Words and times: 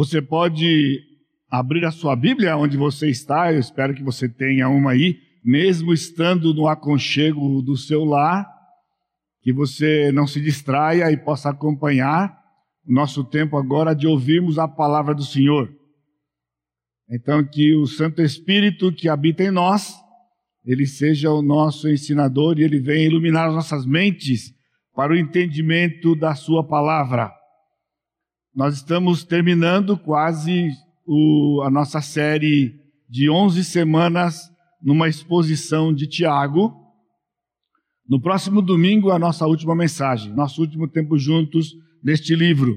Você 0.00 0.22
pode 0.22 0.98
abrir 1.50 1.84
a 1.84 1.90
sua 1.90 2.16
Bíblia 2.16 2.56
onde 2.56 2.74
você 2.74 3.10
está, 3.10 3.52
eu 3.52 3.60
espero 3.60 3.94
que 3.94 4.02
você 4.02 4.26
tenha 4.26 4.66
uma 4.66 4.92
aí, 4.92 5.18
mesmo 5.44 5.92
estando 5.92 6.54
no 6.54 6.66
aconchego 6.66 7.60
do 7.60 7.76
seu 7.76 8.02
lar, 8.02 8.50
que 9.42 9.52
você 9.52 10.10
não 10.10 10.26
se 10.26 10.40
distraia 10.40 11.12
e 11.12 11.18
possa 11.18 11.50
acompanhar 11.50 12.34
o 12.88 12.90
nosso 12.94 13.22
tempo 13.22 13.58
agora 13.58 13.92
de 13.92 14.06
ouvirmos 14.06 14.58
a 14.58 14.66
palavra 14.66 15.14
do 15.14 15.22
Senhor. 15.22 15.70
Então, 17.10 17.46
que 17.46 17.76
o 17.76 17.86
Santo 17.86 18.22
Espírito 18.22 18.90
que 18.90 19.06
habita 19.06 19.42
em 19.42 19.50
nós, 19.50 19.94
ele 20.64 20.86
seja 20.86 21.30
o 21.30 21.42
nosso 21.42 21.90
ensinador 21.90 22.58
e 22.58 22.62
ele 22.62 22.80
venha 22.80 23.04
iluminar 23.04 23.48
as 23.48 23.54
nossas 23.54 23.84
mentes 23.84 24.50
para 24.94 25.12
o 25.12 25.16
entendimento 25.16 26.16
da 26.16 26.34
Sua 26.34 26.66
palavra. 26.66 27.38
Nós 28.54 28.74
estamos 28.74 29.22
terminando 29.22 29.96
quase 29.96 30.70
o, 31.06 31.62
a 31.64 31.70
nossa 31.70 32.00
série 32.00 32.74
de 33.08 33.30
11 33.30 33.62
semanas 33.62 34.50
numa 34.82 35.08
exposição 35.08 35.94
de 35.94 36.08
Tiago. 36.08 36.74
No 38.08 38.20
próximo 38.20 38.60
domingo, 38.60 39.12
a 39.12 39.20
nossa 39.20 39.46
última 39.46 39.74
mensagem, 39.76 40.32
nosso 40.32 40.60
último 40.60 40.88
tempo 40.88 41.16
juntos 41.16 41.72
neste 42.02 42.34
livro. 42.34 42.76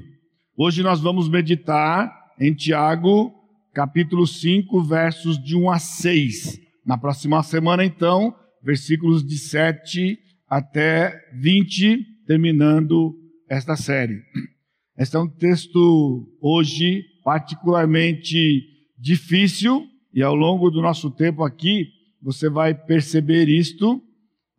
Hoje 0.55 0.83
nós 0.83 0.99
vamos 1.01 1.27
meditar 1.27 2.13
em 2.39 2.53
Tiago, 2.53 3.33
capítulo 3.73 4.27
5, 4.27 4.83
versos 4.83 5.43
de 5.43 5.55
1 5.55 5.71
a 5.71 5.79
6. 5.79 6.59
Na 6.85 6.99
próxima 6.99 7.41
semana, 7.41 7.83
então, 7.83 8.35
versículos 8.63 9.25
de 9.25 9.39
7 9.39 10.19
até 10.47 11.19
20, 11.33 11.97
terminando 12.27 13.15
esta 13.49 13.75
série. 13.75 14.21
Este 14.97 15.15
é 15.15 15.19
um 15.19 15.27
texto 15.27 16.27
hoje 16.39 17.03
particularmente 17.23 18.61
difícil 18.97 19.87
e 20.13 20.21
ao 20.21 20.35
longo 20.35 20.69
do 20.69 20.81
nosso 20.83 21.09
tempo 21.09 21.43
aqui 21.43 21.87
você 22.21 22.47
vai 22.47 22.75
perceber 22.75 23.49
isto, 23.49 24.01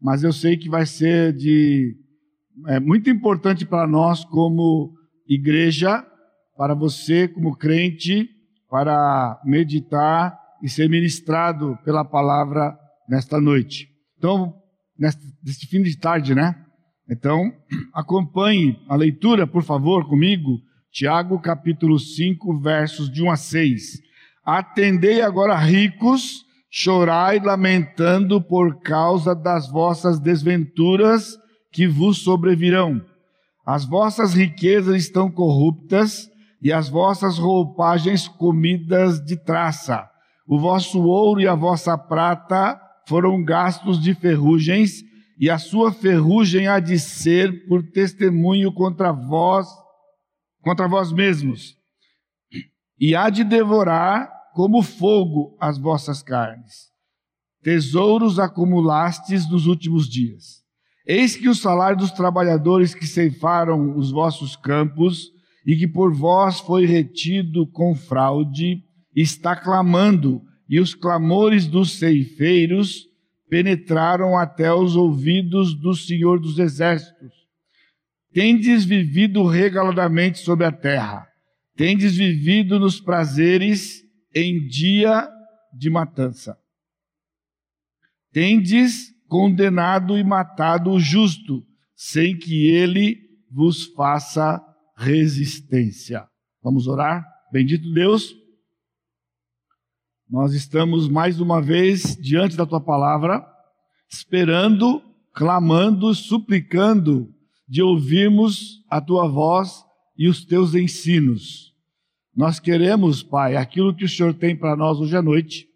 mas 0.02 0.24
eu 0.24 0.32
sei 0.32 0.56
que 0.56 0.68
vai 0.68 0.86
ser 0.86 1.32
de 1.32 1.96
é 2.66 2.80
muito 2.80 3.08
importante 3.08 3.64
para 3.64 3.86
nós 3.86 4.24
como 4.24 4.92
igreja, 5.28 6.04
para 6.56 6.74
você 6.74 7.28
como 7.28 7.56
crente, 7.56 8.28
para 8.68 9.40
meditar 9.44 10.36
e 10.62 10.68
ser 10.68 10.88
ministrado 10.88 11.78
pela 11.84 12.04
palavra 12.04 12.76
nesta 13.08 13.40
noite. 13.40 13.88
Então, 14.18 14.54
neste, 14.98 15.24
neste 15.44 15.66
fim 15.66 15.82
de 15.82 15.96
tarde, 15.96 16.34
né? 16.34 16.63
Então, 17.08 17.52
acompanhe 17.92 18.78
a 18.88 18.96
leitura, 18.96 19.46
por 19.46 19.62
favor, 19.62 20.08
comigo. 20.08 20.60
Tiago 20.90 21.40
capítulo 21.40 21.98
5, 21.98 22.60
versos 22.60 23.10
de 23.10 23.22
1 23.22 23.30
a 23.30 23.36
6. 23.36 23.82
Atendei 24.44 25.22
agora 25.22 25.56
ricos, 25.56 26.44
chorai 26.70 27.40
lamentando 27.40 28.40
por 28.40 28.80
causa 28.80 29.34
das 29.34 29.68
vossas 29.68 30.20
desventuras 30.20 31.36
que 31.72 31.86
vos 31.86 32.18
sobrevirão. 32.18 33.02
As 33.66 33.84
vossas 33.84 34.34
riquezas 34.34 34.96
estão 34.96 35.30
corruptas 35.30 36.28
e 36.62 36.72
as 36.72 36.88
vossas 36.88 37.38
roupagens 37.38 38.28
comidas 38.28 39.20
de 39.24 39.36
traça. 39.36 40.08
O 40.46 40.58
vosso 40.58 41.02
ouro 41.02 41.40
e 41.40 41.48
a 41.48 41.54
vossa 41.54 41.96
prata 41.96 42.78
foram 43.08 43.42
gastos 43.42 44.00
de 44.00 44.14
ferrugens 44.14 45.02
e 45.38 45.50
a 45.50 45.58
sua 45.58 45.92
ferrugem 45.92 46.68
há 46.68 46.78
de 46.78 46.98
ser 46.98 47.66
por 47.66 47.82
testemunho 47.82 48.72
contra 48.72 49.12
vós, 49.12 49.66
contra 50.62 50.88
vós 50.88 51.12
mesmos, 51.12 51.76
e 52.98 53.14
há 53.14 53.28
de 53.28 53.42
devorar 53.44 54.30
como 54.54 54.82
fogo 54.82 55.56
as 55.60 55.78
vossas 55.78 56.22
carnes. 56.22 56.92
Tesouros 57.62 58.38
acumulastes 58.38 59.48
nos 59.50 59.66
últimos 59.66 60.08
dias. 60.08 60.62
Eis 61.06 61.36
que 61.36 61.48
o 61.48 61.54
salário 61.54 61.98
dos 61.98 62.12
trabalhadores 62.12 62.94
que 62.94 63.06
ceifaram 63.06 63.96
os 63.96 64.10
vossos 64.10 64.56
campos 64.56 65.30
e 65.66 65.76
que 65.76 65.88
por 65.88 66.14
vós 66.14 66.60
foi 66.60 66.86
retido 66.86 67.66
com 67.66 67.94
fraude, 67.94 68.82
está 69.14 69.56
clamando, 69.56 70.42
e 70.68 70.80
os 70.80 70.94
clamores 70.94 71.66
dos 71.66 71.98
ceifeiros 71.98 73.06
penetraram 73.54 74.36
até 74.36 74.74
os 74.74 74.96
ouvidos 74.96 75.78
do 75.80 75.94
Senhor 75.94 76.40
dos 76.40 76.58
Exércitos. 76.58 77.32
Tendes 78.32 78.84
vivido 78.84 79.46
regaladamente 79.46 80.40
sobre 80.40 80.66
a 80.66 80.72
terra, 80.72 81.24
tendes 81.76 82.16
vivido 82.16 82.80
nos 82.80 83.00
prazeres 83.00 84.02
em 84.34 84.66
dia 84.66 85.30
de 85.72 85.88
matança. 85.88 86.58
Tendes 88.32 89.14
condenado 89.28 90.18
e 90.18 90.24
matado 90.24 90.90
o 90.90 90.98
justo, 90.98 91.64
sem 91.94 92.36
que 92.36 92.66
ele 92.66 93.20
vos 93.48 93.84
faça 93.94 94.60
resistência. 94.96 96.26
Vamos 96.60 96.88
orar? 96.88 97.24
Bendito 97.52 97.88
Deus. 97.92 98.34
Nós 100.28 100.54
estamos 100.54 101.06
mais 101.06 101.38
uma 101.38 101.60
vez 101.60 102.16
diante 102.16 102.56
da 102.56 102.64
tua 102.64 102.80
palavra, 102.80 103.46
esperando, 104.10 105.02
clamando, 105.34 106.14
suplicando 106.14 107.28
de 107.68 107.82
ouvirmos 107.82 108.82
a 108.88 109.02
tua 109.02 109.28
voz 109.28 109.84
e 110.16 110.26
os 110.26 110.42
teus 110.42 110.74
ensinos. 110.74 111.74
Nós 112.34 112.58
queremos, 112.58 113.22
Pai, 113.22 113.54
aquilo 113.54 113.94
que 113.94 114.04
o 114.04 114.08
Senhor 114.08 114.32
tem 114.32 114.56
para 114.56 114.74
nós 114.74 114.98
hoje 114.98 115.14
à 115.14 115.20
noite, 115.20 115.66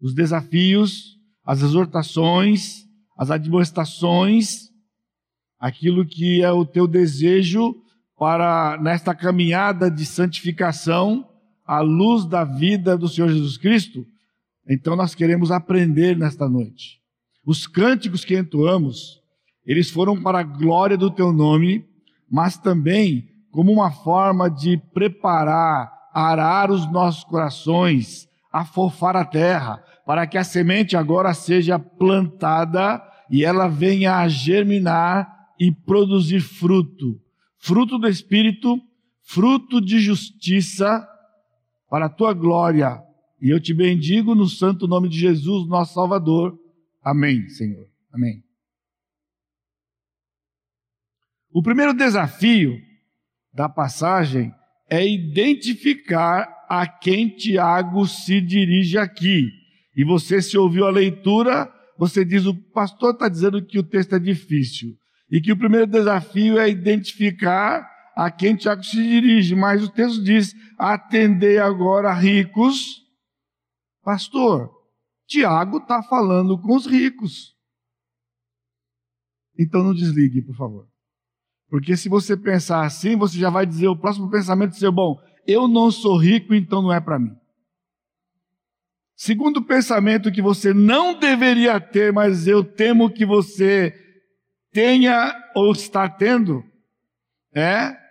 os 0.00 0.14
desafios, 0.14 1.18
as 1.44 1.60
exortações, 1.60 2.86
as 3.16 3.30
admoestações, 3.30 4.70
aquilo 5.60 6.06
que 6.06 6.42
é 6.42 6.50
o 6.50 6.64
teu 6.64 6.86
desejo 6.86 7.76
para 8.16 8.78
nesta 8.80 9.14
caminhada 9.14 9.90
de 9.90 10.06
santificação 10.06 11.28
à 11.64 11.80
luz 11.80 12.24
da 12.26 12.44
vida 12.44 12.96
do 12.96 13.08
Senhor 13.08 13.28
Jesus 13.28 13.56
Cristo, 13.56 14.06
então 14.68 14.96
nós 14.96 15.14
queremos 15.14 15.50
aprender 15.50 16.16
nesta 16.16 16.48
noite. 16.48 17.00
Os 17.44 17.66
cânticos 17.66 18.24
que 18.24 18.38
entoamos, 18.38 19.20
eles 19.66 19.90
foram 19.90 20.22
para 20.22 20.40
a 20.40 20.42
glória 20.42 20.96
do 20.96 21.10
teu 21.10 21.32
nome, 21.32 21.84
mas 22.30 22.56
também 22.56 23.28
como 23.50 23.72
uma 23.72 23.90
forma 23.90 24.50
de 24.50 24.76
preparar, 24.92 25.92
arar 26.12 26.70
os 26.70 26.90
nossos 26.90 27.22
corações, 27.24 28.28
afofar 28.52 29.16
a 29.16 29.24
terra, 29.24 29.82
para 30.06 30.26
que 30.26 30.36
a 30.36 30.44
semente 30.44 30.96
agora 30.96 31.32
seja 31.32 31.78
plantada 31.78 33.02
e 33.30 33.44
ela 33.44 33.68
venha 33.68 34.16
a 34.16 34.28
germinar 34.28 35.32
e 35.58 35.70
produzir 35.70 36.40
fruto. 36.40 37.20
Fruto 37.58 37.98
do 37.98 38.08
Espírito, 38.08 38.78
fruto 39.22 39.80
de 39.80 39.98
justiça, 39.98 41.06
para 41.94 42.06
a 42.06 42.08
tua 42.08 42.34
glória. 42.34 43.00
E 43.40 43.50
eu 43.50 43.60
te 43.60 43.72
bendigo 43.72 44.34
no 44.34 44.48
santo 44.48 44.88
nome 44.88 45.08
de 45.08 45.16
Jesus, 45.16 45.68
nosso 45.68 45.94
Salvador. 45.94 46.58
Amém, 47.00 47.48
Senhor. 47.50 47.86
Amém. 48.12 48.42
O 51.52 51.62
primeiro 51.62 51.94
desafio 51.94 52.76
da 53.52 53.68
passagem 53.68 54.52
é 54.90 55.06
identificar 55.06 56.66
a 56.68 56.84
quem 56.84 57.28
Tiago 57.28 58.08
se 58.08 58.40
dirige 58.40 58.98
aqui. 58.98 59.48
E 59.96 60.02
você, 60.02 60.42
se 60.42 60.58
ouviu 60.58 60.88
a 60.88 60.90
leitura, 60.90 61.72
você 61.96 62.24
diz: 62.24 62.44
o 62.44 62.56
pastor 62.72 63.12
está 63.12 63.28
dizendo 63.28 63.64
que 63.64 63.78
o 63.78 63.84
texto 63.84 64.16
é 64.16 64.18
difícil. 64.18 64.96
E 65.30 65.40
que 65.40 65.52
o 65.52 65.56
primeiro 65.56 65.86
desafio 65.86 66.58
é 66.58 66.68
identificar 66.68 67.88
a 68.16 68.32
quem 68.32 68.56
Tiago 68.56 68.82
se 68.82 68.96
dirige, 68.96 69.54
mas 69.54 69.84
o 69.84 69.88
texto 69.88 70.24
diz: 70.24 70.52
atendei 70.78 71.58
agora 71.58 72.12
ricos. 72.12 73.02
Pastor, 74.02 74.70
Tiago 75.26 75.78
está 75.78 76.02
falando 76.02 76.60
com 76.60 76.76
os 76.76 76.86
ricos. 76.86 77.54
Então 79.58 79.82
não 79.82 79.94
desligue, 79.94 80.42
por 80.42 80.56
favor. 80.56 80.88
Porque 81.68 81.96
se 81.96 82.08
você 82.08 82.36
pensar 82.36 82.84
assim, 82.84 83.16
você 83.16 83.38
já 83.38 83.50
vai 83.50 83.66
dizer 83.66 83.88
o 83.88 83.98
próximo 83.98 84.30
pensamento 84.30 84.76
seu, 84.76 84.92
bom, 84.92 85.18
eu 85.46 85.66
não 85.66 85.90
sou 85.90 86.16
rico, 86.16 86.54
então 86.54 86.82
não 86.82 86.92
é 86.92 87.00
para 87.00 87.18
mim. 87.18 87.34
Segundo 89.16 89.64
pensamento 89.64 90.32
que 90.32 90.42
você 90.42 90.74
não 90.74 91.18
deveria 91.18 91.80
ter, 91.80 92.12
mas 92.12 92.46
eu 92.46 92.64
temo 92.64 93.12
que 93.12 93.24
você 93.24 93.94
tenha 94.72 95.32
ou 95.54 95.72
está 95.72 96.08
tendo, 96.08 96.64
é 97.54 98.03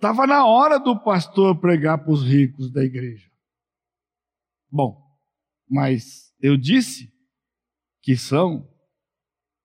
Estava 0.00 0.26
na 0.26 0.46
hora 0.46 0.80
do 0.80 0.98
pastor 0.98 1.60
pregar 1.60 1.98
para 1.98 2.10
os 2.10 2.24
ricos 2.24 2.72
da 2.72 2.82
igreja. 2.82 3.28
Bom, 4.72 4.98
mas 5.68 6.32
eu 6.40 6.56
disse 6.56 7.12
que 8.00 8.16
são 8.16 8.66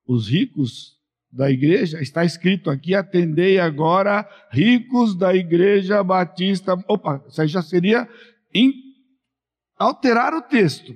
os 0.06 0.28
ricos 0.28 1.00
da 1.32 1.50
igreja, 1.50 2.02
está 2.02 2.26
escrito 2.26 2.70
aqui: 2.70 2.94
atendei 2.94 3.62
agora, 3.62 4.30
ricos 4.52 5.16
da 5.16 5.34
igreja 5.34 6.04
batista. 6.04 6.74
Opa, 6.86 7.24
isso 7.30 7.42
aí 7.42 7.48
já 7.48 7.62
seria 7.62 8.06
in... 8.54 8.74
alterar 9.78 10.34
o 10.34 10.42
texto. 10.42 10.94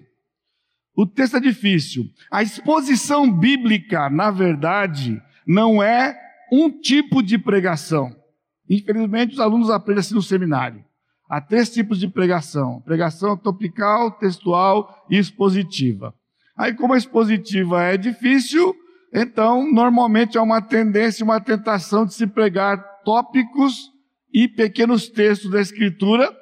O 0.93 1.07
texto 1.07 1.37
é 1.37 1.39
difícil. 1.39 2.03
A 2.29 2.43
exposição 2.43 3.31
bíblica, 3.31 4.09
na 4.09 4.31
verdade, 4.31 5.23
não 5.47 5.81
é 5.81 6.19
um 6.51 6.69
tipo 6.69 7.23
de 7.23 7.37
pregação. 7.37 8.18
Infelizmente, 8.69 9.33
os 9.33 9.39
alunos 9.39 9.69
aprendem 9.69 10.01
assim 10.01 10.13
no 10.13 10.21
seminário. 10.21 10.83
Há 11.29 11.41
três 11.41 11.69
tipos 11.69 11.99
de 11.99 12.07
pregação: 12.07 12.81
pregação 12.81 13.35
topical, 13.35 14.11
textual 14.11 15.05
e 15.09 15.17
expositiva. 15.17 16.13
Aí, 16.57 16.73
como 16.75 16.93
a 16.93 16.97
expositiva 16.97 17.83
é 17.83 17.97
difícil, 17.97 18.75
então 19.13 19.71
normalmente 19.71 20.37
há 20.37 20.41
uma 20.41 20.61
tendência, 20.61 21.23
uma 21.23 21.39
tentação 21.39 22.05
de 22.05 22.13
se 22.13 22.27
pregar 22.27 22.77
tópicos 23.03 23.89
e 24.33 24.47
pequenos 24.47 25.07
textos 25.09 25.49
da 25.49 25.61
Escritura, 25.61 26.35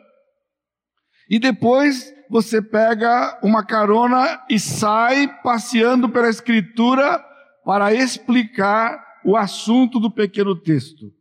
e 1.29 1.39
depois 1.39 2.11
você 2.29 2.61
pega 2.61 3.39
uma 3.41 3.65
carona 3.65 4.43
e 4.49 4.59
sai 4.59 5.27
passeando 5.41 6.09
pela 6.09 6.29
Escritura 6.29 7.23
para 7.63 7.93
explicar 7.93 9.01
o 9.23 9.37
assunto 9.37 9.99
do 9.99 10.09
pequeno 10.11 10.55
texto. 10.55 11.16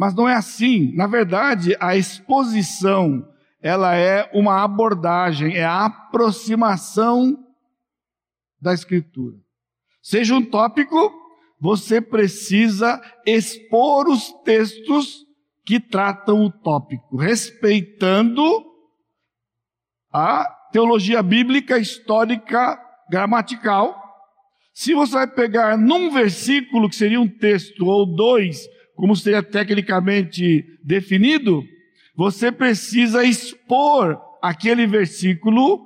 Mas 0.00 0.14
não 0.14 0.26
é 0.26 0.34
assim. 0.34 0.94
Na 0.94 1.06
verdade, 1.06 1.76
a 1.78 1.94
exposição, 1.94 3.22
ela 3.60 3.94
é 3.94 4.30
uma 4.32 4.64
abordagem, 4.64 5.58
é 5.58 5.62
a 5.62 5.84
aproximação 5.84 7.36
da 8.58 8.72
escritura. 8.72 9.36
Seja 10.02 10.34
um 10.34 10.42
tópico, 10.42 11.12
você 11.60 12.00
precisa 12.00 12.98
expor 13.26 14.08
os 14.08 14.32
textos 14.42 15.26
que 15.66 15.78
tratam 15.78 16.46
o 16.46 16.50
tópico, 16.50 17.18
respeitando 17.18 18.42
a 20.10 20.46
teologia 20.72 21.22
bíblica, 21.22 21.78
histórica, 21.78 22.80
gramatical. 23.10 23.94
Se 24.72 24.94
você 24.94 25.12
vai 25.12 25.26
pegar 25.26 25.76
num 25.76 26.10
versículo, 26.10 26.88
que 26.88 26.96
seria 26.96 27.20
um 27.20 27.28
texto, 27.28 27.84
ou 27.84 28.06
dois, 28.06 28.66
como 29.00 29.16
seria 29.16 29.42
tecnicamente 29.42 30.78
definido, 30.84 31.64
você 32.14 32.52
precisa 32.52 33.24
expor 33.24 34.20
aquele 34.42 34.86
versículo 34.86 35.80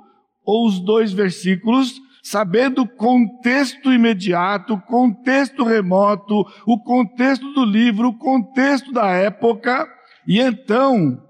ou 0.44 0.66
os 0.66 0.80
dois 0.80 1.12
versículos, 1.12 1.94
sabendo 2.24 2.82
o 2.82 2.88
contexto 2.88 3.92
imediato, 3.92 4.74
o 4.74 4.80
contexto 4.80 5.62
remoto, 5.62 6.44
o 6.66 6.82
contexto 6.82 7.52
do 7.52 7.64
livro, 7.64 8.08
o 8.08 8.18
contexto 8.18 8.90
da 8.90 9.06
época, 9.10 9.88
e 10.26 10.40
então 10.40 11.22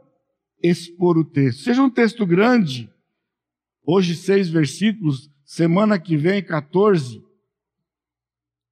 expor 0.62 1.18
o 1.18 1.24
texto. 1.24 1.64
Seja 1.64 1.82
um 1.82 1.90
texto 1.90 2.24
grande, 2.24 2.90
hoje 3.86 4.16
seis 4.16 4.48
versículos, 4.48 5.28
semana 5.44 5.98
que 5.98 6.16
vem 6.16 6.42
14. 6.42 7.22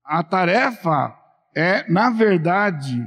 A 0.03 0.25
tarefa 0.25 1.22
é, 1.55 1.91
na 1.91 2.11
verdade, 2.11 3.03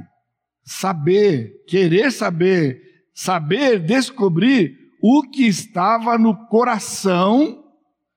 saber, 0.64 1.64
querer 1.66 2.10
saber, 2.10 2.80
saber 3.14 3.78
descobrir 3.78 4.76
o 5.02 5.22
que 5.22 5.46
estava 5.46 6.18
no 6.18 6.34
coração 6.48 7.64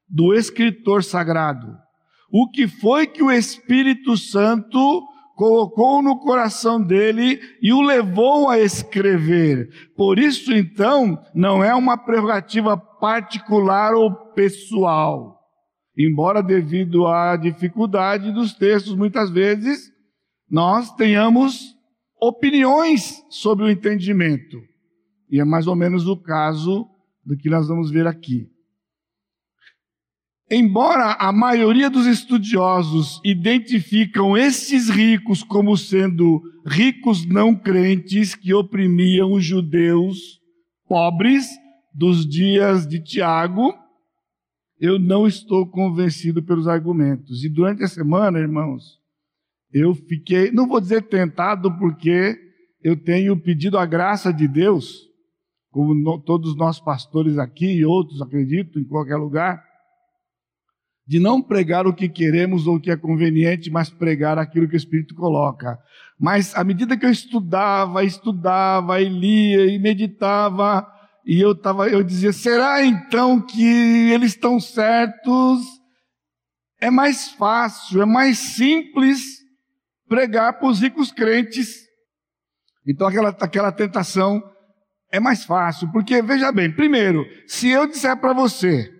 do 0.08 0.34
escritor 0.34 1.04
sagrado. 1.04 1.78
O 2.32 2.50
que 2.50 2.68
foi 2.68 3.08
que 3.08 3.24
o 3.24 3.32
Espírito 3.32 4.18
Santo 4.18 5.04
colocou 5.36 6.02
no 6.02 6.20
coração 6.20 6.82
dele 6.82 7.40
e 7.62 7.72
o 7.72 7.82
levou 7.82 8.50
a 8.50 8.60
escrever. 8.60 9.70
Por 9.96 10.20
isso, 10.20 10.54
então, 10.54 11.18
não 11.34 11.64
é 11.64 11.74
uma 11.74 11.98
prerrogativa 11.98 12.76
particular 12.76 13.94
ou 13.94 14.14
pessoal. 14.34 15.40
Embora, 15.98 16.44
devido 16.44 17.08
à 17.08 17.38
dificuldade 17.38 18.32
dos 18.34 18.54
textos, 18.54 18.96
muitas 18.96 19.30
vezes, 19.30 19.90
nós 20.50 20.94
tenhamos 20.96 21.76
opiniões 22.20 23.24
sobre 23.30 23.66
o 23.66 23.70
entendimento. 23.70 24.58
E 25.30 25.40
é 25.40 25.46
mais 25.46 25.68
ou 25.68 25.76
menos 25.76 26.08
o 26.08 26.18
caso 26.18 26.88
do 27.24 27.38
que 27.38 27.50
nós 27.50 27.68
vamos 27.68 27.92
ver 27.92 28.08
aqui. 28.08 28.50
Embora 30.52 31.14
a 31.20 31.32
maioria 31.32 31.92
dos 31.92 32.08
estudiosos 32.08 33.22
identificam 33.24 34.36
estes 34.36 34.90
ricos 34.90 35.44
como 35.44 35.78
sendo 35.78 36.42
ricos 36.66 37.24
não 37.24 37.56
crentes 37.56 38.34
que 38.34 38.52
oprimiam 38.52 39.34
os 39.34 39.46
judeus 39.46 40.40
pobres 40.88 41.48
dos 41.94 42.28
dias 42.28 42.88
de 42.88 43.00
Tiago, 43.00 43.76
eu 44.80 44.98
não 44.98 45.28
estou 45.28 45.68
convencido 45.68 46.42
pelos 46.42 46.68
argumentos. 46.68 47.44
E 47.44 47.50
durante 47.50 47.84
a 47.84 47.88
semana, 47.88 48.40
irmãos, 48.40 49.00
eu 49.72 49.94
fiquei, 49.94 50.52
não 50.52 50.68
vou 50.68 50.82
dizer 50.82 51.04
tentado, 51.04 51.78
porque 51.78 52.38
eu 52.84 52.96
tenho 52.96 53.40
pedido 53.40 53.78
a 53.78 53.86
graça 53.86 54.34
de 54.34 54.48
Deus, 54.48 55.08
como 55.70 55.94
no, 55.94 56.20
todos 56.20 56.56
nós 56.56 56.80
pastores 56.80 57.38
aqui 57.38 57.78
e 57.78 57.86
outros, 57.86 58.22
acredito, 58.22 58.80
em 58.80 58.84
qualquer 58.84 59.18
lugar, 59.18 59.64
de 61.06 61.20
não 61.20 61.42
pregar 61.42 61.88
o 61.88 61.94
que 61.94 62.08
queremos 62.08 62.68
ou 62.68 62.76
o 62.76 62.80
que 62.80 62.92
é 62.92 62.98
conveniente, 62.98 63.70
mas 63.70 63.90
pregar 63.90 64.38
aquilo 64.38 64.68
que 64.68 64.76
o 64.76 64.78
Espírito 64.78 65.16
coloca. 65.16 65.78
Mas 66.20 66.56
à 66.56 66.64
medida 66.64 66.98
que 66.98 67.06
eu 67.06 67.10
estudava, 67.10 68.04
estudava, 68.04 69.02
e 69.02 69.10
lia 69.10 69.66
e 69.66 69.80
meditava, 69.80 70.88
e 71.26 71.40
eu 71.40 71.56
tava, 71.56 71.88
eu 71.88 72.04
dizia, 72.04 72.32
será 72.32 72.84
então 72.84 73.42
que 73.42 74.12
eles 74.12 74.34
estão 74.34 74.60
certos? 74.60 75.62
É 76.80 76.90
mais 76.90 77.30
fácil, 77.32 78.02
é 78.02 78.06
mais 78.06 78.38
simples 78.38 79.39
pregar 80.10 80.60
para 80.60 80.68
os 80.68 80.82
ricos 80.82 81.12
crentes. 81.12 81.88
Então 82.86 83.08
aquela, 83.08 83.30
aquela 83.30 83.72
tentação 83.72 84.44
é 85.12 85.20
mais 85.20 85.46
fácil, 85.46 85.92
porque 85.92 86.22
veja 86.22 86.52
bem, 86.52 86.74
primeiro, 86.76 87.26
se 87.48 87.70
eu 87.70 87.88
disser 87.88 88.20
para 88.20 88.34
você 88.34 88.92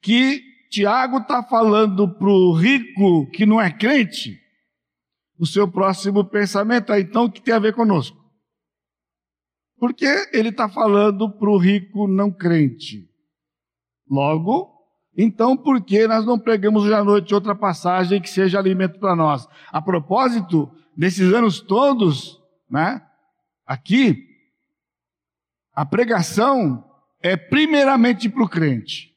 que 0.00 0.40
Tiago 0.70 1.18
está 1.18 1.42
falando 1.42 2.08
para 2.16 2.28
o 2.28 2.54
rico 2.54 3.28
que 3.30 3.44
não 3.44 3.60
é 3.60 3.70
crente, 3.70 4.40
o 5.38 5.46
seu 5.46 5.70
próximo 5.70 6.24
pensamento 6.24 6.92
é 6.92 7.00
então 7.00 7.28
que 7.28 7.42
tem 7.42 7.52
a 7.52 7.58
ver 7.58 7.74
conosco? 7.74 8.16
Porque 9.76 10.06
ele 10.32 10.50
está 10.50 10.68
falando 10.68 11.30
para 11.36 11.50
o 11.50 11.58
rico 11.58 12.06
não 12.06 12.30
crente. 12.30 13.08
Logo, 14.08 14.71
então, 15.16 15.56
por 15.56 15.82
que 15.82 16.06
nós 16.06 16.24
não 16.24 16.38
pregamos 16.38 16.84
hoje 16.84 16.94
à 16.94 17.04
noite 17.04 17.34
outra 17.34 17.54
passagem 17.54 18.20
que 18.20 18.30
seja 18.30 18.58
alimento 18.58 18.98
para 18.98 19.14
nós? 19.14 19.46
A 19.70 19.80
propósito, 19.82 20.70
nesses 20.96 21.32
anos 21.34 21.60
todos, 21.60 22.40
né, 22.70 23.02
aqui, 23.66 24.26
a 25.74 25.84
pregação 25.84 26.84
é 27.22 27.36
primeiramente 27.36 28.28
para 28.28 28.42
o 28.42 28.48
crente 28.48 29.14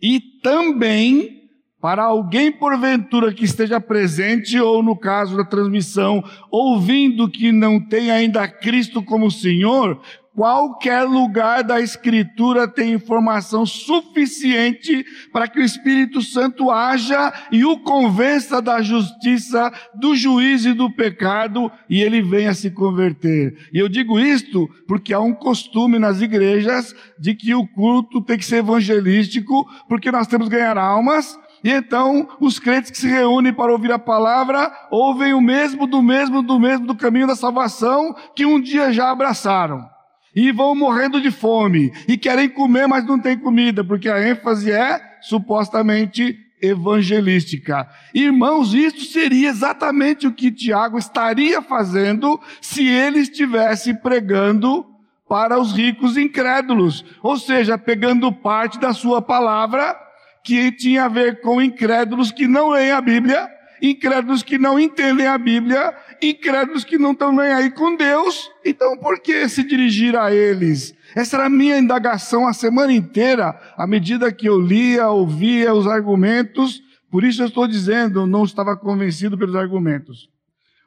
e 0.00 0.20
também 0.42 1.42
para 1.80 2.04
alguém 2.04 2.50
porventura 2.50 3.32
que 3.32 3.44
esteja 3.44 3.78
presente 3.78 4.58
ou 4.58 4.82
no 4.82 4.96
caso 4.96 5.36
da 5.36 5.44
transmissão 5.44 6.24
ouvindo 6.50 7.28
que 7.28 7.52
não 7.52 7.78
tem 7.78 8.10
ainda 8.10 8.48
Cristo 8.48 9.02
como 9.02 9.30
Senhor, 9.30 10.00
qualquer 10.34 11.04
lugar 11.04 11.62
da 11.62 11.80
Escritura 11.80 12.66
tem 12.66 12.92
informação 12.92 13.64
suficiente 13.64 15.06
para 15.32 15.46
que 15.46 15.60
o 15.60 15.64
Espírito 15.64 16.20
Santo 16.20 16.70
haja 16.70 17.32
e 17.52 17.64
o 17.64 17.78
convença 17.78 18.60
da 18.60 18.82
justiça, 18.82 19.72
do 19.94 20.14
juízo 20.16 20.70
e 20.70 20.74
do 20.74 20.90
pecado 20.90 21.70
e 21.88 22.02
ele 22.02 22.20
venha 22.20 22.52
se 22.52 22.70
converter. 22.70 23.56
E 23.72 23.78
eu 23.78 23.88
digo 23.88 24.18
isto 24.18 24.68
porque 24.88 25.14
há 25.14 25.20
um 25.20 25.32
costume 25.32 25.98
nas 25.98 26.20
igrejas 26.20 26.94
de 27.18 27.34
que 27.34 27.54
o 27.54 27.66
culto 27.66 28.20
tem 28.20 28.36
que 28.36 28.44
ser 28.44 28.56
evangelístico, 28.56 29.66
porque 29.88 30.10
nós 30.10 30.26
temos 30.26 30.48
que 30.48 30.56
ganhar 30.56 30.76
almas, 30.76 31.38
e 31.62 31.70
então 31.70 32.28
os 32.40 32.58
crentes 32.58 32.90
que 32.90 32.98
se 32.98 33.08
reúnem 33.08 33.52
para 33.52 33.72
ouvir 33.72 33.92
a 33.92 33.98
palavra 33.98 34.70
ouvem 34.90 35.32
o 35.32 35.40
mesmo 35.40 35.86
do 35.86 36.02
mesmo 36.02 36.42
do 36.42 36.58
mesmo 36.58 36.86
do 36.86 36.94
caminho 36.94 37.26
da 37.26 37.36
salvação 37.36 38.14
que 38.34 38.44
um 38.44 38.60
dia 38.60 38.92
já 38.92 39.10
abraçaram 39.10 39.93
e 40.34 40.50
vão 40.50 40.74
morrendo 40.74 41.20
de 41.20 41.30
fome 41.30 41.92
e 42.08 42.16
querem 42.16 42.48
comer, 42.48 42.86
mas 42.86 43.04
não 43.06 43.18
tem 43.18 43.38
comida, 43.38 43.84
porque 43.84 44.08
a 44.08 44.28
ênfase 44.28 44.70
é 44.70 45.00
supostamente 45.20 46.38
evangelística. 46.60 47.86
Irmãos, 48.14 48.72
isso 48.74 49.12
seria 49.12 49.50
exatamente 49.50 50.26
o 50.26 50.32
que 50.32 50.50
Tiago 50.50 50.98
estaria 50.98 51.60
fazendo 51.60 52.40
se 52.60 52.86
ele 52.86 53.20
estivesse 53.20 53.94
pregando 53.94 54.86
para 55.28 55.58
os 55.58 55.72
ricos 55.72 56.16
incrédulos, 56.16 57.04
ou 57.22 57.36
seja, 57.36 57.78
pegando 57.78 58.30
parte 58.32 58.78
da 58.78 58.92
sua 58.92 59.22
palavra 59.22 59.96
que 60.42 60.70
tinha 60.72 61.04
a 61.04 61.08
ver 61.08 61.40
com 61.40 61.60
incrédulos 61.60 62.30
que 62.30 62.46
não 62.46 62.70
leem 62.70 62.92
a 62.92 63.00
Bíblia 63.00 63.48
incrédulos 63.90 64.42
que 64.42 64.56
não 64.56 64.78
entendem 64.78 65.26
a 65.26 65.36
Bíblia, 65.36 65.94
incrédulos 66.22 66.84
que 66.84 66.96
não 66.96 67.12
estão 67.12 67.30
nem 67.30 67.52
aí 67.52 67.70
com 67.70 67.94
Deus. 67.94 68.50
Então, 68.64 68.96
por 68.96 69.20
que 69.20 69.46
se 69.48 69.62
dirigir 69.62 70.16
a 70.16 70.32
eles? 70.34 70.94
Essa 71.14 71.36
era 71.36 71.46
a 71.46 71.50
minha 71.50 71.78
indagação 71.78 72.48
a 72.48 72.54
semana 72.54 72.92
inteira, 72.92 73.60
à 73.76 73.86
medida 73.86 74.32
que 74.32 74.48
eu 74.48 74.58
lia, 74.58 75.10
ouvia 75.10 75.74
os 75.74 75.86
argumentos. 75.86 76.82
Por 77.10 77.24
isso 77.24 77.42
eu 77.42 77.46
estou 77.46 77.66
dizendo, 77.66 78.26
não 78.26 78.44
estava 78.44 78.74
convencido 78.74 79.36
pelos 79.36 79.54
argumentos. 79.54 80.30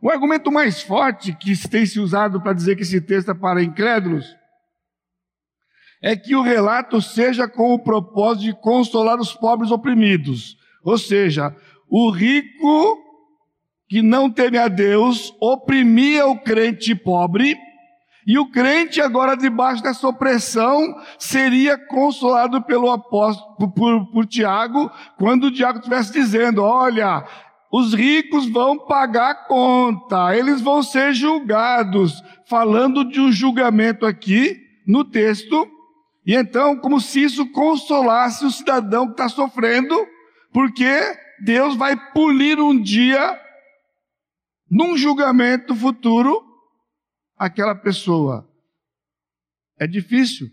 O 0.02 0.10
argumento 0.10 0.52
mais 0.52 0.82
forte 0.82 1.34
que 1.34 1.56
tem 1.68 1.86
se 1.86 2.00
usado 2.00 2.42
para 2.42 2.54
dizer 2.54 2.76
que 2.76 2.82
esse 2.82 3.00
texto 3.00 3.30
é 3.30 3.34
para 3.34 3.62
incrédulos 3.64 4.36
é 6.02 6.16
que 6.16 6.36
o 6.36 6.42
relato 6.42 7.02
seja 7.02 7.48
com 7.48 7.74
o 7.74 7.80
propósito 7.80 8.46
de 8.46 8.54
consolar 8.62 9.20
os 9.20 9.34
pobres 9.34 9.72
oprimidos. 9.72 10.58
Ou 10.84 10.98
seja, 10.98 11.54
o 11.90 12.10
rico 12.10 12.98
que 13.88 14.02
não 14.02 14.30
teme 14.30 14.58
a 14.58 14.68
Deus 14.68 15.34
oprimia 15.40 16.28
o 16.28 16.38
crente 16.40 16.94
pobre, 16.94 17.58
e 18.26 18.38
o 18.38 18.52
crente 18.52 19.00
agora 19.00 19.38
debaixo 19.38 19.82
dessa 19.82 20.06
opressão 20.06 20.96
seria 21.18 21.78
consolado 21.78 22.62
pelo 22.62 22.92
apóstolo, 22.92 23.72
por, 23.72 24.06
por 24.12 24.26
Tiago, 24.26 24.92
quando 25.18 25.46
o 25.46 25.52
Tiago 25.52 25.80
estivesse 25.80 26.12
dizendo, 26.12 26.62
olha, 26.62 27.26
os 27.72 27.94
ricos 27.94 28.46
vão 28.50 28.78
pagar 28.78 29.48
conta, 29.48 30.36
eles 30.36 30.60
vão 30.60 30.84
ser 30.84 31.14
julgados, 31.14 32.22
falando 32.50 33.06
de 33.06 33.22
um 33.22 33.32
julgamento 33.32 34.06
aqui 34.06 34.58
no 34.86 35.06
texto, 35.06 35.66
e 36.26 36.36
então, 36.36 36.76
como 36.76 37.00
se 37.00 37.24
isso 37.24 37.50
consolasse 37.54 38.46
o 38.46 38.52
cidadão 38.52 39.06
que 39.06 39.14
está 39.14 39.30
sofrendo, 39.30 39.96
porque 40.52 41.16
Deus 41.44 41.76
vai 41.76 41.96
punir 42.12 42.60
um 42.60 42.80
dia, 42.80 43.40
num 44.70 44.98
julgamento 44.98 45.76
futuro, 45.76 46.44
aquela 47.38 47.76
pessoa. 47.76 48.48
É 49.80 49.88
difícil. 49.88 50.48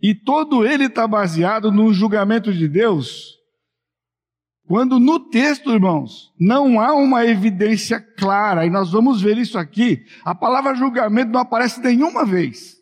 E 0.00 0.14
todo 0.14 0.66
ele 0.66 0.86
está 0.86 1.06
baseado 1.06 1.70
no 1.70 1.92
julgamento 1.92 2.52
de 2.52 2.66
Deus. 2.66 3.38
Quando 4.66 4.98
no 4.98 5.20
texto, 5.20 5.70
irmãos, 5.70 6.32
não 6.38 6.80
há 6.80 6.94
uma 6.94 7.26
evidência 7.26 8.00
clara, 8.00 8.64
e 8.64 8.70
nós 8.70 8.90
vamos 8.90 9.20
ver 9.20 9.36
isso 9.36 9.58
aqui, 9.58 10.04
a 10.24 10.34
palavra 10.34 10.74
julgamento 10.74 11.30
não 11.30 11.40
aparece 11.40 11.80
nenhuma 11.80 12.24
vez. 12.24 12.81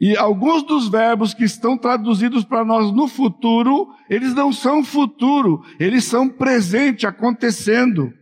E 0.00 0.16
alguns 0.16 0.62
dos 0.64 0.88
verbos 0.88 1.32
que 1.32 1.44
estão 1.44 1.78
traduzidos 1.78 2.44
para 2.44 2.64
nós 2.64 2.92
no 2.92 3.06
futuro, 3.06 3.88
eles 4.10 4.34
não 4.34 4.52
são 4.52 4.82
futuro, 4.82 5.64
eles 5.78 6.04
são 6.04 6.28
presente 6.28 7.06
acontecendo. 7.06 8.12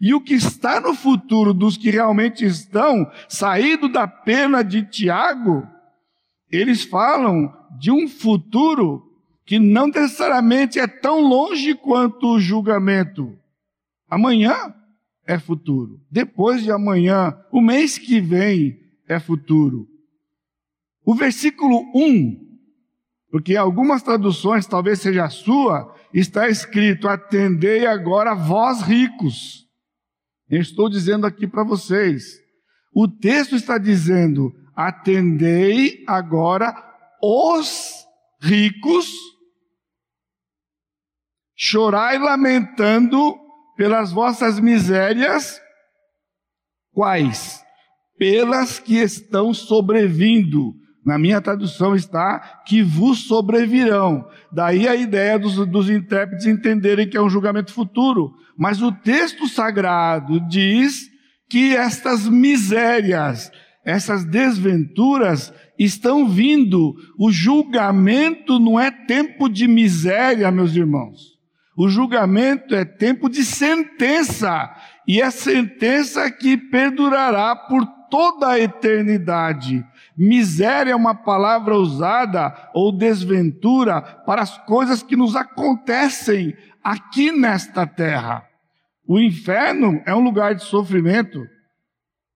E 0.00 0.14
o 0.14 0.20
que 0.20 0.34
está 0.34 0.80
no 0.80 0.94
futuro 0.94 1.52
dos 1.52 1.76
que 1.76 1.90
realmente 1.90 2.44
estão 2.44 3.10
saído 3.28 3.88
da 3.88 4.08
pena 4.08 4.62
de 4.64 4.82
Tiago, 4.82 5.66
eles 6.50 6.84
falam 6.84 7.52
de 7.78 7.90
um 7.90 8.08
futuro 8.08 9.04
que 9.44 9.58
não 9.58 9.86
necessariamente 9.86 10.78
é 10.78 10.86
tão 10.86 11.20
longe 11.20 11.74
quanto 11.74 12.34
o 12.34 12.40
julgamento. 12.40 13.38
Amanhã 14.08 14.74
é 15.26 15.38
futuro. 15.38 16.00
Depois 16.10 16.62
de 16.62 16.72
amanhã, 16.72 17.38
o 17.52 17.60
mês 17.60 17.98
que 17.98 18.20
vem 18.20 18.78
é 19.06 19.20
futuro. 19.20 19.86
O 21.08 21.14
versículo 21.14 21.90
1, 21.94 22.38
porque 23.30 23.54
em 23.54 23.56
algumas 23.56 24.02
traduções, 24.02 24.66
talvez 24.66 25.00
seja 25.00 25.24
a 25.24 25.30
sua, 25.30 25.96
está 26.12 26.50
escrito: 26.50 27.08
Atendei 27.08 27.86
agora 27.86 28.34
vós 28.34 28.82
ricos. 28.82 29.66
Eu 30.50 30.60
estou 30.60 30.86
dizendo 30.90 31.26
aqui 31.26 31.46
para 31.46 31.64
vocês. 31.64 32.38
O 32.94 33.08
texto 33.08 33.56
está 33.56 33.78
dizendo: 33.78 34.52
Atendei 34.76 36.04
agora 36.06 36.74
os 37.22 38.06
ricos, 38.42 39.10
chorai 41.56 42.18
lamentando 42.18 43.34
pelas 43.78 44.12
vossas 44.12 44.60
misérias, 44.60 45.58
quais? 46.92 47.64
Pelas 48.18 48.78
que 48.78 48.96
estão 48.96 49.54
sobrevindo 49.54 50.74
na 51.08 51.18
minha 51.18 51.40
tradução 51.40 51.96
está 51.96 52.60
que 52.66 52.82
vos 52.82 53.20
sobrevirão. 53.20 54.28
Daí 54.52 54.86
a 54.86 54.94
ideia 54.94 55.38
dos, 55.38 55.66
dos 55.66 55.88
intérpretes 55.88 56.44
entenderem 56.44 57.08
que 57.08 57.16
é 57.16 57.22
um 57.22 57.30
julgamento 57.30 57.72
futuro. 57.72 58.34
Mas 58.58 58.82
o 58.82 58.92
texto 58.92 59.48
sagrado 59.48 60.38
diz 60.50 61.08
que 61.48 61.74
estas 61.74 62.28
misérias, 62.28 63.50
essas 63.82 64.22
desventuras 64.22 65.50
estão 65.78 66.28
vindo. 66.28 66.94
O 67.18 67.32
julgamento 67.32 68.58
não 68.58 68.78
é 68.78 68.90
tempo 68.90 69.48
de 69.48 69.66
miséria, 69.66 70.50
meus 70.50 70.76
irmãos. 70.76 71.38
O 71.74 71.88
julgamento 71.88 72.74
é 72.74 72.84
tempo 72.84 73.30
de 73.30 73.46
sentença. 73.46 74.70
E 75.06 75.22
é 75.22 75.30
sentença 75.30 76.30
que 76.30 76.58
perdurará 76.58 77.56
por 77.56 77.86
toda 78.10 78.48
a 78.48 78.60
eternidade. 78.60 79.82
Miséria 80.18 80.90
é 80.90 80.96
uma 80.96 81.14
palavra 81.14 81.76
usada 81.76 82.70
ou 82.74 82.90
desventura 82.90 84.02
para 84.02 84.42
as 84.42 84.58
coisas 84.66 85.00
que 85.00 85.14
nos 85.14 85.36
acontecem 85.36 86.56
aqui 86.82 87.30
nesta 87.30 87.86
terra. 87.86 88.44
O 89.06 89.20
inferno 89.20 90.02
é 90.04 90.12
um 90.12 90.18
lugar 90.18 90.56
de 90.56 90.64
sofrimento. 90.64 91.46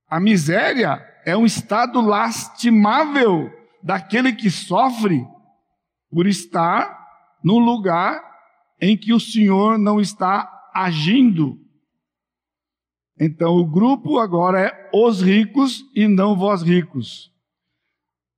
A 0.08 0.20
miséria 0.20 1.04
é 1.26 1.36
um 1.36 1.44
estado 1.44 2.00
lastimável 2.00 3.50
daquele 3.82 4.32
que 4.32 4.48
sofre 4.48 5.26
por 6.08 6.28
estar 6.28 6.96
no 7.42 7.58
lugar 7.58 8.22
em 8.80 8.96
que 8.96 9.12
o 9.12 9.18
Senhor 9.18 9.76
não 9.76 10.00
está 10.00 10.48
agindo. 10.72 11.58
Então 13.18 13.56
o 13.56 13.66
grupo 13.66 14.20
agora 14.20 14.60
é 14.60 14.90
os 14.94 15.20
ricos 15.20 15.84
e 15.96 16.06
não 16.06 16.36
vós 16.36 16.62
ricos. 16.62 17.31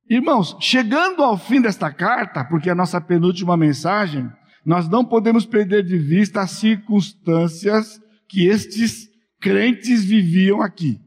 Irmãos, 0.09 0.55
chegando 0.59 1.23
ao 1.23 1.35
fim 1.37 1.59
desta 1.59 1.91
carta, 1.91 2.43
porque 2.45 2.69
é 2.69 2.71
a 2.71 2.75
nossa 2.75 3.01
penúltima 3.01 3.57
mensagem, 3.57 4.29
nós 4.63 4.87
não 4.87 5.03
podemos 5.03 5.45
perder 5.45 5.83
de 5.83 5.97
vista 5.97 6.41
as 6.41 6.51
circunstâncias 6.51 7.99
que 8.27 8.47
estes 8.47 9.07
crentes 9.41 10.05
viviam 10.05 10.61
aqui. 10.61 10.99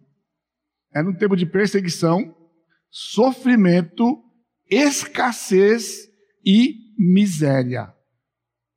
Era 0.92 1.08
um 1.08 1.14
tempo 1.14 1.36
de 1.36 1.46
perseguição, 1.46 2.34
sofrimento, 2.90 4.18
escassez 4.68 6.08
e 6.44 6.74
miséria. 6.98 7.92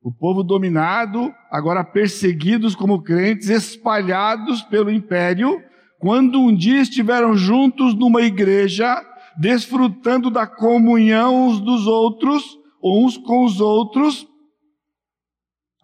O 0.00 0.12
povo 0.12 0.42
dominado, 0.44 1.32
agora 1.50 1.84
perseguidos 1.84 2.74
como 2.76 3.02
crentes, 3.02 3.48
espalhados 3.48 4.62
pelo 4.62 4.90
império, 4.90 5.60
quando 5.98 6.40
um 6.40 6.54
dia 6.54 6.80
estiveram 6.80 7.36
juntos 7.36 7.94
numa 7.94 8.22
igreja, 8.22 9.00
desfrutando 9.36 10.30
da 10.30 10.46
comunhão 10.46 11.48
uns 11.48 11.60
dos 11.60 11.86
outros, 11.86 12.58
uns 12.82 13.16
com 13.16 13.44
os 13.44 13.60
outros. 13.60 14.26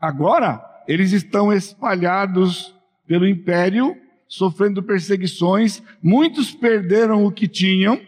Agora, 0.01 0.65
eles 0.87 1.13
estão 1.13 1.53
espalhados 1.53 2.75
pelo 3.07 3.27
império, 3.27 3.97
sofrendo 4.27 4.83
perseguições. 4.83 5.83
Muitos 6.03 6.53
perderam 6.53 7.25
o 7.25 7.33
que 7.33 7.49
tinham, 7.49 8.01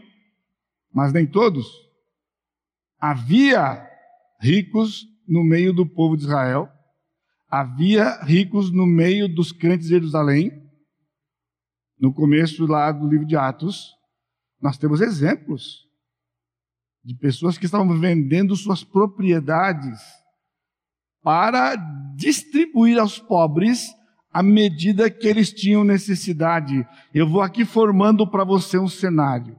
mas 0.92 1.12
nem 1.12 1.26
todos. 1.26 1.66
Havia 2.98 3.86
ricos 4.40 5.06
no 5.26 5.44
meio 5.44 5.72
do 5.72 5.86
povo 5.86 6.16
de 6.16 6.24
Israel, 6.24 6.68
havia 7.48 8.22
ricos 8.22 8.70
no 8.72 8.86
meio 8.86 9.28
dos 9.28 9.52
crentes 9.52 9.86
de 9.86 9.94
Jerusalém, 9.94 10.52
no 11.98 12.12
começo 12.12 12.66
lá 12.66 12.90
do 12.90 13.08
livro 13.08 13.26
de 13.26 13.36
Atos, 13.36 13.94
nós 14.60 14.76
temos 14.76 15.00
exemplos 15.00 15.88
de 17.02 17.14
pessoas 17.14 17.56
que 17.56 17.64
estavam 17.64 17.98
vendendo 17.98 18.54
suas 18.54 18.84
propriedades 18.84 19.98
para 21.22 21.76
distribuir 22.16 22.98
aos 22.98 23.18
pobres 23.18 23.88
à 24.32 24.42
medida 24.42 25.10
que 25.10 25.26
eles 25.26 25.52
tinham 25.52 25.82
necessidade. 25.82 26.86
Eu 27.12 27.28
vou 27.28 27.42
aqui 27.42 27.64
formando 27.64 28.26
para 28.26 28.44
você 28.44 28.78
um 28.78 28.88
cenário. 28.88 29.56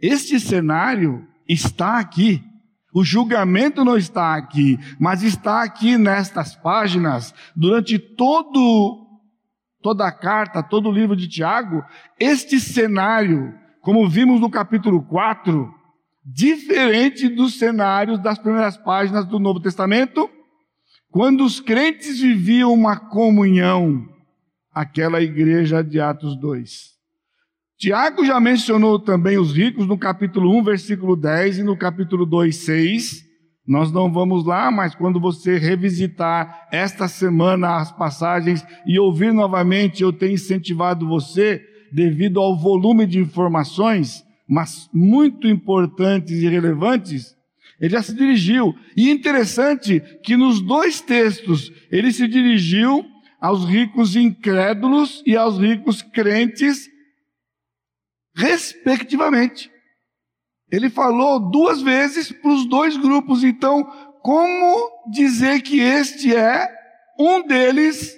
Este 0.00 0.38
cenário 0.38 1.26
está 1.46 1.98
aqui. 1.98 2.42
O 2.94 3.04
julgamento 3.04 3.84
não 3.84 3.96
está 3.96 4.34
aqui, 4.34 4.78
mas 4.98 5.22
está 5.22 5.62
aqui 5.62 5.98
nestas 5.98 6.56
páginas 6.56 7.34
durante 7.54 7.98
todo 7.98 9.04
toda 9.80 10.06
a 10.06 10.12
carta, 10.12 10.62
todo 10.62 10.88
o 10.88 10.92
livro 10.92 11.14
de 11.14 11.28
Tiago, 11.28 11.84
este 12.18 12.58
cenário 12.58 13.54
como 13.80 14.08
vimos 14.08 14.40
no 14.40 14.50
capítulo 14.50 15.02
4, 15.02 15.72
diferente 16.24 17.28
dos 17.28 17.58
cenários 17.58 18.22
das 18.22 18.38
primeiras 18.38 18.76
páginas 18.76 19.24
do 19.24 19.38
Novo 19.38 19.60
Testamento, 19.60 20.28
quando 21.10 21.44
os 21.44 21.58
crentes 21.58 22.20
viviam 22.20 22.72
uma 22.72 22.96
comunhão, 22.96 24.06
aquela 24.72 25.22
igreja 25.22 25.82
de 25.82 26.00
Atos 26.00 26.38
2. 26.38 26.98
Tiago 27.78 28.24
já 28.24 28.40
mencionou 28.40 28.98
também 28.98 29.38
os 29.38 29.56
ricos 29.56 29.86
no 29.86 29.96
capítulo 29.96 30.56
1, 30.58 30.64
versículo 30.64 31.16
10 31.16 31.58
e 31.58 31.62
no 31.62 31.76
capítulo 31.76 32.26
2, 32.26 32.54
6. 32.56 33.24
Nós 33.66 33.92
não 33.92 34.12
vamos 34.12 34.44
lá, 34.44 34.70
mas 34.70 34.94
quando 34.94 35.20
você 35.20 35.58
revisitar 35.58 36.66
esta 36.72 37.06
semana 37.06 37.76
as 37.76 37.92
passagens 37.92 38.66
e 38.86 38.98
ouvir 38.98 39.32
novamente, 39.32 40.02
eu 40.02 40.12
tenho 40.12 40.32
incentivado 40.32 41.06
você, 41.06 41.62
devido 41.92 42.40
ao 42.40 42.56
volume 42.56 43.06
de 43.06 43.18
informações, 43.18 44.24
mas 44.48 44.88
muito 44.92 45.46
importantes 45.46 46.42
e 46.42 46.48
relevantes, 46.48 47.36
ele 47.80 47.90
já 47.90 48.02
se 48.02 48.14
dirigiu. 48.14 48.74
E 48.96 49.10
interessante 49.10 50.00
que 50.22 50.36
nos 50.36 50.60
dois 50.60 51.00
textos 51.00 51.72
ele 51.90 52.12
se 52.12 52.26
dirigiu 52.26 53.04
aos 53.40 53.64
ricos 53.64 54.16
incrédulos 54.16 55.22
e 55.24 55.36
aos 55.36 55.58
ricos 55.58 56.02
crentes 56.02 56.88
respectivamente. 58.34 59.70
Ele 60.70 60.90
falou 60.90 61.50
duas 61.50 61.80
vezes 61.80 62.30
para 62.30 62.52
os 62.52 62.66
dois 62.66 62.96
grupos, 62.96 63.42
então, 63.42 63.84
como 64.22 65.10
dizer 65.10 65.62
que 65.62 65.80
este 65.80 66.34
é 66.34 66.68
um 67.18 67.46
deles, 67.46 68.16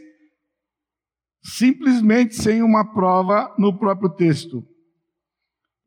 simplesmente 1.43 2.35
sem 2.35 2.63
uma 2.63 2.93
prova 2.93 3.55
no 3.59 3.79
próprio 3.79 4.11
texto? 4.11 4.65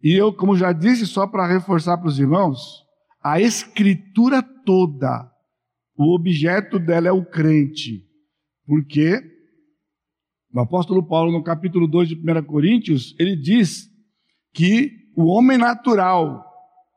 E 0.01 0.13
eu, 0.13 0.33
como 0.33 0.57
já 0.57 0.71
disse, 0.71 1.07
só 1.07 1.25
para 1.25 1.47
reforçar 1.47 1.97
para 1.97 2.09
os 2.09 2.19
irmãos, 2.19 2.83
a 3.23 3.39
escritura 3.39 4.41
toda, 4.41 5.31
o 5.97 6.13
objeto 6.13 6.77
dela 6.77 7.07
é 7.07 7.11
o 7.11 7.25
crente, 7.25 8.05
porque 8.65 9.21
o 10.53 10.59
apóstolo 10.59 11.07
Paulo, 11.07 11.31
no 11.31 11.43
capítulo 11.43 11.87
2 11.87 12.09
de 12.09 12.15
1 12.15 12.43
Coríntios, 12.43 13.15
ele 13.17 13.35
diz 13.35 13.89
que 14.53 14.91
o 15.15 15.25
homem 15.25 15.57
natural 15.57 16.45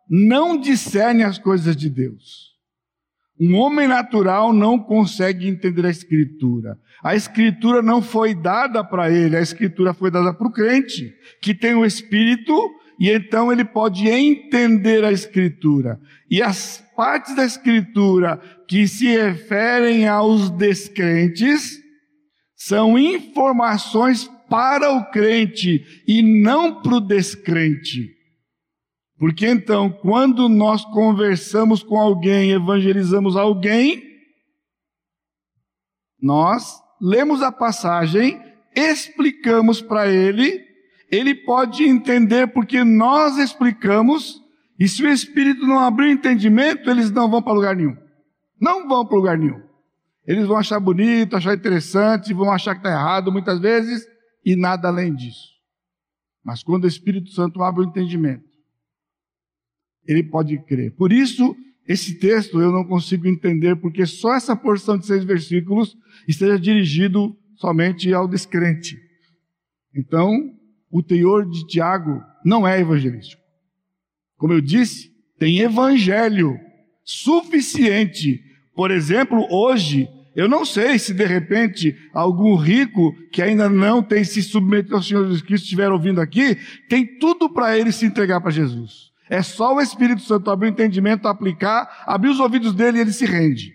não 0.09 0.59
discerne 0.59 1.23
as 1.23 1.39
coisas 1.39 1.75
de 1.75 1.89
Deus. 1.89 2.46
Um 3.39 3.55
homem 3.57 3.87
natural 3.87 4.53
não 4.53 4.79
consegue 4.79 5.47
entender 5.47 5.85
a 5.85 5.91
Escritura. 5.91 6.79
A 7.03 7.15
Escritura 7.15 7.83
não 7.83 8.01
foi 8.01 8.35
dada 8.35 8.83
para 8.83 9.11
ele, 9.11 9.37
a 9.37 9.43
Escritura 9.43 9.93
foi 9.93 10.11
dada 10.11 10.33
para 10.33 10.47
o 10.47 10.53
crente, 10.53 11.15
que 11.43 11.55
tem 11.55 11.75
o 11.75 11.85
Espírito, 11.85 12.55
e 12.99 13.11
então 13.11 13.53
ele 13.53 13.65
pode 13.65 14.09
entender 14.09 15.05
a 15.05 15.13
Escritura. 15.13 16.01
E 16.31 16.43
as 16.43 16.83
partes 16.97 17.37
da 17.37 17.45
Escritura 17.45 18.41
que 18.67 18.89
se 18.89 19.07
referem 19.07 20.09
aos 20.09 20.49
descrentes 20.51 21.79
são 22.57 22.99
informações 22.99 24.31
para 24.49 24.93
o 24.93 25.11
crente 25.11 25.85
e 26.09 26.23
não 26.23 26.81
para 26.81 26.95
o 26.95 27.01
descrente. 27.01 28.16
Porque 29.19 29.47
então, 29.47 29.91
quando 29.91 30.49
nós 30.49 30.85
conversamos 30.85 31.83
com 31.83 31.99
alguém, 31.99 32.51
evangelizamos 32.51 33.35
alguém, 33.35 34.03
nós 36.21 36.81
lemos 37.01 37.43
a 37.43 37.51
passagem, 37.51 38.41
explicamos 38.75 39.81
para 39.81 40.09
ele, 40.09 40.63
ele 41.11 41.35
pode 41.35 41.85
entender 41.85 42.49
porque 42.49 42.85
nós 42.85 43.39
explicamos, 43.39 44.41
e 44.79 44.87
se 44.87 45.03
o 45.03 45.09
Espírito 45.09 45.67
não 45.67 45.79
abrir 45.79 46.09
o 46.09 46.13
entendimento, 46.13 46.91
eles 46.91 47.11
não 47.11 47.31
vão 47.31 47.41
para 47.41 47.55
lugar 47.55 47.77
nenhum. 47.77 47.97
Não 48.61 48.87
vão 48.87 49.07
para 49.07 49.17
lugar 49.17 49.39
nenhum. 49.39 49.63
Eles 50.27 50.47
vão 50.47 50.57
achar 50.57 50.81
bonito, 50.81 51.37
achar 51.37 51.55
interessante, 51.55 52.35
vão 52.35 52.51
achar 52.51 52.75
que 52.75 52.81
está 52.81 52.91
errado 52.91 53.31
muitas 53.33 53.61
vezes, 53.61 54.05
e 54.45 54.57
nada 54.57 54.89
além 54.89 55.15
disso. 55.15 55.55
Mas 56.45 56.63
quando 56.63 56.85
o 56.85 56.89
Espírito 56.89 57.31
Santo 57.31 57.63
abre 57.63 57.83
o 57.83 57.89
entendimento, 57.89 58.46
ele 60.07 60.23
pode 60.23 60.59
crer. 60.65 60.93
Por 60.93 61.13
isso, 61.13 61.57
esse 61.87 62.19
texto 62.19 62.61
eu 62.61 62.73
não 62.73 62.85
consigo 62.85 63.27
entender, 63.27 63.77
porque 63.77 64.07
só 64.07 64.35
essa 64.35 64.57
porção 64.57 64.99
de 64.99 65.07
seis 65.07 65.25
versículos 65.25 65.97
esteja 66.27 66.59
dirigido 66.59 67.37
somente 67.57 68.13
ao 68.13 68.29
descrente. 68.29 68.97
Então, 69.95 70.53
o 70.91 71.03
teor 71.03 71.49
de 71.49 71.67
Tiago 71.67 72.23
não 72.45 72.67
é 72.67 72.81
evangelístico. 72.81 73.43
Como 74.37 74.53
eu 74.53 74.61
disse, 74.61 75.11
tem 75.39 75.61
evangelho 75.61 76.59
suficiente. 77.05 78.41
Por 78.75 78.91
exemplo, 78.91 79.47
hoje, 79.51 80.09
eu 80.35 80.49
não 80.49 80.65
sei 80.65 80.99
se 80.99 81.15
de 81.15 81.25
repente 81.25 81.97
algum 82.13 82.57
rico 82.57 83.15
que 83.33 83.41
ainda 83.41 83.71
não 83.71 84.03
tem 84.03 84.23
se 84.23 84.43
submetido 84.43 84.97
ao 84.97 85.03
Senhor 85.03 85.25
Jesus 85.25 85.41
Cristo 85.41 85.65
estiver 85.65 85.91
ouvindo 85.91 86.21
aqui, 86.21 86.57
tem 86.89 87.19
tudo 87.19 87.49
para 87.49 87.79
ele 87.79 87.91
se 87.91 88.05
entregar 88.05 88.41
para 88.41 88.51
Jesus. 88.51 89.11
É 89.29 89.43
só 89.43 89.75
o 89.75 89.81
Espírito 89.81 90.23
Santo 90.23 90.51
abrir 90.51 90.69
o 90.69 90.73
entendimento, 90.73 91.27
aplicar, 91.27 92.05
abrir 92.07 92.31
os 92.31 92.41
ouvidos 92.41 92.73
dele 92.75 92.99
e 92.99 93.01
ele 93.01 93.13
se 93.13 93.25
rende. 93.25 93.73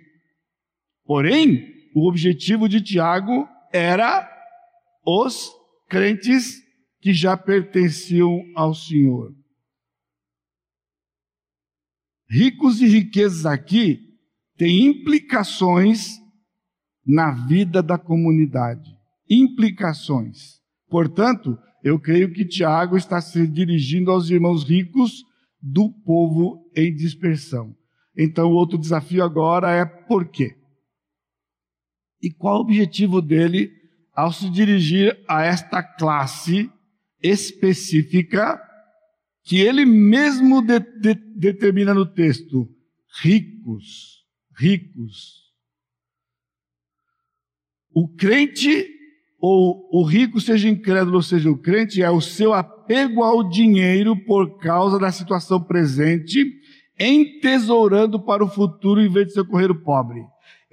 Porém, 1.06 1.68
o 1.94 2.08
objetivo 2.08 2.70
de 2.70 2.82
Tiago 2.82 3.48
era 3.72 4.30
os 5.06 5.52
crentes 5.90 6.62
que 7.02 7.14
já 7.14 7.36
pertenciam 7.36 8.44
ao 8.56 8.74
Senhor. 8.74 9.34
Ricos 12.30 12.82
e 12.82 12.88
riquezas 12.88 13.46
aqui 13.46 14.00
têm 14.56 14.86
implicações 14.86 16.18
na 17.06 17.32
vida 17.32 17.84
da 17.84 17.98
comunidade. 17.98 18.90
Implicações. 19.30 20.62
Portanto, 20.88 21.58
eu 21.84 22.00
creio 22.00 22.32
que 22.32 22.46
Tiago 22.46 22.96
está 22.96 23.20
se 23.20 23.46
dirigindo 23.48 24.12
aos 24.12 24.30
irmãos 24.30 24.64
ricos 24.64 25.26
do 25.62 25.90
povo 25.90 26.70
em 26.76 26.94
dispersão. 26.94 27.76
Então, 28.18 28.50
o 28.50 28.56
outro 28.56 28.78
desafio 28.78 29.24
agora 29.24 29.72
é 29.72 29.86
por 29.86 30.28
quê? 30.30 30.58
E 32.22 32.32
qual 32.32 32.58
o 32.58 32.62
objetivo 32.62 33.22
dele 33.22 33.72
ao 34.14 34.32
se 34.32 34.50
dirigir 34.50 35.24
a 35.28 35.44
esta 35.44 35.82
classe 35.82 36.70
específica 37.22 38.62
que 39.44 39.60
ele 39.60 39.86
mesmo 39.86 40.62
de, 40.62 40.80
de, 40.80 41.14
determina 41.36 41.94
no 41.94 42.06
texto? 42.06 42.68
Ricos, 43.22 44.26
ricos, 44.58 45.42
o 47.94 48.08
crente, 48.08 48.88
ou 49.42 49.90
o 49.92 50.04
rico, 50.04 50.40
seja 50.40 50.70
incrédulo, 50.70 51.16
ou 51.16 51.24
seja 51.24 51.50
o 51.50 51.58
crente, 51.58 52.04
é 52.04 52.10
o 52.12 52.22
seu 52.22 52.54
apego 52.54 53.24
ao 53.24 53.50
dinheiro 53.50 54.16
por 54.16 54.60
causa 54.60 55.00
da 55.00 55.12
situação 55.12 55.60
presente, 55.60 56.46
entesourando 57.00 58.24
para 58.24 58.44
o 58.44 58.48
futuro 58.48 59.02
em 59.02 59.10
vez 59.10 59.30
de 59.30 59.34
socorrer 59.34 59.72
o 59.72 59.82
pobre. 59.82 60.22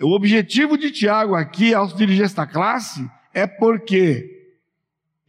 O 0.03 0.15
objetivo 0.15 0.77
de 0.77 0.91
Tiago 0.91 1.35
aqui, 1.35 1.73
ao 1.73 1.89
se 1.89 1.97
dirigir 1.97 2.27
esta 2.27 2.47
classe, 2.47 3.09
é 3.33 3.47
porque 3.47 4.29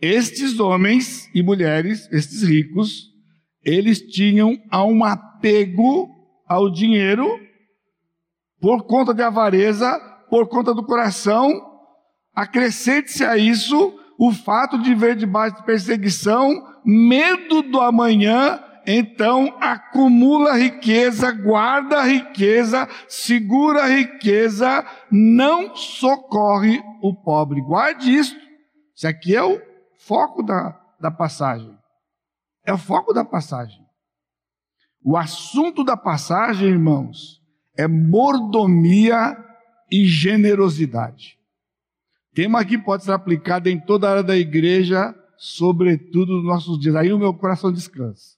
estes 0.02 0.60
homens 0.60 1.30
e 1.34 1.41
mulheres, 1.41 2.10
estes 2.12 2.43
ricos, 2.43 3.08
eles 3.63 4.02
tinham 4.02 4.58
um 4.73 5.04
apego 5.06 6.10
ao 6.45 6.69
dinheiro 6.69 7.25
por 8.60 8.84
conta 8.84 9.13
de 9.13 9.21
avareza, 9.21 9.97
por 10.30 10.49
conta 10.49 10.73
do 10.73 10.84
coração 10.84 11.68
Acrescente-se 12.39 13.25
a 13.25 13.38
isso 13.38 13.99
o 14.17 14.32
fato 14.32 14.82
de 14.82 14.95
ver 14.95 15.17
debaixo 15.17 15.58
de 15.58 15.65
perseguição, 15.65 16.65
medo 16.86 17.62
do 17.63 17.82
amanhã, 17.82 18.63
então 18.88 19.58
acumula 19.60 20.54
riqueza, 20.54 21.34
guarda 21.34 22.02
riqueza, 22.02 22.88
segura 23.10 23.88
riqueza, 23.88 24.86
não 25.12 25.75
socorre 25.75 26.82
o 27.02 27.13
pobre. 27.13 27.60
Guarde 27.60 28.15
isso. 28.15 28.38
Isso 28.95 29.06
aqui 29.06 29.36
é 29.36 29.43
o 29.43 29.62
foco 29.97 30.41
da, 30.41 30.80
da 30.97 31.12
passagem. 31.12 31.78
É 32.65 32.71
o 32.71 32.78
foco 32.78 33.12
da 33.12 33.25
passagem. 33.25 33.86
O 35.04 35.17
assunto 35.17 35.84
da 35.84 35.97
passagem, 35.97 36.69
irmãos, 36.69 37.41
é 37.78 37.86
mordomia 37.86 39.38
e 39.91 40.06
generosidade. 40.06 41.38
Tema 42.39 42.63
que 42.63 42.78
pode 42.78 43.04
ser 43.04 43.12
aplicado 43.12 43.67
em 43.67 43.78
toda 43.78 44.08
a 44.08 44.12
área 44.12 44.23
da 44.23 44.38
igreja, 44.38 45.13
sobretudo 45.36 46.38
nos 46.38 46.45
nossos 46.45 46.80
dias. 46.80 46.95
Aí 46.95 47.12
o 47.12 47.19
meu 47.19 47.34
coração 47.34 47.69
descansa. 47.69 48.38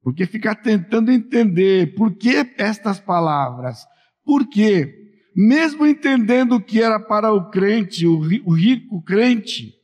Porque 0.00 0.24
ficar 0.24 0.54
tentando 0.54 1.10
entender 1.10 1.96
por 1.96 2.14
que 2.14 2.54
estas 2.56 3.00
palavras, 3.00 3.84
por 4.24 4.48
quê? 4.48 4.94
Mesmo 5.34 5.84
entendendo 5.84 6.60
que 6.60 6.80
era 6.80 7.00
para 7.00 7.32
o 7.32 7.50
crente, 7.50 8.06
o 8.06 8.20
rico 8.20 9.02
crente. 9.02 9.74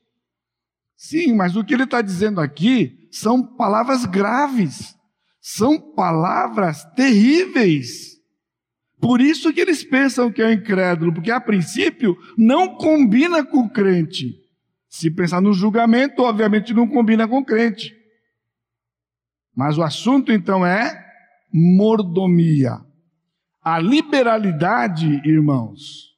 Sim, 0.96 1.34
mas 1.34 1.56
o 1.56 1.64
que 1.64 1.74
ele 1.74 1.82
está 1.82 2.00
dizendo 2.00 2.40
aqui 2.40 3.08
são 3.10 3.42
palavras 3.42 4.06
graves, 4.06 4.94
são 5.40 5.80
palavras 5.92 6.84
terríveis. 6.94 8.17
Por 9.00 9.20
isso 9.20 9.52
que 9.52 9.60
eles 9.60 9.84
pensam 9.84 10.30
que 10.30 10.42
é 10.42 10.52
incrédulo, 10.52 11.12
porque 11.12 11.30
a 11.30 11.40
princípio 11.40 12.16
não 12.36 12.76
combina 12.76 13.44
com 13.44 13.60
o 13.60 13.70
crente. 13.70 14.34
Se 14.88 15.10
pensar 15.10 15.40
no 15.40 15.52
julgamento, 15.52 16.22
obviamente 16.22 16.74
não 16.74 16.88
combina 16.88 17.28
com 17.28 17.38
o 17.38 17.44
crente. 17.44 17.94
Mas 19.54 19.78
o 19.78 19.82
assunto 19.82 20.32
então 20.32 20.64
é 20.66 21.04
mordomia. 21.52 22.78
A 23.62 23.78
liberalidade, 23.78 25.20
irmãos, 25.24 26.08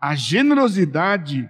a 0.00 0.14
generosidade 0.14 1.48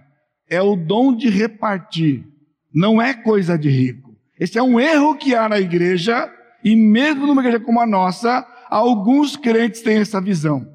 é 0.49 0.61
o 0.61 0.77
dom 0.77 1.15
de 1.17 1.29
repartir, 1.29 2.25
não 2.73 3.01
é 3.01 3.15
coisa 3.15 3.59
de 3.59 3.69
rico. 3.69 4.17
Esse 4.39 4.59
é 4.59 4.63
um 4.63 4.79
erro 4.79 5.17
que 5.17 5.35
há 5.35 5.49
na 5.49 5.59
igreja, 5.59 6.31
e 6.63 6.77
mesmo 6.77 7.27
numa 7.27 7.41
igreja 7.41 7.61
como 7.61 7.81
a 7.81 7.87
nossa, 7.87 8.47
alguns 8.71 9.37
crentes 9.37 9.83
têm 9.83 9.99
essa 9.99 10.21
visão. 10.21 10.67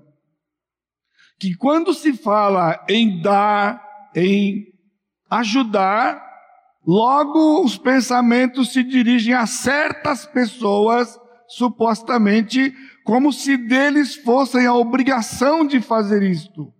Que 1.40 1.56
quando 1.56 1.94
se 1.94 2.14
fala 2.14 2.84
em 2.88 3.22
dar, 3.22 3.82
em 4.16 4.68
ajudar, 5.30 6.22
logo 6.86 7.64
os 7.64 7.78
pensamentos 7.78 8.74
se 8.74 8.84
dirigem 8.84 9.34
a 9.34 9.46
certas 9.46 10.26
pessoas, 10.26 11.20
supostamente, 11.48 12.74
como 13.04 13.34
se 13.34 13.58
deles 13.58 14.16
fossem 14.16 14.66
a 14.66 14.74
obrigação 14.74 15.66
de 15.66 15.82
fazer 15.82 16.24
isto. 16.24 16.72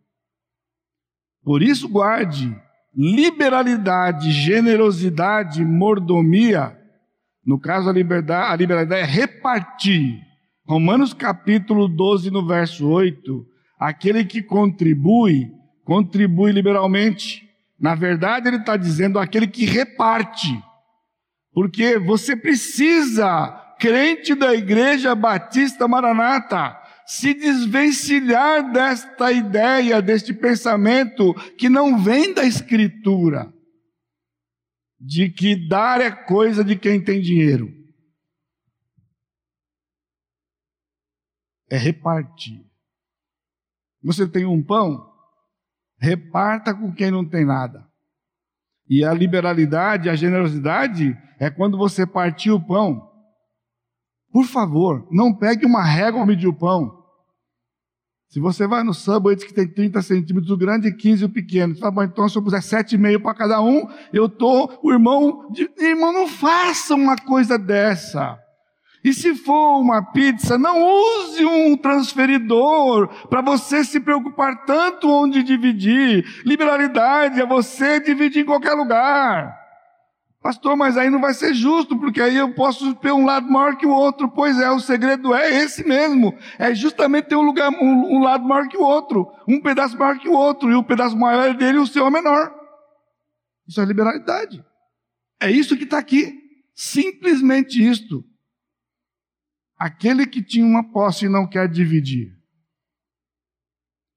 Por 1.44 1.64
isso, 1.64 1.90
guarde 1.90 2.56
liberalidade, 2.96 4.32
generosidade, 4.32 5.64
mordomia. 5.64 6.78
No 7.46 7.60
caso, 7.60 7.90
a 7.90 7.94
liberdade, 7.94 8.54
a 8.54 8.56
liberalidade 8.56 9.02
é 9.02 9.06
repartir. 9.06 10.20
Romanos 10.72 11.14
capítulo 11.14 11.86
12, 11.86 12.32
no 12.32 12.48
verso 12.48 12.88
8. 12.88 13.46
Aquele 13.78 14.24
que 14.24 14.42
contribui, 14.42 15.52
contribui 15.84 16.54
liberalmente. 16.54 17.46
Na 17.78 17.94
verdade, 17.94 18.48
ele 18.48 18.56
está 18.56 18.78
dizendo 18.78 19.20
aquele 19.20 19.48
que 19.48 19.66
reparte. 19.66 20.48
Porque 21.52 22.00
você 22.00 22.38
precisa, 22.38 23.50
crente 23.82 24.34
da 24.34 24.56
Igreja 24.56 25.14
Batista 25.14 25.90
Maranata, 25.90 26.80
se 27.06 27.34
desvencilhar 27.34 28.72
desta 28.72 29.30
ideia, 29.30 30.02
deste 30.02 30.34
pensamento 30.34 31.34
que 31.58 31.68
não 31.68 32.02
vem 32.02 32.34
da 32.34 32.46
Escritura, 32.46 33.52
de 34.98 35.28
que 35.28 35.54
dar 35.68 36.00
é 36.00 36.12
coisa 36.12 36.64
de 36.64 36.78
quem 36.78 37.04
tem 37.04 37.20
dinheiro. 37.20 37.81
É 41.72 41.78
repartir. 41.78 42.64
Você 44.04 44.28
tem 44.28 44.46
um 44.46 44.62
pão, 44.62 45.10
reparta 46.00 46.74
com 46.74 46.94
quem 46.94 47.10
não 47.10 47.28
tem 47.28 47.46
nada. 47.46 47.88
E 48.90 49.06
a 49.06 49.14
liberalidade, 49.14 50.10
a 50.10 50.16
generosidade 50.16 51.18
é 51.40 51.50
quando 51.50 51.78
você 51.78 52.06
partir 52.06 52.52
o 52.52 52.60
pão. 52.60 53.10
Por 54.32 54.46
favor, 54.46 55.08
não 55.12 55.34
pegue 55.34 55.66
uma 55.66 55.84
régua 55.84 56.20
para 56.20 56.28
medir 56.28 56.48
o 56.48 56.54
pão. 56.54 57.02
Se 58.28 58.40
você 58.40 58.66
vai 58.66 58.82
no 58.82 58.94
Subway 58.94 59.36
que 59.36 59.54
tem 59.54 59.68
30 59.68 60.02
centímetros 60.02 60.50
o 60.50 60.58
grande 60.58 60.88
e 60.88 60.96
15 60.96 61.26
o 61.26 61.30
pequeno, 61.30 61.78
tá 61.78 61.92
bom, 61.92 62.02
então 62.02 62.30
se 62.30 62.38
eu 62.38 62.42
puser 62.42 62.62
7,5 62.62 63.22
para 63.22 63.34
cada 63.34 63.62
um, 63.62 63.88
eu 64.14 64.30
tô, 64.30 64.80
o 64.82 64.92
irmão, 64.92 65.52
irmão, 65.78 66.14
não 66.14 66.28
faça 66.30 66.96
uma 66.96 67.18
coisa 67.18 67.60
dessa. 67.60 68.41
E 69.04 69.14
se 69.14 69.36
for 69.36 69.80
uma 69.80 70.02
pizza, 70.12 70.58
não 70.58 70.80
use 70.80 71.44
um 71.44 71.76
transferidor 71.76 73.08
para 73.28 73.42
você 73.42 73.84
se 73.84 74.00
preocupar 74.00 74.64
tanto 74.66 75.10
onde 75.10 75.42
dividir. 75.42 76.24
Liberalidade 76.46 77.42
é 77.42 77.46
você 77.46 78.00
dividir 78.00 78.44
em 78.44 78.46
qualquer 78.46 78.74
lugar. 78.74 79.60
Pastor, 80.42 80.76
mas 80.76 80.98
aí 80.98 81.10
não 81.10 81.22
vai 81.22 81.36
ser 81.36 81.54
justo, 81.54 81.98
porque 82.00 82.20
aí 82.20 82.36
eu 82.36 82.52
posso 82.54 82.96
ter 82.96 83.12
um 83.12 83.26
lado 83.26 83.48
maior 83.48 83.78
que 83.78 83.86
o 83.86 83.92
outro. 83.92 84.28
Pois 84.30 84.60
é, 84.60 84.70
o 84.72 84.80
segredo 84.80 85.36
é 85.36 85.50
esse 85.50 85.84
mesmo. 85.88 86.36
É 86.58 86.74
justamente 86.74 87.26
ter 87.26 87.36
um 87.36 87.44
lugar, 87.44 87.70
um, 87.70 88.18
um 88.18 88.24
lado 88.24 88.44
maior 88.44 88.68
que 88.68 88.78
o 88.78 88.82
outro, 88.82 89.32
um 89.48 89.62
pedaço 89.62 89.98
maior 89.98 90.18
que 90.18 90.28
o 90.28 90.34
outro, 90.34 90.72
e 90.72 90.76
o 90.76 90.84
pedaço 90.84 91.16
maior 91.16 91.50
é 91.50 91.54
dele 91.54 91.78
e 91.78 91.82
o 91.82 91.86
seu 91.86 92.08
é 92.08 92.10
menor. 92.10 92.52
Isso 93.68 93.80
é 93.80 93.86
liberalidade. 93.86 94.64
É 95.40 95.50
isso 95.50 95.78
que 95.78 95.84
está 95.84 96.00
aqui. 96.00 96.34
Simplesmente 96.74 97.84
isto. 97.88 98.24
Aquele 99.82 100.28
que 100.28 100.44
tinha 100.44 100.64
uma 100.64 100.84
posse 100.92 101.26
e 101.26 101.28
não 101.28 101.48
quer 101.48 101.68
dividir. 101.68 102.38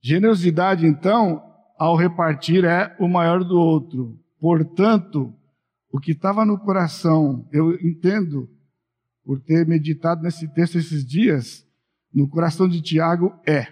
Generosidade, 0.03 0.87
então, 0.87 1.43
ao 1.79 1.97
repartir, 1.97 2.67
é 2.67 2.95
o 3.01 3.09
maior 3.09 3.43
do 3.43 3.59
outro. 3.59 4.23
Portanto, 4.39 5.35
o 5.91 5.99
que 5.99 6.13
estava 6.13 6.45
no 6.45 6.59
coração, 6.59 7.49
eu 7.51 7.73
entendo, 7.81 8.47
por 9.25 9.41
ter 9.41 9.67
meditado 9.67 10.21
nesse 10.21 10.47
texto 10.49 10.77
esses 10.77 11.03
dias, 11.03 11.67
no 12.13 12.29
coração 12.29 12.69
de 12.69 12.83
Tiago 12.83 13.33
é: 13.47 13.67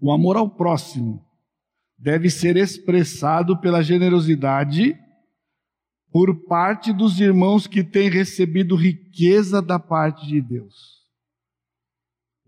o 0.00 0.10
amor 0.10 0.36
ao 0.36 0.50
próximo 0.50 1.24
deve 1.96 2.30
ser 2.30 2.56
expressado 2.56 3.60
pela 3.60 3.80
generosidade 3.80 4.98
por 6.16 6.34
parte 6.46 6.94
dos 6.94 7.20
irmãos 7.20 7.66
que 7.66 7.84
têm 7.84 8.08
recebido 8.08 8.74
riqueza 8.74 9.60
da 9.60 9.78
parte 9.78 10.26
de 10.26 10.40
Deus. 10.40 10.74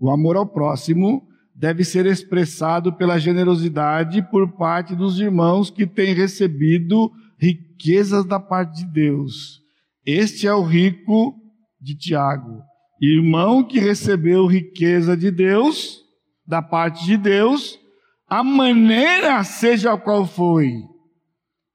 O 0.00 0.11
amor 0.11 0.38
ao 0.38 0.46
próximo 0.46 1.28
deve 1.54 1.85
ser 1.85 2.07
expressado 2.07 2.94
pela 2.94 3.18
generosidade 3.18 4.22
por 4.31 4.57
parte 4.57 4.96
dos 4.96 5.20
irmãos 5.20 5.68
que 5.68 5.87
têm 5.87 6.14
recebido 6.14 7.12
riquezas 7.38 8.24
da 8.24 8.40
parte 8.40 8.87
de 8.87 8.90
Deus. 8.90 9.61
Este 10.07 10.46
é 10.46 10.54
o 10.54 10.64
rico 10.64 11.35
de 11.78 11.94
Tiago, 11.94 12.62
irmão 13.02 13.62
que 13.62 13.78
recebeu 13.78 14.46
riqueza 14.46 15.14
de 15.14 15.31
Deus, 15.31 15.98
da 16.46 16.62
parte 16.62 17.04
de 17.04 17.18
Deus, 17.18 17.78
a 18.26 18.42
maneira 18.42 19.44
seja 19.44 19.94
qual 19.98 20.26
foi. 20.26 20.72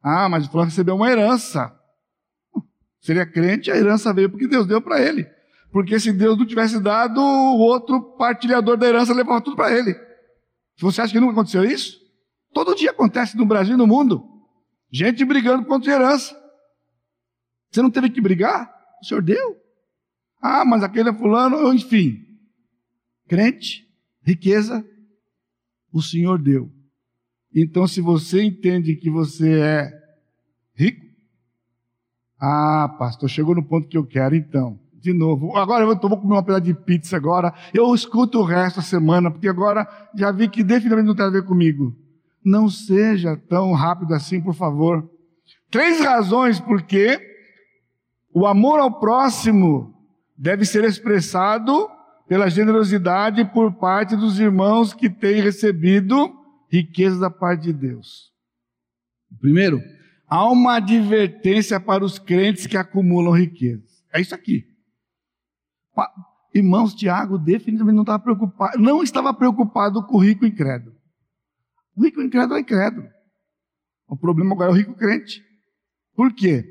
Ah, 0.03 0.27
mas 0.27 0.47
o 0.47 0.49
fulano 0.49 0.71
recebeu 0.71 0.95
uma 0.95 1.12
herança. 1.12 1.83
Seria 3.04 3.26
crente, 3.26 3.70
a 3.70 3.76
herança 3.76 4.13
veio 4.13 4.30
porque 4.30 4.48
Deus 4.48 4.66
deu 4.66 4.82
para 4.82 5.02
ele. 5.02 5.30
Porque 5.74 6.00
se 6.00 6.13
Deus 6.13 6.38
não 6.38 6.46
tivesse 6.46 6.80
dado, 6.80 7.20
o 7.20 7.60
outro 7.60 8.02
partilhador 8.18 8.78
da 8.78 8.88
herança 8.88 9.13
levava 9.13 9.42
tudo 9.42 9.58
para 9.58 9.78
ele. 9.78 9.94
Você 10.80 11.02
acha 11.02 11.12
que 11.12 11.20
nunca 11.20 11.34
aconteceu 11.34 11.66
isso? 11.66 12.00
Todo 12.54 12.74
dia 12.74 12.92
acontece 12.92 13.36
no 13.36 13.46
Brasil 13.46 13.74
e 13.74 13.78
no 13.78 13.86
mundo. 13.86 14.24
Gente 14.89 15.26
brigando 15.26 15.66
contra 15.66 15.92
herança. 15.92 16.34
Você 17.70 17.82
não 17.82 17.92
teve 17.92 18.10
que 18.10 18.22
brigar? 18.22 18.74
O 19.02 19.06
senhor 19.06 19.22
deu. 19.22 19.58
Ah, 20.42 20.63
mas 20.63 20.82
aquele 20.82 21.10
é 21.10 21.13
fulano, 21.13 21.74
enfim. 21.74 22.26
Crente, 23.28 23.86
riqueza, 24.22 24.86
o 25.92 26.02
senhor 26.02 26.42
deu. 26.42 26.72
Então, 27.54 27.86
se 27.86 28.00
você 28.00 28.44
entende 28.44 28.96
que 28.96 29.10
você 29.10 29.60
é 29.60 30.03
ah, 32.45 32.89
pastor, 32.99 33.29
chegou 33.29 33.56
no 33.56 33.63
ponto 33.63 33.88
que 33.88 33.97
eu 33.97 34.06
quero, 34.06 34.36
então. 34.36 34.77
De 34.99 35.13
novo, 35.13 35.56
agora 35.56 35.86
eu 35.86 35.88
vou 35.88 36.17
comer 36.17 36.34
uma 36.34 36.43
pedaço 36.43 36.65
de 36.65 36.73
pizza 36.73 37.15
agora. 37.15 37.53
Eu 37.73 37.95
escuto 37.95 38.39
o 38.39 38.43
resto 38.43 38.77
da 38.77 38.82
semana, 38.82 39.32
porque 39.32 39.47
agora 39.47 39.88
já 40.13 40.29
vi 40.29 40.49
que 40.49 40.62
definitivamente 40.62 41.08
não 41.08 41.15
tem 41.15 41.25
a 41.25 41.29
ver 41.29 41.45
comigo. 41.45 41.95
Não 42.43 42.69
seja 42.69 43.38
tão 43.47 43.71
rápido 43.71 44.13
assim, 44.13 44.41
por 44.41 44.53
favor. 44.53 45.10
Três 45.71 46.01
razões 46.01 46.60
por 46.60 46.82
que 46.82 47.17
o 48.34 48.45
amor 48.45 48.82
ao 48.82 48.99
próximo 48.99 49.93
deve 50.38 50.65
ser 50.65 50.84
expressado 50.84 51.89
pela 52.27 52.49
generosidade 52.49 53.45
por 53.53 53.71
parte 53.75 54.17
dos 54.17 54.38
irmãos 54.38 54.93
que 54.93 55.10
têm 55.10 55.41
recebido 55.41 56.29
riqueza 56.69 57.17
da 57.17 57.29
parte 57.29 57.63
de 57.63 57.73
Deus. 57.73 58.34
Primeiro, 59.39 59.82
há 60.27 60.49
uma 60.49 60.75
advertência 60.77 61.79
para 61.79 62.03
os 62.03 62.19
crentes 62.19 62.67
que 62.67 62.77
acumulam 62.77 63.33
riquezas. 63.33 64.03
É 64.13 64.21
isso 64.21 64.33
aqui. 64.33 64.65
Irmãos, 66.53 66.93
Tiago 66.93 67.38
definitivamente 67.38 67.95
não 67.95 68.03
estava 68.03 68.21
preocupado, 68.21 68.79
não 68.79 69.01
estava 69.01 69.33
preocupado 69.33 70.05
com 70.05 70.17
o 70.17 70.23
rico 70.23 70.45
incrédulo. 70.45 70.95
O 71.95 72.03
rico 72.03 72.21
incrédulo 72.21 72.57
é 72.57 72.62
incrédulo. 72.62 73.07
O 74.07 74.15
problema 74.15 74.53
agora 74.53 74.69
é 74.69 74.73
o 74.73 74.77
rico 74.77 74.93
crente. 74.93 75.43
Por 76.15 76.33
quê? 76.33 76.63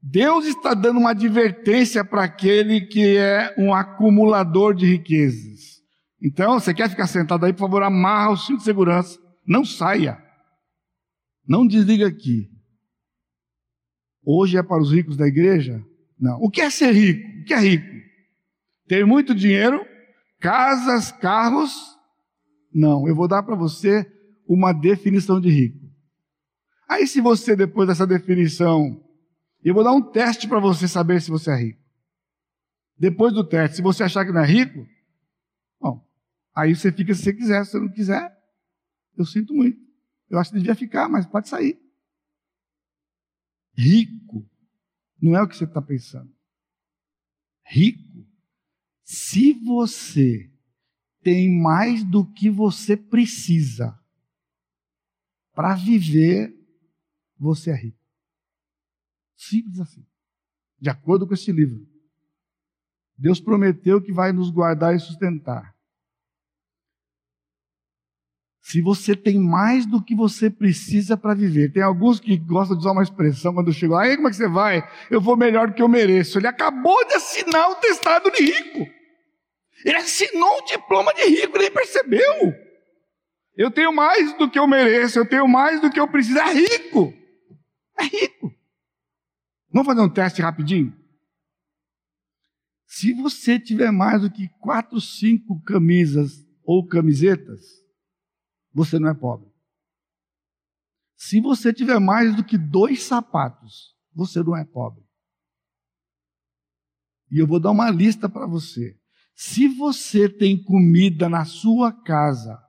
Deus 0.00 0.46
está 0.46 0.74
dando 0.74 1.00
uma 1.00 1.10
advertência 1.10 2.04
para 2.04 2.22
aquele 2.22 2.82
que 2.82 3.16
é 3.16 3.54
um 3.58 3.74
acumulador 3.74 4.74
de 4.74 4.86
riquezas. 4.86 5.82
Então, 6.22 6.60
você 6.60 6.72
quer 6.72 6.88
ficar 6.88 7.08
sentado 7.08 7.44
aí, 7.44 7.52
por 7.52 7.60
favor, 7.60 7.82
amarra 7.82 8.30
o 8.30 8.36
cinto 8.36 8.58
de 8.58 8.64
segurança. 8.64 9.18
Não 9.44 9.64
saia. 9.64 10.22
Não 11.46 11.66
desliga 11.66 12.06
aqui. 12.06 12.48
Hoje 14.28 14.58
é 14.58 14.62
para 14.62 14.82
os 14.82 14.90
ricos 14.90 15.16
da 15.16 15.24
igreja? 15.24 15.86
Não. 16.18 16.42
O 16.42 16.50
que 16.50 16.60
é 16.60 16.68
ser 16.68 16.90
rico? 16.90 17.42
O 17.42 17.44
que 17.44 17.54
é 17.54 17.60
rico? 17.60 17.86
Ter 18.88 19.06
muito 19.06 19.32
dinheiro, 19.32 19.86
casas, 20.40 21.12
carros. 21.12 21.72
Não, 22.74 23.06
eu 23.06 23.14
vou 23.14 23.28
dar 23.28 23.44
para 23.44 23.54
você 23.54 24.04
uma 24.48 24.72
definição 24.72 25.40
de 25.40 25.48
rico. 25.48 25.78
Aí, 26.88 27.06
se 27.06 27.20
você, 27.20 27.54
depois 27.54 27.86
dessa 27.86 28.04
definição, 28.04 29.00
eu 29.62 29.72
vou 29.72 29.84
dar 29.84 29.92
um 29.92 30.02
teste 30.02 30.48
para 30.48 30.58
você 30.58 30.88
saber 30.88 31.22
se 31.22 31.30
você 31.30 31.52
é 31.52 31.56
rico. 31.56 31.80
Depois 32.98 33.32
do 33.32 33.44
teste, 33.44 33.76
se 33.76 33.82
você 33.82 34.02
achar 34.02 34.24
que 34.24 34.32
não 34.32 34.40
é 34.40 34.46
rico, 34.46 34.84
bom, 35.80 36.04
aí 36.52 36.74
você 36.74 36.90
fica 36.90 37.14
se 37.14 37.22
você 37.22 37.32
quiser. 37.32 37.64
Se 37.64 37.72
você 37.72 37.78
não 37.78 37.92
quiser, 37.92 38.36
eu 39.16 39.24
sinto 39.24 39.54
muito. 39.54 39.78
Eu 40.28 40.40
acho 40.40 40.50
que 40.50 40.58
devia 40.58 40.74
ficar, 40.74 41.08
mas 41.08 41.26
pode 41.26 41.48
sair. 41.48 41.85
Rico 43.76 44.48
não 45.20 45.36
é 45.36 45.42
o 45.42 45.48
que 45.48 45.56
você 45.56 45.64
está 45.64 45.82
pensando. 45.82 46.32
Rico, 47.64 48.26
se 49.04 49.52
você 49.52 50.50
tem 51.22 51.50
mais 51.60 52.04
do 52.04 52.24
que 52.24 52.48
você 52.48 52.96
precisa 52.96 53.98
para 55.52 55.74
viver, 55.74 56.56
você 57.38 57.70
é 57.70 57.76
rico. 57.76 57.98
Simples 59.36 59.78
assim. 59.80 60.06
De 60.80 60.88
acordo 60.88 61.26
com 61.26 61.34
esse 61.34 61.52
livro. 61.52 61.86
Deus 63.18 63.40
prometeu 63.40 64.00
que 64.00 64.12
vai 64.12 64.32
nos 64.32 64.50
guardar 64.50 64.94
e 64.94 65.00
sustentar. 65.00 65.75
Se 68.66 68.82
você 68.82 69.14
tem 69.14 69.38
mais 69.38 69.86
do 69.86 70.02
que 70.02 70.12
você 70.12 70.50
precisa 70.50 71.16
para 71.16 71.34
viver. 71.34 71.70
Tem 71.70 71.84
alguns 71.84 72.18
que 72.18 72.36
gostam 72.36 72.76
de 72.76 72.80
usar 72.80 72.90
uma 72.90 73.02
expressão 73.04 73.54
quando 73.54 73.72
chegam, 73.72 73.96
aí 73.96 74.16
como 74.16 74.26
é 74.26 74.30
que 74.32 74.36
você 74.36 74.48
vai? 74.48 74.82
Eu 75.08 75.20
vou 75.20 75.36
melhor 75.36 75.68
do 75.68 75.74
que 75.74 75.80
eu 75.80 75.86
mereço. 75.86 76.36
Ele 76.36 76.48
acabou 76.48 77.06
de 77.06 77.14
assinar 77.14 77.70
o 77.70 77.76
testado 77.76 78.28
de 78.32 78.42
rico. 78.42 78.92
Ele 79.84 79.96
assinou 79.98 80.58
o 80.58 80.64
diploma 80.64 81.14
de 81.14 81.22
rico, 81.26 81.56
ele 81.56 81.70
percebeu. 81.70 82.52
Eu 83.56 83.70
tenho 83.70 83.92
mais 83.92 84.36
do 84.36 84.50
que 84.50 84.58
eu 84.58 84.66
mereço, 84.66 85.16
eu 85.20 85.28
tenho 85.28 85.46
mais 85.46 85.80
do 85.80 85.88
que 85.88 86.00
eu 86.00 86.08
preciso. 86.08 86.40
É 86.40 86.52
rico. 86.52 87.14
É 87.96 88.02
rico. 88.02 88.52
Vamos 89.70 89.86
fazer 89.86 90.00
um 90.00 90.12
teste 90.12 90.42
rapidinho? 90.42 90.92
Se 92.84 93.12
você 93.12 93.60
tiver 93.60 93.92
mais 93.92 94.22
do 94.22 94.30
que 94.30 94.48
quatro, 94.58 95.00
cinco 95.00 95.62
camisas 95.62 96.44
ou 96.64 96.84
camisetas, 96.84 97.85
você 98.76 98.98
não 98.98 99.08
é 99.08 99.14
pobre. 99.14 99.50
Se 101.16 101.40
você 101.40 101.72
tiver 101.72 101.98
mais 101.98 102.36
do 102.36 102.44
que 102.44 102.58
dois 102.58 103.04
sapatos, 103.04 103.96
você 104.14 104.42
não 104.42 104.54
é 104.54 104.66
pobre. 104.66 105.02
E 107.30 107.38
eu 107.38 107.46
vou 107.46 107.58
dar 107.58 107.70
uma 107.70 107.88
lista 107.88 108.28
para 108.28 108.46
você. 108.46 108.94
Se 109.34 109.66
você 109.66 110.28
tem 110.28 110.62
comida 110.62 111.26
na 111.26 111.46
sua 111.46 111.90
casa 111.90 112.62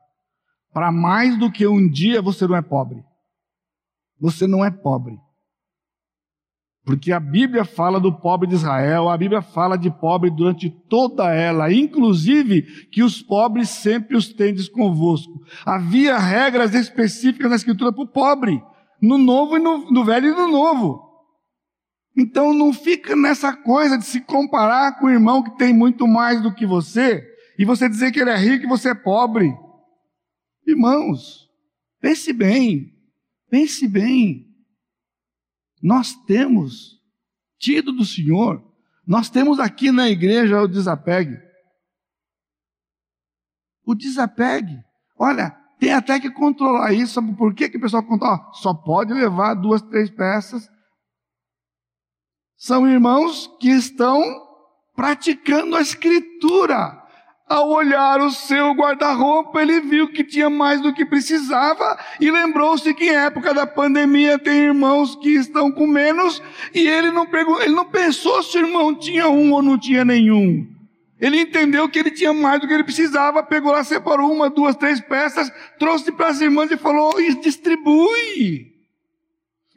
para 0.72 0.94
mais 0.94 1.38
do 1.38 1.52
que 1.52 1.68
um 1.68 1.90
dia, 1.90 2.22
você 2.22 2.48
não 2.48 2.56
é 2.56 2.62
pobre. 2.62 3.04
Você 4.18 4.48
não 4.48 4.64
é 4.64 4.72
pobre. 4.72 5.20
Porque 6.88 7.12
a 7.12 7.20
Bíblia 7.20 7.66
fala 7.66 8.00
do 8.00 8.14
pobre 8.14 8.48
de 8.48 8.56
Israel, 8.56 9.10
a 9.10 9.18
Bíblia 9.18 9.42
fala 9.42 9.78
de 9.78 9.92
pobre 9.92 10.30
durante 10.30 10.70
toda 10.70 11.30
ela, 11.34 11.70
inclusive 11.70 12.62
que 12.90 13.04
os 13.04 13.22
pobres 13.22 13.68
sempre 13.68 14.16
os 14.16 14.30
tendes 14.30 14.70
convosco. 14.70 15.44
Havia 15.66 16.18
regras 16.18 16.74
específicas 16.74 17.50
na 17.50 17.58
Escritura 17.58 17.92
para 17.92 18.06
o 18.06 18.08
pobre, 18.08 18.64
no 19.02 19.18
Novo 19.18 19.58
e 19.58 19.60
no, 19.60 19.92
no 19.92 20.06
Velho 20.06 20.30
e 20.30 20.32
no 20.32 20.48
Novo. 20.48 21.04
Então 22.18 22.54
não 22.54 22.72
fica 22.72 23.18
nessa 23.18 23.52
coisa 23.52 23.98
de 23.98 24.06
se 24.06 24.22
comparar 24.22 24.98
com 24.98 25.08
o 25.08 25.12
irmão 25.12 25.44
que 25.44 25.58
tem 25.58 25.74
muito 25.74 26.08
mais 26.08 26.42
do 26.42 26.56
que 26.56 26.66
você, 26.66 27.22
e 27.60 27.66
você 27.66 27.90
dizer 27.90 28.14
que 28.14 28.22
ele 28.22 28.30
é 28.30 28.38
rico 28.38 28.64
e 28.64 28.70
você 28.70 28.92
é 28.92 28.96
pobre. 28.96 29.54
Irmãos, 30.66 31.50
pense 32.00 32.32
bem, 32.32 32.94
pense 33.50 33.86
bem. 33.90 34.47
Nós 35.88 36.14
temos 36.26 37.02
tido 37.58 37.94
do 37.94 38.04
Senhor, 38.04 38.62
nós 39.08 39.30
temos 39.30 39.58
aqui 39.58 39.90
na 39.90 40.10
igreja 40.10 40.62
o 40.62 40.68
desapegue. 40.68 41.38
O 43.86 43.96
desapegue. 43.96 44.84
Olha, 45.18 45.52
tem 45.80 45.94
até 45.94 46.20
que 46.20 46.30
controlar 46.30 46.92
isso. 46.92 47.14
Sabe 47.14 47.34
por 47.38 47.56
que, 47.56 47.70
que 47.70 47.78
o 47.78 47.80
pessoal 47.80 48.04
controla? 48.04 48.52
Só 48.56 48.74
pode 48.74 49.14
levar 49.14 49.54
duas, 49.54 49.82
três 49.82 50.10
peças. 50.10 50.70
São 52.58 52.86
irmãos 52.86 53.48
que 53.58 53.70
estão 53.70 54.22
praticando 54.94 55.74
a 55.78 55.82
escritura. 55.82 57.02
Ao 57.48 57.70
olhar 57.70 58.20
o 58.20 58.30
seu 58.30 58.74
guarda-roupa, 58.74 59.62
ele 59.62 59.80
viu 59.80 60.10
que 60.10 60.22
tinha 60.22 60.50
mais 60.50 60.82
do 60.82 60.94
que 60.94 61.06
precisava 61.06 61.98
e 62.20 62.30
lembrou-se 62.30 62.94
que 62.94 63.06
em 63.06 63.16
época 63.16 63.54
da 63.54 63.66
pandemia 63.66 64.38
tem 64.38 64.66
irmãos 64.66 65.16
que 65.16 65.30
estão 65.30 65.72
com 65.72 65.88
menos 65.88 66.44
e 66.74 66.86
ele 66.86 67.10
não, 67.10 67.26
ele 67.62 67.74
não 67.74 67.86
pensou 67.86 68.44
se 68.44 68.58
o 68.58 68.66
irmão 68.66 68.94
tinha 68.94 69.30
um 69.30 69.54
ou 69.54 69.62
não 69.62 69.78
tinha 69.78 70.04
nenhum. 70.04 70.68
Ele 71.20 71.40
entendeu 71.40 71.88
que 71.88 71.98
ele 71.98 72.12
tinha 72.12 72.34
mais 72.34 72.60
do 72.60 72.68
que 72.68 72.74
ele 72.74 72.84
precisava, 72.84 73.42
pegou 73.42 73.72
lá, 73.72 73.82
separou 73.84 74.32
uma, 74.32 74.50
duas, 74.50 74.76
três 74.76 75.00
peças, 75.00 75.50
trouxe 75.80 76.12
para 76.12 76.28
as 76.28 76.42
irmãs 76.42 76.70
e 76.70 76.78
falou: 76.78 77.16
distribui. 77.42 78.74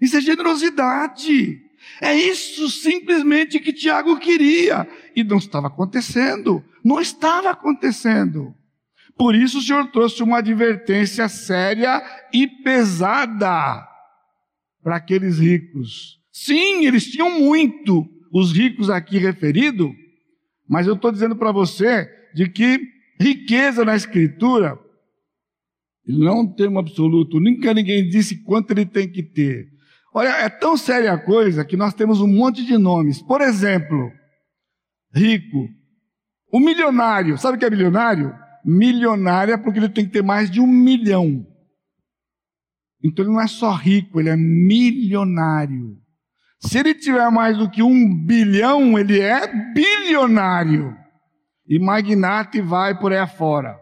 Isso 0.00 0.16
é 0.16 0.20
generosidade. 0.20 1.62
É 2.00 2.14
isso 2.14 2.68
simplesmente 2.68 3.58
que 3.60 3.72
Tiago 3.72 4.18
queria 4.18 4.88
e 5.14 5.22
não 5.22 5.38
estava 5.38 5.68
acontecendo. 5.68 6.64
Não 6.84 7.00
estava 7.00 7.50
acontecendo. 7.50 8.54
Por 9.16 9.34
isso 9.34 9.58
o 9.58 9.62
Senhor 9.62 9.86
trouxe 9.90 10.22
uma 10.22 10.38
advertência 10.38 11.28
séria 11.28 12.02
e 12.32 12.46
pesada 12.46 13.86
para 14.82 14.96
aqueles 14.96 15.38
ricos. 15.38 16.18
Sim, 16.32 16.86
eles 16.86 17.04
tinham 17.06 17.38
muito, 17.38 18.08
os 18.32 18.52
ricos 18.52 18.88
aqui 18.88 19.18
referidos, 19.18 19.90
mas 20.68 20.86
eu 20.86 20.94
estou 20.94 21.12
dizendo 21.12 21.36
para 21.36 21.52
você 21.52 22.08
de 22.34 22.48
que 22.48 22.80
riqueza 23.20 23.84
na 23.84 23.94
Escritura 23.94 24.78
não 26.06 26.28
é 26.28 26.34
um 26.34 26.46
termo 26.46 26.78
absoluto, 26.78 27.38
nunca 27.38 27.74
ninguém 27.74 28.08
disse 28.08 28.42
quanto 28.42 28.70
ele 28.70 28.86
tem 28.86 29.08
que 29.10 29.22
ter. 29.22 29.68
Olha, 30.14 30.28
é 30.28 30.48
tão 30.48 30.76
séria 30.76 31.12
a 31.12 31.18
coisa 31.18 31.64
que 31.64 31.76
nós 31.76 31.94
temos 31.94 32.20
um 32.20 32.26
monte 32.26 32.64
de 32.64 32.76
nomes. 32.76 33.22
Por 33.22 33.40
exemplo, 33.40 34.10
rico, 35.14 35.68
o 36.52 36.58
milionário, 36.58 37.38
sabe 37.38 37.56
o 37.56 37.58
que 37.60 37.64
é 37.64 37.70
milionário? 37.70 38.34
Milionário 38.64 39.54
é 39.54 39.56
porque 39.56 39.78
ele 39.78 39.88
tem 39.88 40.04
que 40.04 40.12
ter 40.12 40.22
mais 40.22 40.50
de 40.50 40.60
um 40.60 40.66
milhão. 40.66 41.46
Então 43.02 43.24
ele 43.24 43.32
não 43.32 43.40
é 43.40 43.46
só 43.46 43.72
rico, 43.72 44.20
ele 44.20 44.28
é 44.28 44.36
milionário. 44.36 45.98
Se 46.60 46.78
ele 46.78 46.94
tiver 46.94 47.30
mais 47.30 47.56
do 47.56 47.70
que 47.70 47.82
um 47.82 48.14
bilhão, 48.24 48.98
ele 48.98 49.18
é 49.18 49.46
bilionário. 49.72 50.94
E 51.66 51.78
magnate 51.78 52.60
vai 52.60 52.98
por 52.98 53.12
aí 53.12 53.18
afora. 53.18 53.80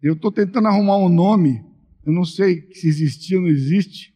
Eu 0.00 0.14
estou 0.14 0.30
tentando 0.30 0.68
arrumar 0.68 0.98
um 0.98 1.08
nome, 1.08 1.64
eu 2.04 2.12
não 2.12 2.24
sei 2.24 2.68
se 2.72 2.88
existe 2.88 3.34
ou 3.34 3.42
não 3.42 3.48
existe. 3.48 4.12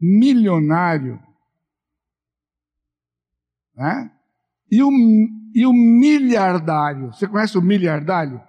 Milionário. 0.00 1.20
Né? 3.76 4.10
E 4.70 4.82
o, 4.82 4.90
e 5.58 5.66
o 5.66 5.72
miliardário, 5.72 7.08
você 7.08 7.26
conhece 7.26 7.58
o 7.58 7.62
miliardário? 7.62 8.40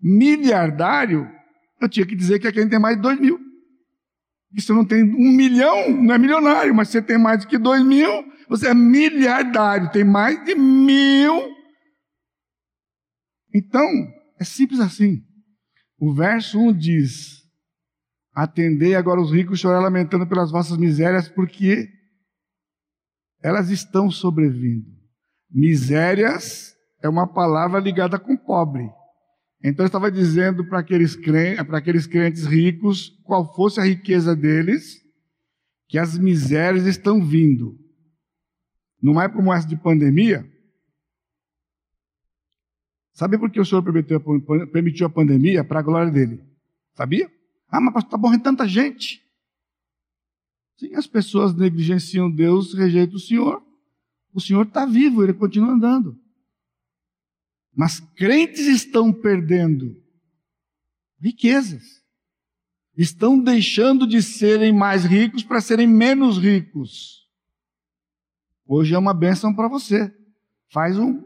Miliardário, 0.00 1.30
eu 1.78 1.86
tinha 1.90 2.06
que 2.06 2.16
dizer 2.16 2.38
que 2.38 2.46
é 2.46 2.52
quem 2.52 2.66
tem 2.66 2.78
mais 2.78 2.96
de 2.96 3.02
dois 3.02 3.20
mil. 3.20 3.38
E 4.50 4.62
se 4.62 4.72
não 4.72 4.82
tem 4.82 5.02
um 5.02 5.30
milhão, 5.36 5.90
não 5.90 6.14
é 6.14 6.16
milionário, 6.16 6.74
mas 6.74 6.88
você 6.88 7.02
tem 7.02 7.18
mais 7.18 7.40
do 7.40 7.48
que 7.48 7.58
dois 7.58 7.84
mil, 7.84 8.08
você 8.48 8.68
é 8.68 8.74
miliardário, 8.74 9.90
tem 9.90 10.04
mais 10.04 10.42
de 10.42 10.54
mil. 10.54 11.54
Então, 13.54 13.84
é 14.40 14.44
simples 14.44 14.80
assim. 14.80 15.22
O 15.98 16.14
verso 16.14 16.58
1 16.58 16.72
diz: 16.72 17.42
Atendei 18.32 18.94
agora 18.94 19.20
os 19.20 19.30
ricos, 19.30 19.60
chorar 19.60 19.80
lamentando 19.80 20.26
pelas 20.26 20.50
vossas 20.50 20.78
misérias, 20.78 21.28
porque 21.28 21.90
elas 23.42 23.68
estão 23.68 24.10
sobrevindo. 24.10 24.93
Misérias 25.50 26.74
é 27.02 27.08
uma 27.08 27.26
palavra 27.26 27.78
ligada 27.78 28.18
com 28.18 28.36
pobre. 28.36 28.88
Então, 29.62 29.86
estava 29.86 30.10
dizendo 30.10 30.66
para 30.68 30.80
aqueles, 30.80 31.16
crentes, 31.16 31.64
para 31.64 31.78
aqueles 31.78 32.06
crentes 32.06 32.44
ricos, 32.44 33.10
qual 33.24 33.54
fosse 33.54 33.80
a 33.80 33.84
riqueza 33.84 34.36
deles, 34.36 35.02
que 35.88 35.98
as 35.98 36.18
misérias 36.18 36.86
estão 36.86 37.24
vindo. 37.24 37.78
Não 39.02 39.20
é 39.20 39.28
como 39.28 39.52
essa 39.52 39.66
de 39.66 39.76
pandemia? 39.76 40.50
Sabe 43.14 43.38
por 43.38 43.50
que 43.50 43.60
o 43.60 43.64
Senhor 43.64 43.82
permitiu, 43.82 44.20
permitiu 44.72 45.06
a 45.06 45.10
pandemia? 45.10 45.64
Para 45.64 45.80
a 45.80 45.82
glória 45.82 46.12
dele. 46.12 46.42
Sabia? 46.94 47.30
Ah, 47.68 47.80
mas 47.80 48.04
está 48.04 48.18
morrendo 48.18 48.42
tanta 48.42 48.68
gente. 48.68 49.22
Sim, 50.76 50.94
as 50.94 51.06
pessoas 51.06 51.54
negligenciam 51.54 52.30
Deus, 52.30 52.74
rejeitam 52.74 53.16
o 53.16 53.20
Senhor. 53.20 53.63
O 54.34 54.40
Senhor 54.40 54.66
está 54.66 54.84
vivo, 54.84 55.22
ele 55.22 55.32
continua 55.32 55.72
andando. 55.72 56.18
Mas 57.74 58.00
crentes 58.00 58.66
estão 58.66 59.12
perdendo 59.12 59.96
riquezas. 61.20 62.02
Estão 62.96 63.40
deixando 63.40 64.06
de 64.06 64.22
serem 64.22 64.72
mais 64.72 65.04
ricos 65.04 65.42
para 65.42 65.60
serem 65.60 65.86
menos 65.86 66.36
ricos. 66.38 67.28
Hoje 68.66 68.94
é 68.94 68.98
uma 68.98 69.14
bênção 69.14 69.54
para 69.54 69.68
você. 69.68 70.12
Faz 70.70 70.98
um 70.98 71.22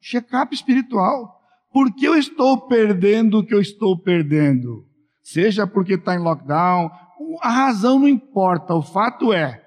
check-up 0.00 0.54
espiritual. 0.54 1.40
Por 1.72 1.94
que 1.94 2.06
eu 2.06 2.16
estou 2.16 2.66
perdendo 2.66 3.38
o 3.38 3.46
que 3.46 3.54
eu 3.54 3.60
estou 3.60 3.98
perdendo? 3.98 4.86
Seja 5.22 5.66
porque 5.66 5.94
está 5.94 6.14
em 6.14 6.20
lockdown, 6.20 6.90
a 7.40 7.50
razão 7.50 7.98
não 7.98 8.08
importa, 8.08 8.74
o 8.74 8.82
fato 8.82 9.32
é, 9.32 9.62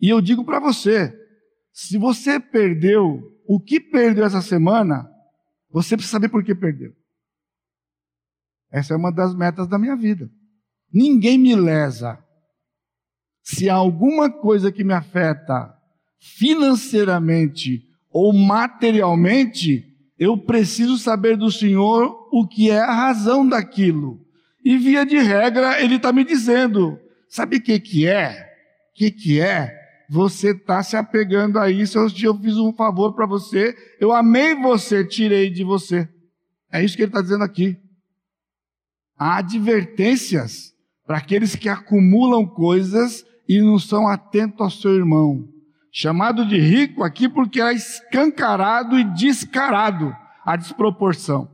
e 0.00 0.08
eu 0.08 0.20
digo 0.20 0.44
para 0.44 0.58
você, 0.58 1.16
se 1.74 1.98
você 1.98 2.38
perdeu 2.38 3.36
o 3.44 3.58
que 3.58 3.80
perdeu 3.80 4.24
essa 4.24 4.40
semana, 4.40 5.10
você 5.68 5.96
precisa 5.96 6.12
saber 6.12 6.28
por 6.28 6.44
que 6.44 6.54
perdeu. 6.54 6.94
Essa 8.70 8.94
é 8.94 8.96
uma 8.96 9.10
das 9.10 9.34
metas 9.34 9.66
da 9.66 9.76
minha 9.76 9.96
vida. 9.96 10.30
Ninguém 10.92 11.36
me 11.36 11.56
lesa. 11.56 12.16
Se 13.42 13.68
há 13.68 13.74
alguma 13.74 14.30
coisa 14.30 14.70
que 14.70 14.84
me 14.84 14.94
afeta 14.94 15.76
financeiramente 16.20 17.84
ou 18.08 18.32
materialmente, 18.32 19.84
eu 20.16 20.38
preciso 20.38 20.96
saber 20.96 21.36
do 21.36 21.50
Senhor 21.50 22.28
o 22.32 22.46
que 22.46 22.70
é 22.70 22.78
a 22.78 22.94
razão 22.94 23.46
daquilo. 23.46 24.24
E 24.64 24.78
via 24.78 25.04
de 25.04 25.18
regra, 25.18 25.82
Ele 25.82 25.96
está 25.96 26.12
me 26.12 26.24
dizendo: 26.24 27.00
sabe 27.28 27.56
o 27.56 27.60
que, 27.62 27.80
que 27.80 28.06
é? 28.06 28.48
O 28.92 28.94
que, 28.94 29.10
que 29.10 29.40
é? 29.40 29.83
Você 30.08 30.50
está 30.50 30.82
se 30.82 30.96
apegando 30.96 31.58
a 31.58 31.70
isso. 31.70 31.98
Eu, 31.98 32.38
fiz 32.38 32.56
um 32.56 32.72
favor 32.72 33.14
para 33.14 33.26
você, 33.26 33.74
eu 34.00 34.12
amei 34.12 34.54
você, 34.54 35.04
tirei 35.04 35.50
de 35.50 35.64
você. 35.64 36.08
É 36.70 36.82
isso 36.84 36.96
que 36.96 37.02
ele 37.02 37.10
está 37.10 37.22
dizendo 37.22 37.44
aqui. 37.44 37.76
Há 39.16 39.38
advertências 39.38 40.72
para 41.06 41.18
aqueles 41.18 41.54
que 41.54 41.68
acumulam 41.68 42.46
coisas 42.46 43.24
e 43.48 43.60
não 43.60 43.78
são 43.78 44.08
atentos 44.08 44.60
ao 44.60 44.70
seu 44.70 44.94
irmão. 44.94 45.48
Chamado 45.92 46.44
de 46.46 46.58
rico 46.58 47.04
aqui 47.04 47.28
porque 47.28 47.60
é 47.60 47.72
escancarado 47.72 48.98
e 48.98 49.04
descarado 49.14 50.14
a 50.44 50.56
desproporção. 50.56 51.48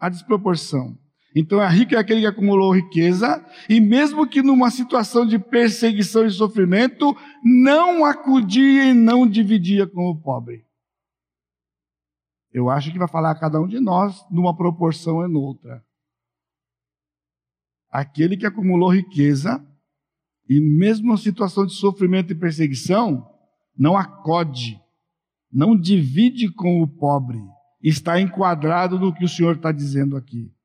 A 0.00 0.08
desproporção. 0.08 0.96
Então, 1.38 1.60
é 1.60 1.68
rico 1.68 1.94
é 1.94 1.98
aquele 1.98 2.22
que 2.22 2.26
acumulou 2.26 2.74
riqueza, 2.74 3.44
e 3.68 3.78
mesmo 3.78 4.26
que 4.26 4.42
numa 4.42 4.70
situação 4.70 5.26
de 5.26 5.38
perseguição 5.38 6.24
e 6.24 6.30
sofrimento, 6.30 7.14
não 7.44 8.06
acudia 8.06 8.86
e 8.86 8.94
não 8.94 9.28
dividia 9.28 9.86
com 9.86 10.08
o 10.08 10.18
pobre. 10.18 10.64
Eu 12.50 12.70
acho 12.70 12.90
que 12.90 12.98
vai 12.98 13.06
falar 13.06 13.32
a 13.32 13.38
cada 13.38 13.60
um 13.60 13.68
de 13.68 13.78
nós 13.78 14.24
numa 14.30 14.56
proporção 14.56 15.16
ou 15.16 15.28
noutra. 15.28 15.84
Aquele 17.90 18.38
que 18.38 18.46
acumulou 18.46 18.88
riqueza, 18.88 19.62
e 20.48 20.58
mesmo 20.58 21.12
em 21.12 21.18
situação 21.18 21.66
de 21.66 21.74
sofrimento 21.74 22.32
e 22.32 22.34
perseguição, 22.34 23.30
não 23.76 23.94
acode, 23.94 24.80
não 25.52 25.78
divide 25.78 26.50
com 26.50 26.80
o 26.80 26.88
pobre, 26.88 27.42
está 27.82 28.18
enquadrado 28.18 28.98
no 28.98 29.12
que 29.12 29.26
o 29.26 29.28
Senhor 29.28 29.56
está 29.56 29.70
dizendo 29.70 30.16
aqui 30.16 30.55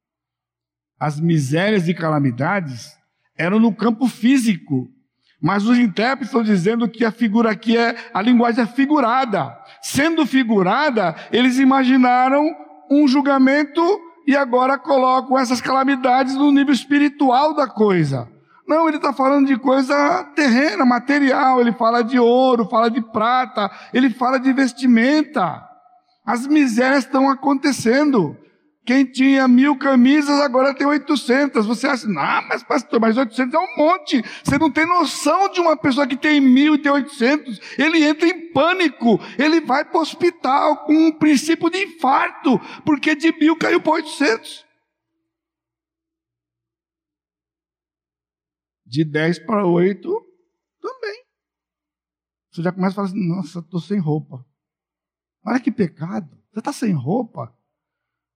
as 1.01 1.19
misérias 1.19 1.87
e 1.87 1.95
calamidades 1.95 2.95
eram 3.35 3.59
no 3.59 3.73
campo 3.73 4.07
físico. 4.07 4.87
Mas 5.41 5.65
os 5.65 5.75
intérpretes 5.75 6.27
estão 6.27 6.43
dizendo 6.43 6.87
que 6.87 7.03
a 7.03 7.11
figura 7.11 7.49
aqui 7.49 7.75
é 7.75 7.95
a 8.13 8.21
linguagem 8.21 8.63
é 8.63 8.67
figurada. 8.67 9.57
Sendo 9.81 10.27
figurada, 10.27 11.15
eles 11.31 11.57
imaginaram 11.57 12.45
um 12.91 13.07
julgamento 13.07 13.81
e 14.27 14.37
agora 14.37 14.77
colocam 14.77 15.39
essas 15.39 15.59
calamidades 15.59 16.35
no 16.35 16.51
nível 16.51 16.71
espiritual 16.71 17.55
da 17.55 17.65
coisa. 17.65 18.29
Não, 18.67 18.87
ele 18.87 18.97
está 18.97 19.11
falando 19.11 19.47
de 19.47 19.57
coisa 19.57 20.23
terrena, 20.35 20.85
material. 20.85 21.59
Ele 21.59 21.73
fala 21.73 22.03
de 22.03 22.19
ouro, 22.19 22.69
fala 22.69 22.91
de 22.91 23.01
prata, 23.01 23.71
ele 23.91 24.11
fala 24.11 24.39
de 24.39 24.53
vestimenta. 24.53 25.67
As 26.23 26.45
misérias 26.45 27.05
estão 27.05 27.27
acontecendo. 27.27 28.37
Quem 28.83 29.05
tinha 29.05 29.47
mil 29.47 29.77
camisas 29.77 30.39
agora 30.39 30.73
tem 30.73 30.87
800. 30.87 31.65
Você 31.67 31.85
acha, 31.85 32.07
ah, 32.07 32.41
mas 32.49 32.63
pastor, 32.63 32.99
mas 32.99 33.15
800 33.15 33.53
é 33.53 33.57
um 33.59 33.77
monte. 33.77 34.23
Você 34.43 34.57
não 34.57 34.71
tem 34.71 34.87
noção 34.87 35.51
de 35.51 35.59
uma 35.59 35.77
pessoa 35.77 36.07
que 36.07 36.17
tem 36.17 36.41
mil 36.41 36.73
e 36.75 36.81
tem 36.81 36.91
800. 36.91 37.59
Ele 37.77 38.03
entra 38.03 38.27
em 38.27 38.51
pânico. 38.51 39.19
Ele 39.37 39.61
vai 39.61 39.85
para 39.85 39.99
o 39.99 40.01
hospital 40.01 40.83
com 40.85 40.93
um 40.93 41.11
princípio 41.11 41.69
de 41.69 41.77
infarto, 41.77 42.59
porque 42.83 43.13
de 43.15 43.31
mil 43.37 43.55
caiu 43.55 43.79
para 43.79 43.93
800. 43.93 44.65
De 48.83 49.05
10 49.05 49.45
para 49.45 49.65
8, 49.65 50.09
também. 50.81 51.23
Você 52.51 52.63
já 52.63 52.71
começa 52.71 52.93
a 52.93 52.95
falar 52.95 53.07
assim: 53.07 53.27
nossa, 53.27 53.59
estou 53.59 53.79
sem 53.79 53.99
roupa. 53.99 54.43
Olha 55.45 55.59
que 55.59 55.71
pecado. 55.71 56.35
Você 56.51 56.59
está 56.59 56.73
sem 56.73 56.91
roupa. 56.93 57.55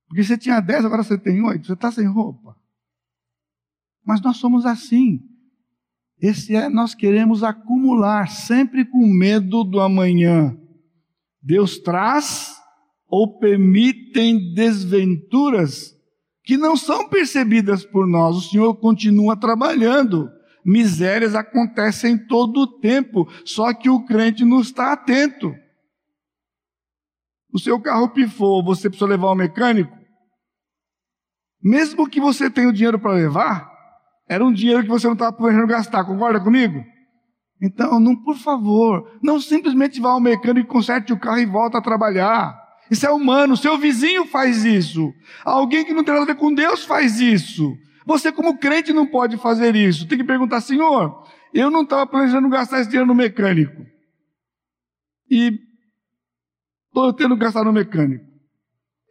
Porque 0.07 0.23
você 0.23 0.37
tinha 0.37 0.59
10, 0.59 0.85
agora 0.85 1.03
você 1.03 1.17
tem 1.17 1.41
8, 1.41 1.65
você 1.65 1.73
está 1.73 1.91
sem 1.91 2.05
roupa. 2.07 2.55
Mas 4.05 4.21
nós 4.21 4.37
somos 4.37 4.65
assim. 4.65 5.19
Esse 6.21 6.55
é, 6.55 6.69
nós 6.69 6.95
queremos 6.95 7.43
acumular, 7.43 8.29
sempre 8.29 8.85
com 8.85 9.05
medo 9.07 9.63
do 9.63 9.79
amanhã. 9.79 10.55
Deus 11.41 11.79
traz 11.79 12.55
ou 13.07 13.37
permitem 13.39 14.53
desventuras 14.53 15.95
que 16.43 16.57
não 16.57 16.77
são 16.77 17.09
percebidas 17.09 17.83
por 17.83 18.07
nós. 18.07 18.37
O 18.37 18.41
Senhor 18.41 18.75
continua 18.75 19.35
trabalhando. 19.35 20.29
Misérias 20.63 21.35
acontecem 21.35 22.17
todo 22.17 22.61
o 22.61 22.79
tempo, 22.79 23.27
só 23.43 23.73
que 23.73 23.89
o 23.89 24.03
crente 24.05 24.45
não 24.45 24.61
está 24.61 24.93
atento 24.93 25.53
o 27.55 27.59
seu 27.59 27.79
carro 27.79 28.09
pifou, 28.09 28.61
você 28.61 28.89
precisa 28.89 29.09
levar 29.09 29.27
ao 29.27 29.35
mecânico, 29.35 29.97
mesmo 31.63 32.05
que 32.09 32.19
você 32.19 32.49
tenha 32.49 32.67
o 32.67 32.73
dinheiro 32.73 32.99
para 32.99 33.13
levar, 33.13 33.71
era 34.27 34.43
um 34.43 34.51
dinheiro 34.51 34.83
que 34.83 34.89
você 34.89 35.07
não 35.07 35.13
estava 35.13 35.31
planejando 35.31 35.67
gastar, 35.67 36.03
concorda 36.03 36.41
comigo? 36.41 36.83
Então, 37.61 37.97
não, 37.97 38.13
por 38.13 38.35
favor, 38.35 39.09
não 39.23 39.39
simplesmente 39.39 40.01
vá 40.01 40.09
ao 40.09 40.19
mecânico, 40.19 40.67
conserte 40.67 41.13
o 41.13 41.19
carro 41.19 41.39
e 41.39 41.45
volta 41.45 41.77
a 41.77 41.81
trabalhar. 41.81 42.53
Isso 42.91 43.07
é 43.07 43.11
humano, 43.11 43.55
seu 43.55 43.77
vizinho 43.77 44.25
faz 44.25 44.65
isso. 44.65 45.13
Alguém 45.45 45.85
que 45.85 45.93
não 45.93 46.03
tem 46.03 46.13
nada 46.13 46.25
a 46.25 46.33
ver 46.33 46.35
com 46.35 46.53
Deus 46.53 46.83
faz 46.83 47.21
isso. 47.21 47.73
Você, 48.05 48.33
como 48.33 48.57
crente, 48.57 48.91
não 48.91 49.07
pode 49.07 49.37
fazer 49.37 49.77
isso. 49.77 50.05
Tem 50.09 50.17
que 50.17 50.25
perguntar, 50.25 50.59
Senhor, 50.59 51.23
eu 51.53 51.71
não 51.71 51.83
estava 51.83 52.05
planejando 52.05 52.49
gastar 52.49 52.81
esse 52.81 52.89
dinheiro 52.89 53.07
no 53.07 53.15
mecânico. 53.15 53.81
E 55.31 55.64
Estou 56.95 57.11
tendo 57.11 57.35
que 57.35 57.43
gastar 57.43 57.65
no 57.65 57.73
mecânico. 57.73 58.25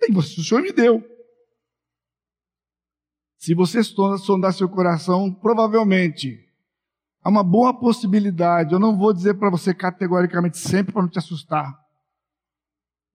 Bem, 0.01 0.11
você, 0.11 0.41
o 0.41 0.43
Senhor 0.43 0.63
me 0.63 0.73
deu. 0.73 1.05
Se 3.37 3.55
você 3.55 3.83
sondar 3.85 4.55
seu 4.55 4.71
coração, 4.71 5.31
provavelmente 5.31 6.51
há 7.23 7.29
uma 7.29 7.45
boa 7.45 7.79
possibilidade. 7.79 8.73
Eu 8.73 8.79
não 8.79 8.97
vou 8.97 9.13
dizer 9.13 9.35
para 9.35 9.51
você 9.51 9.75
categoricamente 9.75 10.57
sempre 10.57 10.95
para 10.95 11.03
não 11.03 11.11
te 11.11 11.19
assustar. 11.19 11.79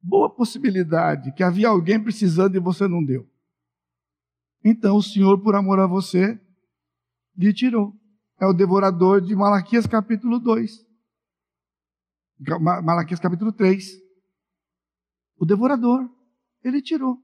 Boa 0.03 0.29
possibilidade 0.29 1.33
que 1.33 1.41
havia 1.41 1.69
alguém 1.69 1.99
precisando 1.99 2.55
e 2.55 2.59
você 2.59 2.87
não 2.87 3.03
deu. 3.03 3.27
Então 4.63 4.97
o 4.97 5.01
Senhor, 5.01 5.41
por 5.41 5.55
amor 5.55 5.79
a 5.79 5.87
você, 5.87 6.39
lhe 7.35 7.51
tirou. 7.51 7.91
É 8.39 8.45
o 8.45 8.53
devorador 8.53 9.19
de 9.19 9.35
Malaquias 9.35 9.87
capítulo 9.87 10.39
2. 10.39 10.85
Malaquias 12.83 13.19
capítulo 13.19 13.51
3. 13.51 14.08
O 15.39 15.45
devorador, 15.45 16.07
ele 16.63 16.81
tirou. 16.81 17.17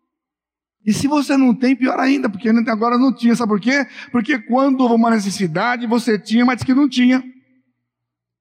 E 0.85 0.93
se 0.93 1.07
você 1.07 1.35
não 1.35 1.53
tem, 1.53 1.75
pior 1.75 1.99
ainda, 1.99 2.29
porque 2.29 2.47
agora 2.49 2.97
não 2.97 3.13
tinha, 3.13 3.35
sabe 3.35 3.49
por 3.49 3.59
quê? 3.59 3.85
Porque 4.11 4.39
quando 4.39 4.81
houve 4.81 4.95
uma 4.95 5.09
necessidade, 5.09 5.87
você 5.87 6.17
tinha, 6.17 6.45
mas 6.45 6.63
que 6.63 6.73
não 6.73 6.87
tinha. 6.87 7.23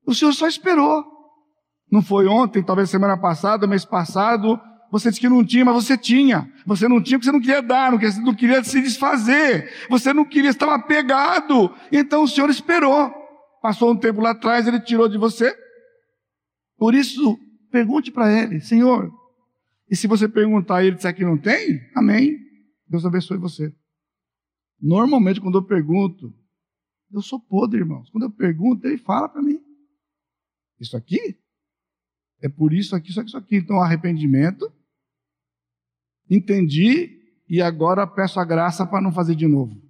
O 0.07 0.15
Senhor 0.15 0.33
só 0.33 0.47
esperou. 0.47 1.05
Não 1.91 2.03
foi 2.03 2.27
ontem, 2.27 2.63
talvez 2.63 2.91
semana 2.91 3.17
passada, 3.17 3.67
mês 3.67 3.85
passado, 3.85 4.61
você 4.91 5.09
disse 5.09 5.21
que 5.21 5.29
não 5.29 5.45
tinha, 5.45 5.65
mas 5.65 5.75
você 5.75 5.97
tinha. 5.97 6.49
Você 6.67 6.87
não 6.87 7.03
tinha 7.03 7.19
porque 7.19 7.27
você 7.27 7.33
não 7.33 7.41
queria 7.41 7.63
dar, 7.63 7.91
não 7.91 7.99
queria, 7.99 8.21
não 8.21 8.35
queria 8.35 8.63
se 8.63 8.81
desfazer. 8.81 9.73
Você 9.89 10.13
não 10.13 10.25
queria, 10.25 10.51
estava 10.51 10.79
pegado. 10.79 11.75
Então 11.91 12.23
o 12.23 12.29
Senhor 12.29 12.49
esperou. 12.49 13.13
Passou 13.63 13.91
um 13.91 13.97
tempo 13.97 14.21
lá 14.21 14.31
atrás, 14.31 14.69
Ele 14.69 14.79
tirou 14.79 15.09
de 15.09 15.17
você. 15.19 15.57
Por 16.77 16.95
isso, 16.95 17.39
pergunte 17.73 18.13
para 18.13 18.31
Ele, 18.31 18.61
Senhor, 18.61 19.11
e 19.95 19.97
se 19.97 20.09
você 20.09 20.29
perguntar 20.29 20.83
e 20.83 20.89
ele 20.89 20.97
disser 20.97 21.15
que 21.15 21.25
não 21.25 21.39
tem, 21.39 21.81
amém. 21.95 22.37
Deus 22.89 23.07
abençoe 23.07 23.39
você. 23.39 23.73
Normalmente, 24.81 25.41
quando 25.41 25.59
eu 25.59 25.63
pergunto, 25.63 26.35
eu 27.13 27.23
sou 27.23 27.39
podre, 27.39 27.79
irmãos. 27.79 28.11
Quando 28.11 28.25
eu 28.25 28.31
pergunto, 28.31 28.85
ele 28.87 28.99
fala 28.99 29.29
para 29.29 29.41
mim: 29.41 29.61
Isso 30.81 30.97
aqui? 30.97 31.39
É 32.43 32.49
por 32.49 32.73
isso 32.73 32.97
aqui, 32.97 33.11
isso 33.11 33.21
aqui, 33.21 33.29
isso 33.29 33.39
aqui. 33.39 33.57
Então, 33.57 33.81
arrependimento, 33.81 34.71
Entendi 36.29 37.21
e 37.49 37.61
agora 37.61 38.07
peço 38.07 38.41
a 38.41 38.45
graça 38.45 38.87
para 38.87 39.01
não 39.01 39.13
fazer 39.13 39.35
de 39.35 39.47
novo. 39.47 39.81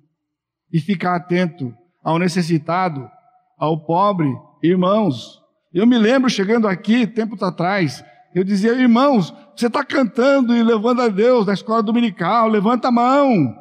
E 0.72 0.80
ficar 0.80 1.14
atento 1.14 1.74
ao 2.02 2.18
necessitado, 2.18 3.08
ao 3.56 3.84
pobre, 3.84 4.28
irmãos. 4.62 5.40
Eu 5.72 5.86
me 5.86 5.96
lembro 5.96 6.28
chegando 6.28 6.66
aqui, 6.66 7.06
tempos 7.06 7.42
atrás, 7.42 8.04
eu 8.34 8.42
dizia, 8.42 8.72
irmãos, 8.72 9.32
você 9.56 9.68
está 9.68 9.84
cantando 9.84 10.56
e 10.56 10.62
levando 10.62 11.02
a 11.02 11.08
Deus 11.08 11.46
na 11.46 11.54
escola 11.54 11.82
dominical, 11.82 12.48
levanta 12.48 12.88
a 12.88 12.92
mão. 12.92 13.56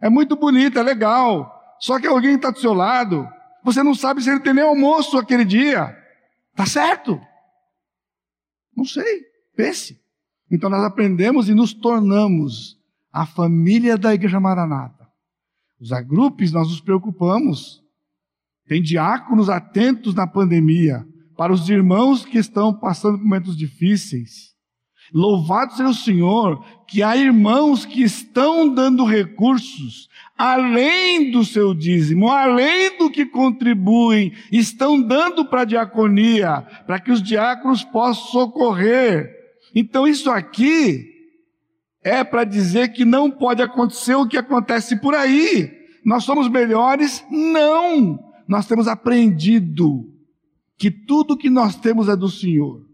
É 0.00 0.10
muito 0.10 0.34
bonito, 0.34 0.78
é 0.78 0.82
legal. 0.82 1.52
Só 1.78 2.00
que 2.00 2.06
alguém 2.06 2.34
está 2.34 2.50
do 2.50 2.58
seu 2.58 2.72
lado, 2.74 3.28
você 3.62 3.82
não 3.82 3.94
sabe 3.94 4.20
se 4.22 4.30
ele 4.30 4.40
tem 4.40 4.52
nem 4.52 4.64
almoço 4.64 5.16
aquele 5.16 5.44
dia. 5.44 5.96
Tá 6.56 6.66
certo? 6.66 7.20
Não 8.76 8.84
sei, 8.84 9.22
pense. 9.54 10.00
Então 10.50 10.68
nós 10.68 10.84
aprendemos 10.84 11.48
e 11.48 11.54
nos 11.54 11.72
tornamos 11.72 12.76
a 13.12 13.24
família 13.26 13.96
da 13.96 14.12
Igreja 14.12 14.40
Maranata. 14.40 15.06
Os 15.80 15.92
agrupes, 15.92 16.50
nós 16.50 16.68
nos 16.68 16.80
preocupamos. 16.80 17.82
Tem 18.66 18.82
diáconos 18.82 19.48
atentos 19.48 20.14
na 20.14 20.26
pandemia 20.26 21.06
para 21.36 21.52
os 21.52 21.68
irmãos 21.68 22.24
que 22.24 22.38
estão 22.38 22.72
passando 22.72 23.18
por 23.18 23.24
momentos 23.24 23.56
difíceis. 23.56 24.54
Louvado 25.12 25.72
seja 25.72 25.88
o 25.88 25.94
Senhor, 25.94 26.64
que 26.88 27.02
há 27.02 27.16
irmãos 27.16 27.84
que 27.84 28.02
estão 28.02 28.68
dando 28.68 29.04
recursos 29.04 30.08
além 30.36 31.30
do 31.30 31.44
seu 31.44 31.72
dízimo, 31.72 32.28
além 32.28 32.98
do 32.98 33.10
que 33.10 33.24
contribuem, 33.24 34.32
estão 34.52 35.00
dando 35.00 35.44
para 35.46 35.62
a 35.62 35.64
diaconia, 35.64 36.62
para 36.86 37.00
que 37.00 37.10
os 37.10 37.22
diáconos 37.22 37.82
possam 37.84 38.26
socorrer. 38.26 39.30
Então, 39.74 40.06
isso 40.06 40.30
aqui 40.30 41.14
é 42.02 42.22
para 42.22 42.44
dizer 42.44 42.92
que 42.92 43.04
não 43.04 43.30
pode 43.30 43.62
acontecer 43.62 44.14
o 44.14 44.26
que 44.26 44.36
acontece 44.36 44.96
por 45.00 45.14
aí. 45.14 45.72
Nós 46.04 46.24
somos 46.24 46.48
melhores? 46.48 47.24
Não! 47.30 48.18
Nós 48.46 48.66
temos 48.66 48.86
aprendido 48.86 50.15
que 50.76 50.90
tudo 50.90 51.36
que 51.36 51.48
nós 51.48 51.76
temos 51.76 52.08
é 52.08 52.16
do 52.16 52.28
Senhor. 52.28 52.86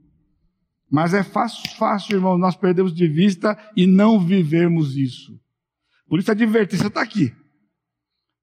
Mas 0.90 1.14
é 1.14 1.22
fácil, 1.22 1.70
fácil, 1.76 2.16
irmão, 2.16 2.36
nós 2.36 2.54
perdemos 2.54 2.94
de 2.94 3.08
vista 3.08 3.58
e 3.76 3.86
não 3.86 4.20
vivermos 4.20 4.96
isso. 4.96 5.40
Por 6.06 6.18
isso 6.18 6.30
a 6.30 6.34
advertência 6.34 6.88
está 6.88 7.00
aqui. 7.00 7.34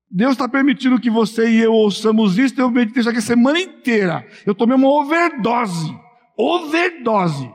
Deus 0.09 0.31
está 0.31 0.49
permitindo 0.49 0.99
que 0.99 1.09
você 1.09 1.47
e 1.47 1.59
eu 1.59 1.71
ouçamos 1.71 2.39
isso, 2.39 2.59
eu 2.59 2.71
meditei 2.71 3.01
isso 3.01 3.09
aqui 3.09 3.19
a 3.19 3.21
semana 3.21 3.59
inteira. 3.59 4.27
Eu 4.45 4.55
tomei 4.55 4.75
uma 4.75 4.89
overdose. 4.89 5.95
Overdose. 6.35 7.53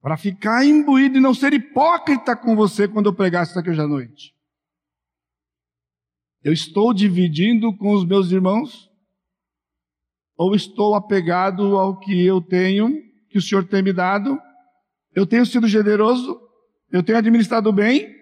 Para 0.00 0.16
ficar 0.16 0.66
imbuído 0.66 1.16
e 1.16 1.20
não 1.20 1.32
ser 1.32 1.54
hipócrita 1.54 2.36
com 2.36 2.56
você 2.56 2.88
quando 2.88 3.06
eu 3.06 3.14
pregasse 3.14 3.52
isso 3.52 3.60
aqui 3.60 3.70
hoje 3.70 3.80
à 3.80 3.86
noite. 3.86 4.34
Eu 6.42 6.52
estou 6.52 6.92
dividindo 6.92 7.74
com 7.76 7.94
os 7.94 8.04
meus 8.04 8.32
irmãos 8.32 8.90
ou 10.36 10.54
estou 10.54 10.94
apegado 10.94 11.76
ao 11.76 11.98
que 11.98 12.24
eu 12.24 12.40
tenho, 12.40 13.02
que 13.28 13.38
o 13.38 13.42
Senhor 13.42 13.64
tem 13.64 13.82
me 13.82 13.92
dado? 13.92 14.38
Eu 15.14 15.26
tenho 15.26 15.46
sido 15.46 15.66
generoso? 15.68 16.40
Eu 16.90 17.02
tenho 17.02 17.18
administrado 17.18 17.72
bem? 17.72 18.14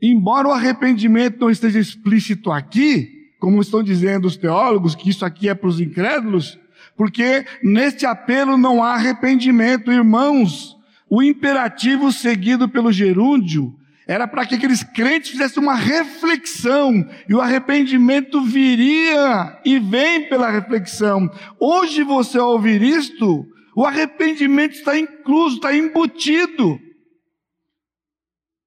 Embora 0.00 0.48
o 0.48 0.52
arrependimento 0.52 1.38
não 1.40 1.50
esteja 1.50 1.78
explícito 1.78 2.50
aqui, 2.50 3.08
como 3.38 3.60
estão 3.60 3.82
dizendo 3.82 4.26
os 4.26 4.36
teólogos, 4.36 4.94
que 4.94 5.10
isso 5.10 5.24
aqui 5.24 5.48
é 5.48 5.54
para 5.54 5.68
os 5.68 5.80
incrédulos, 5.80 6.58
porque 6.96 7.44
neste 7.62 8.04
apelo 8.04 8.56
não 8.56 8.82
há 8.82 8.94
arrependimento, 8.94 9.92
irmãos. 9.92 10.76
O 11.08 11.22
imperativo 11.22 12.10
seguido 12.10 12.68
pelo 12.68 12.92
gerúndio 12.92 13.76
era 14.12 14.28
para 14.28 14.44
que 14.44 14.54
aqueles 14.54 14.82
crentes 14.82 15.30
fizessem 15.30 15.62
uma 15.62 15.74
reflexão, 15.74 16.92
e 17.26 17.34
o 17.34 17.40
arrependimento 17.40 18.42
viria 18.42 19.58
e 19.64 19.78
vem 19.78 20.28
pela 20.28 20.50
reflexão. 20.50 21.30
Hoje 21.58 22.02
você 22.02 22.38
ao 22.38 22.50
ouvir 22.50 22.82
isto, 22.82 23.46
o 23.74 23.86
arrependimento 23.86 24.74
está 24.74 24.98
incluso, 24.98 25.56
está 25.56 25.74
embutido. 25.74 26.78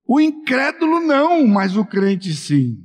O 0.08 0.20
incrédulo 0.20 1.00
não, 1.00 1.46
mas 1.46 1.78
o 1.78 1.86
crente 1.86 2.34
sim. 2.34 2.78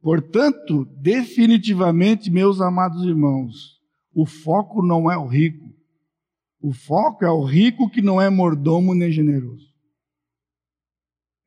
Portanto, 0.00 0.84
definitivamente, 1.00 2.30
meus 2.30 2.60
amados 2.60 3.04
irmãos, 3.04 3.78
o 4.12 4.26
foco 4.26 4.84
não 4.84 5.10
é 5.10 5.16
o 5.16 5.26
rico. 5.26 5.66
O 6.60 6.72
foco 6.72 7.24
é 7.24 7.30
o 7.30 7.44
rico 7.44 7.88
que 7.88 8.02
não 8.02 8.20
é 8.20 8.28
mordomo 8.28 8.92
nem 8.92 9.12
generoso. 9.12 9.67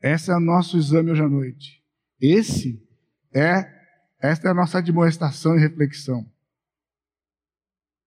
Esse 0.02 0.32
é 0.32 0.36
o 0.36 0.40
nosso 0.40 0.78
exame 0.78 1.12
hoje 1.12 1.22
à 1.22 1.30
noite. 1.30 1.80
Esse 2.20 2.82
é, 3.34 3.68
esta 4.20 4.48
é 4.48 4.52
a 4.52 4.54
nossa 4.54 4.80
admoestação 4.80 5.56
e 5.56 5.60
reflexão. 5.60 6.26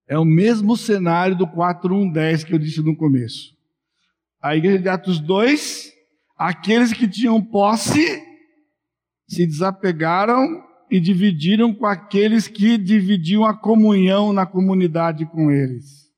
É 0.09 0.19
o 0.19 0.25
mesmo 0.25 0.77
cenário 0.77 1.37
do 1.37 1.47
4.1.10 1.47 2.45
que 2.45 2.53
eu 2.53 2.59
disse 2.59 2.83
no 2.83 2.97
começo. 2.97 3.57
A 4.43 4.57
igreja 4.57 4.81
de 4.81 4.89
Atos 4.89 5.21
2, 5.21 5.93
aqueles 6.37 6.93
que 6.93 7.09
tinham 7.09 7.41
posse 7.41 8.23
se 9.29 9.47
desapegaram 9.47 10.63
e 10.91 10.99
dividiram 11.01 11.73
com 11.73 11.87
aqueles 11.87 12.49
que 12.49 12.77
dividiam 12.77 13.45
a 13.45 13.55
comunhão 13.57 14.33
na 14.33 14.45
comunidade 14.45 15.25
com 15.27 15.51
eles. 15.51 16.11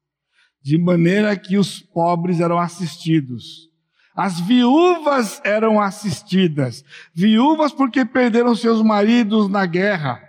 De 0.62 0.76
maneira 0.78 1.36
que 1.36 1.56
os 1.56 1.80
pobres 1.80 2.40
eram 2.40 2.58
assistidos 2.58 3.70
as 4.16 4.40
viúvas 4.40 5.42
eram 5.44 5.78
assistidas. 5.78 6.82
Viúvas 7.14 7.70
porque 7.70 8.02
perderam 8.02 8.56
seus 8.56 8.80
maridos 8.80 9.46
na 9.46 9.66
guerra. 9.66 10.22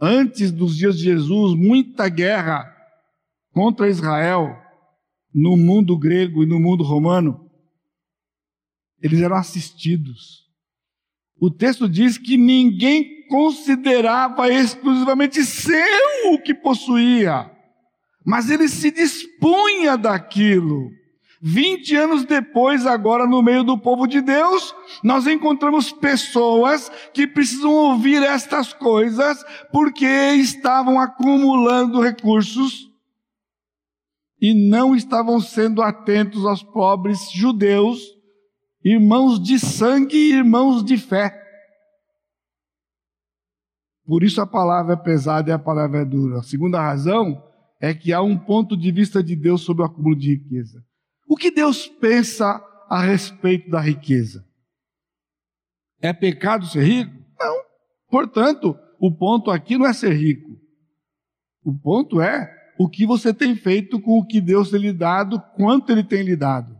Antes 0.00 0.52
dos 0.52 0.76
dias 0.76 0.96
de 0.96 1.04
Jesus, 1.04 1.58
muita 1.58 2.08
guerra 2.08 2.64
contra 3.52 3.88
Israel 3.88 4.56
no 5.34 5.56
mundo 5.56 5.98
grego 5.98 6.44
e 6.44 6.46
no 6.46 6.60
mundo 6.60 6.84
romano. 6.84 7.50
Eles 9.02 9.20
eram 9.20 9.36
assistidos. 9.36 10.46
O 11.40 11.50
texto 11.50 11.88
diz 11.88 12.16
que 12.16 12.36
ninguém 12.36 13.26
considerava 13.26 14.48
exclusivamente 14.48 15.42
seu 15.44 16.32
o 16.32 16.40
que 16.40 16.54
possuía, 16.54 17.50
mas 18.24 18.48
ele 18.48 18.68
se 18.68 18.90
dispunha 18.92 19.98
daquilo. 19.98 20.88
20 21.48 21.94
anos 21.94 22.24
depois, 22.24 22.84
agora 22.86 23.24
no 23.24 23.40
meio 23.40 23.62
do 23.62 23.78
povo 23.78 24.08
de 24.08 24.20
Deus, 24.20 24.74
nós 25.00 25.28
encontramos 25.28 25.92
pessoas 25.92 26.90
que 27.14 27.24
precisam 27.24 27.72
ouvir 27.72 28.20
estas 28.20 28.72
coisas 28.72 29.44
porque 29.70 30.04
estavam 30.06 30.98
acumulando 30.98 32.00
recursos 32.00 32.90
e 34.42 34.68
não 34.68 34.92
estavam 34.92 35.38
sendo 35.38 35.82
atentos 35.82 36.44
aos 36.44 36.64
pobres 36.64 37.30
judeus, 37.30 38.00
irmãos 38.84 39.40
de 39.40 39.60
sangue 39.60 40.16
e 40.16 40.32
irmãos 40.34 40.84
de 40.84 40.96
fé. 40.96 41.32
Por 44.04 44.24
isso 44.24 44.40
a 44.40 44.46
palavra 44.48 44.94
é 44.94 44.96
pesada 44.96 45.50
e 45.50 45.52
a 45.52 45.58
palavra 45.60 46.00
é 46.00 46.04
dura. 46.04 46.40
A 46.40 46.42
segunda 46.42 46.80
razão 46.80 47.40
é 47.80 47.94
que 47.94 48.12
há 48.12 48.20
um 48.20 48.36
ponto 48.36 48.76
de 48.76 48.90
vista 48.90 49.22
de 49.22 49.36
Deus 49.36 49.60
sobre 49.60 49.84
o 49.84 49.86
acúmulo 49.86 50.16
de 50.16 50.34
riqueza. 50.34 50.84
O 51.26 51.36
que 51.36 51.50
Deus 51.50 51.86
pensa 51.86 52.62
a 52.88 53.02
respeito 53.02 53.70
da 53.70 53.80
riqueza? 53.80 54.44
É 56.00 56.12
pecado 56.12 56.66
ser 56.66 56.84
rico? 56.84 57.12
Não. 57.38 57.56
Portanto, 58.08 58.78
o 58.98 59.10
ponto 59.10 59.50
aqui 59.50 59.76
não 59.76 59.86
é 59.86 59.92
ser 59.92 60.12
rico. 60.12 60.50
O 61.64 61.74
ponto 61.74 62.20
é 62.20 62.54
o 62.78 62.88
que 62.88 63.06
você 63.06 63.32
tem 63.34 63.56
feito 63.56 64.00
com 64.00 64.18
o 64.18 64.26
que 64.26 64.40
Deus 64.40 64.70
tem 64.70 64.80
lhe 64.80 64.92
dado, 64.92 65.40
quanto 65.56 65.90
Ele 65.90 66.04
tem 66.04 66.22
lhe 66.22 66.36
dado. 66.36 66.76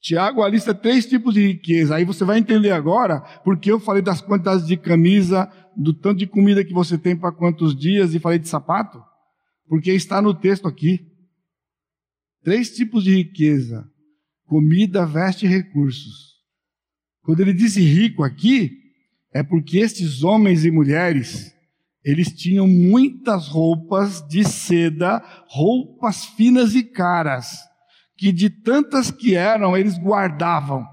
Tiago 0.00 0.42
alista 0.42 0.74
três 0.74 1.04
tipos 1.06 1.34
de 1.34 1.46
riqueza. 1.46 1.96
Aí 1.96 2.04
você 2.04 2.24
vai 2.24 2.38
entender 2.38 2.70
agora 2.70 3.20
porque 3.44 3.70
eu 3.70 3.78
falei 3.78 4.02
das 4.02 4.20
quantidades 4.20 4.66
de 4.66 4.76
camisa, 4.76 5.50
do 5.76 5.92
tanto 5.92 6.18
de 6.18 6.26
comida 6.26 6.64
que 6.64 6.72
você 6.72 6.96
tem 6.96 7.16
para 7.16 7.32
quantos 7.32 7.76
dias 7.76 8.14
e 8.14 8.18
falei 8.18 8.38
de 8.38 8.48
sapato. 8.48 9.02
Porque 9.68 9.92
está 9.92 10.22
no 10.22 10.32
texto 10.32 10.66
aqui. 10.66 11.06
Três 12.42 12.70
tipos 12.74 13.04
de 13.04 13.14
riqueza: 13.14 13.88
comida, 14.46 15.04
veste 15.06 15.46
e 15.46 15.48
recursos. 15.48 16.30
Quando 17.22 17.40
ele 17.40 17.52
diz 17.52 17.76
rico 17.76 18.24
aqui, 18.24 18.70
é 19.32 19.42
porque 19.42 19.78
estes 19.78 20.24
homens 20.24 20.64
e 20.64 20.70
mulheres, 20.70 21.54
eles 22.04 22.28
tinham 22.32 22.66
muitas 22.66 23.46
roupas 23.46 24.26
de 24.26 24.42
seda, 24.44 25.22
roupas 25.48 26.24
finas 26.24 26.74
e 26.74 26.82
caras, 26.82 27.58
que 28.16 28.32
de 28.32 28.50
tantas 28.50 29.10
que 29.10 29.34
eram, 29.34 29.76
eles 29.76 29.98
guardavam. 29.98 30.86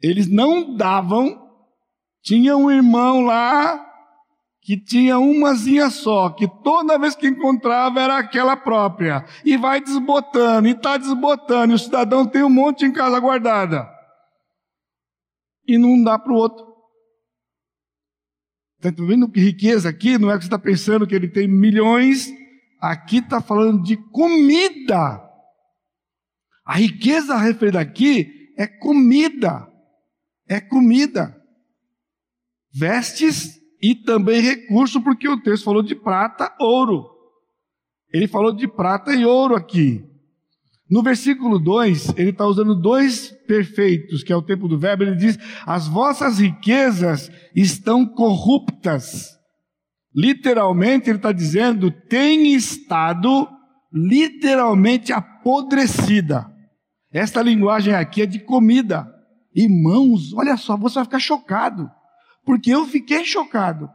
Eles 0.00 0.26
não 0.26 0.76
davam. 0.76 1.40
Tinha 2.22 2.56
um 2.56 2.70
irmão 2.70 3.22
lá 3.22 3.91
que 4.62 4.76
tinha 4.78 5.18
umazinha 5.18 5.90
só, 5.90 6.30
que 6.30 6.46
toda 6.62 6.98
vez 6.98 7.16
que 7.16 7.26
encontrava 7.26 8.00
era 8.00 8.16
aquela 8.16 8.56
própria, 8.56 9.26
e 9.44 9.56
vai 9.56 9.80
desbotando, 9.80 10.68
e 10.68 10.70
está 10.70 10.96
desbotando, 10.96 11.72
e 11.72 11.74
o 11.74 11.78
cidadão 11.78 12.24
tem 12.24 12.44
um 12.44 12.48
monte 12.48 12.84
em 12.84 12.92
casa 12.92 13.18
guardada, 13.18 13.90
e 15.66 15.76
não 15.76 16.00
dá 16.02 16.16
para 16.16 16.32
o 16.32 16.36
outro. 16.36 16.72
Está 18.80 18.90
vendo 19.04 19.28
que 19.28 19.40
riqueza 19.40 19.88
aqui? 19.88 20.16
Não 20.16 20.30
é 20.30 20.34
que 20.34 20.44
você 20.44 20.46
está 20.46 20.58
pensando 20.58 21.06
que 21.06 21.14
ele 21.14 21.28
tem 21.28 21.48
milhões, 21.48 22.28
aqui 22.80 23.18
está 23.18 23.40
falando 23.40 23.82
de 23.82 23.96
comida. 23.96 25.20
A 26.64 26.74
riqueza 26.74 27.36
referida 27.36 27.80
aqui 27.80 28.52
é 28.56 28.66
comida, 28.66 29.68
é 30.48 30.60
comida. 30.60 31.36
Vestes 32.72 33.61
e 33.82 33.96
também 33.96 34.40
recurso, 34.40 35.02
porque 35.02 35.28
o 35.28 35.42
texto 35.42 35.64
falou 35.64 35.82
de 35.82 35.96
prata, 35.96 36.54
ouro. 36.60 37.10
Ele 38.14 38.28
falou 38.28 38.52
de 38.54 38.68
prata 38.68 39.12
e 39.12 39.24
ouro 39.24 39.56
aqui. 39.56 40.04
No 40.88 41.02
versículo 41.02 41.58
2, 41.58 42.14
ele 42.16 42.30
está 42.30 42.46
usando 42.46 42.74
dois 42.74 43.32
perfeitos, 43.48 44.22
que 44.22 44.32
é 44.32 44.36
o 44.36 44.42
tempo 44.42 44.68
do 44.68 44.78
verbo, 44.78 45.02
ele 45.02 45.16
diz: 45.16 45.38
As 45.66 45.88
vossas 45.88 46.38
riquezas 46.38 47.30
estão 47.56 48.06
corruptas. 48.06 49.30
Literalmente, 50.14 51.08
ele 51.08 51.16
está 51.16 51.32
dizendo, 51.32 51.90
tem 51.90 52.54
estado 52.54 53.48
literalmente 53.92 55.12
apodrecida. 55.12 56.46
Esta 57.10 57.42
linguagem 57.42 57.94
aqui 57.94 58.22
é 58.22 58.26
de 58.26 58.38
comida. 58.38 59.10
Irmãos, 59.54 60.32
olha 60.34 60.56
só, 60.56 60.76
você 60.76 60.96
vai 60.96 61.04
ficar 61.04 61.18
chocado 61.18 61.90
porque 62.44 62.70
eu 62.70 62.86
fiquei 62.86 63.24
chocado. 63.24 63.88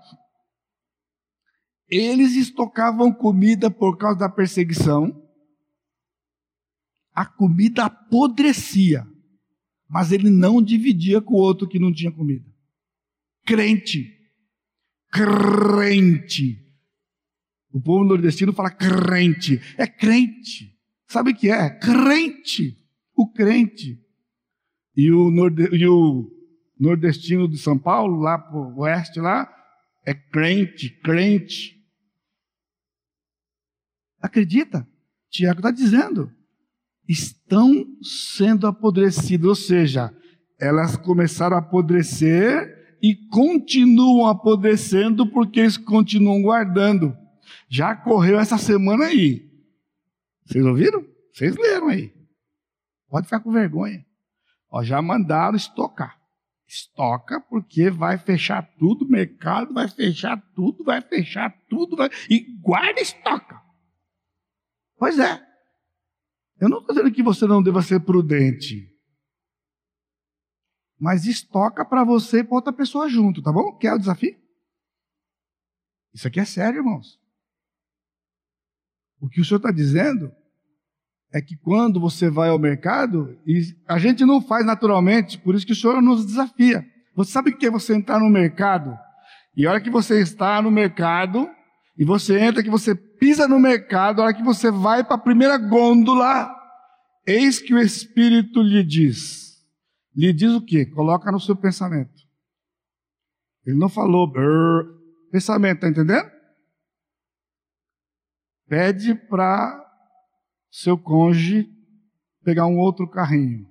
Eles 1.90 2.36
estocavam 2.36 3.14
comida 3.14 3.72
por 3.72 3.98
causa 3.98 4.20
da 4.20 4.30
perseguição, 4.30 5.24
a 7.14 7.26
comida 7.26 7.86
apodrecia, 7.86 9.08
mas 9.90 10.12
ele 10.12 10.30
não 10.30 10.62
dividia 10.62 11.22
com 11.22 11.36
o 11.36 11.40
outro 11.40 11.68
que 11.68 11.80
não 11.80 11.94
tinha 11.94 12.12
comida. 12.12 12.46
Crente, 13.46 14.14
crente. 15.10 16.64
O 17.72 17.82
povo 17.82 18.04
nordestino 18.04 18.54
fala 18.54 18.70
crente, 18.70 19.62
é 19.78 19.88
crente. 19.88 20.78
Sabe 21.08 21.32
o 21.32 21.36
que 21.36 21.50
é? 21.50 21.70
Crente, 21.70 22.78
o 23.16 23.32
crente. 23.32 24.00
E 24.96 25.12
o, 25.12 25.32
norde... 25.32 25.64
e 25.74 25.88
o 25.88 26.37
nordestino 26.80 27.48
de 27.48 27.58
São 27.58 27.78
Paulo, 27.78 28.20
lá 28.20 28.38
para 28.38 28.58
o 28.58 28.80
oeste, 28.80 29.20
lá, 29.20 29.52
é 30.06 30.14
crente, 30.14 30.90
crente. 31.02 31.76
Acredita? 34.22 34.88
Tiago 35.30 35.60
está 35.60 35.72
dizendo. 35.72 36.32
Estão 37.08 37.86
sendo 38.02 38.68
apodrecidas, 38.68 39.48
ou 39.48 39.56
seja, 39.56 40.14
elas 40.60 40.98
começaram 40.98 41.56
a 41.56 41.60
apodrecer 41.60 42.98
e 43.02 43.16
continuam 43.30 44.28
apodrecendo 44.28 45.30
porque 45.32 45.62
eles 45.62 45.78
continuam 45.78 46.42
guardando. 46.42 47.16
Já 47.70 47.96
correu 47.96 48.40
essa 48.40 48.58
semana 48.58 49.06
aí. 49.06 49.48
Vocês 50.46 50.66
ouviram? 50.66 51.06
Vocês 51.34 51.56
leram 51.56 51.90
aí. 51.90 52.14
Pode 53.10 53.28
ficar 53.28 53.40
com 53.40 53.52
vergonha. 53.52 54.06
Ó, 54.70 54.84
já 54.84 55.02
mandaram 55.02 55.56
estocar. 55.56 56.17
Estoca, 56.68 57.40
porque 57.40 57.90
vai 57.90 58.18
fechar 58.18 58.62
tudo, 58.78 59.06
o 59.06 59.10
mercado 59.10 59.74
vai 59.74 59.88
fechar 59.88 60.38
tudo, 60.54 60.84
vai 60.84 61.02
fechar 61.02 61.50
tudo, 61.70 61.96
vai... 61.96 62.10
e 62.30 62.40
guarda 62.60 63.00
estoca. 63.00 63.62
Pois 64.98 65.18
é. 65.18 65.46
Eu 66.60 66.68
não 66.68 66.80
estou 66.80 66.96
dizendo 66.96 67.14
que 67.14 67.24
você 67.24 67.46
não 67.48 67.64
deva 67.64 67.82
ser 67.82 68.02
prudente. 68.02 68.94
Mas 71.00 71.26
estoca 71.26 71.86
para 71.86 72.04
você 72.04 72.40
e 72.40 72.44
para 72.44 72.56
outra 72.56 72.74
pessoa 72.74 73.08
junto, 73.08 73.42
tá 73.42 73.52
bom? 73.52 73.78
Quer 73.78 73.94
o 73.94 74.00
desafio? 74.00 74.36
Isso 76.14 76.28
aqui 76.28 76.40
é 76.40 76.46
sério, 76.46 76.80
irmãos. 76.80 77.20
O 79.22 79.30
que 79.30 79.40
o 79.40 79.46
senhor 79.46 79.60
está 79.60 79.72
dizendo 79.72 80.36
é 81.38 81.42
que 81.42 81.56
quando 81.56 82.00
você 82.00 82.32
vai 82.32 82.50
ao 82.50 82.58
mercado, 82.58 83.38
e 83.46 83.62
a 83.88 84.00
gente 84.00 84.26
não 84.26 84.42
faz 84.42 84.66
naturalmente, 84.66 85.38
por 85.38 85.54
isso 85.54 85.68
que 85.68 85.72
o 85.72 85.76
Senhor 85.76 86.02
nos 86.02 86.26
desafia. 86.26 86.84
Você 87.16 87.32
sabe 87.32 87.52
o 87.52 87.58
que 87.58 87.68
é 87.68 87.70
você 87.70 87.96
entrar 87.96 88.20
no 88.20 88.28
mercado? 88.28 88.98
E 89.56 89.66
a 89.66 89.70
hora 89.70 89.82
que 89.82 89.92
você 89.92 90.20
está 90.20 90.60
no 90.64 90.72
mercado, 90.72 91.48
e 91.96 92.04
você 92.04 92.40
entra, 92.40 92.64
que 92.64 92.72
você 92.72 92.96
pisa 92.96 93.48
no 93.48 93.60
mercado, 93.60 94.20
a 94.20 94.26
hora 94.26 94.34
que 94.34 94.42
você 94.42 94.72
vai 94.72 95.04
para 95.04 95.16
a 95.16 95.20
primeira 95.20 95.60
gôndola, 95.60 96.52
eis 97.26 97.60
que 97.60 97.76
o 97.76 97.80
Espírito 97.80 98.60
lhe 98.64 98.84
diz. 98.84 99.64
Lhe 100.16 100.34
diz 100.34 100.52
o 100.54 100.62
quê? 100.62 100.88
Coloca 100.88 101.32
no 101.32 101.40
seu 101.40 101.56
pensamento. 101.56 102.24
Ele 103.64 103.78
não 103.78 103.90
falou 103.90 104.26
brrr, 104.26 104.88
pensamento, 105.32 105.82
tá 105.82 105.88
entendendo? 105.88 106.32
Pede 108.68 109.14
para 109.14 109.87
seu 110.72 110.98
cônjuge 110.98 111.70
pegar 112.44 112.68
um 112.68 112.78
outro 112.78 113.10
carrinho. 113.10 113.66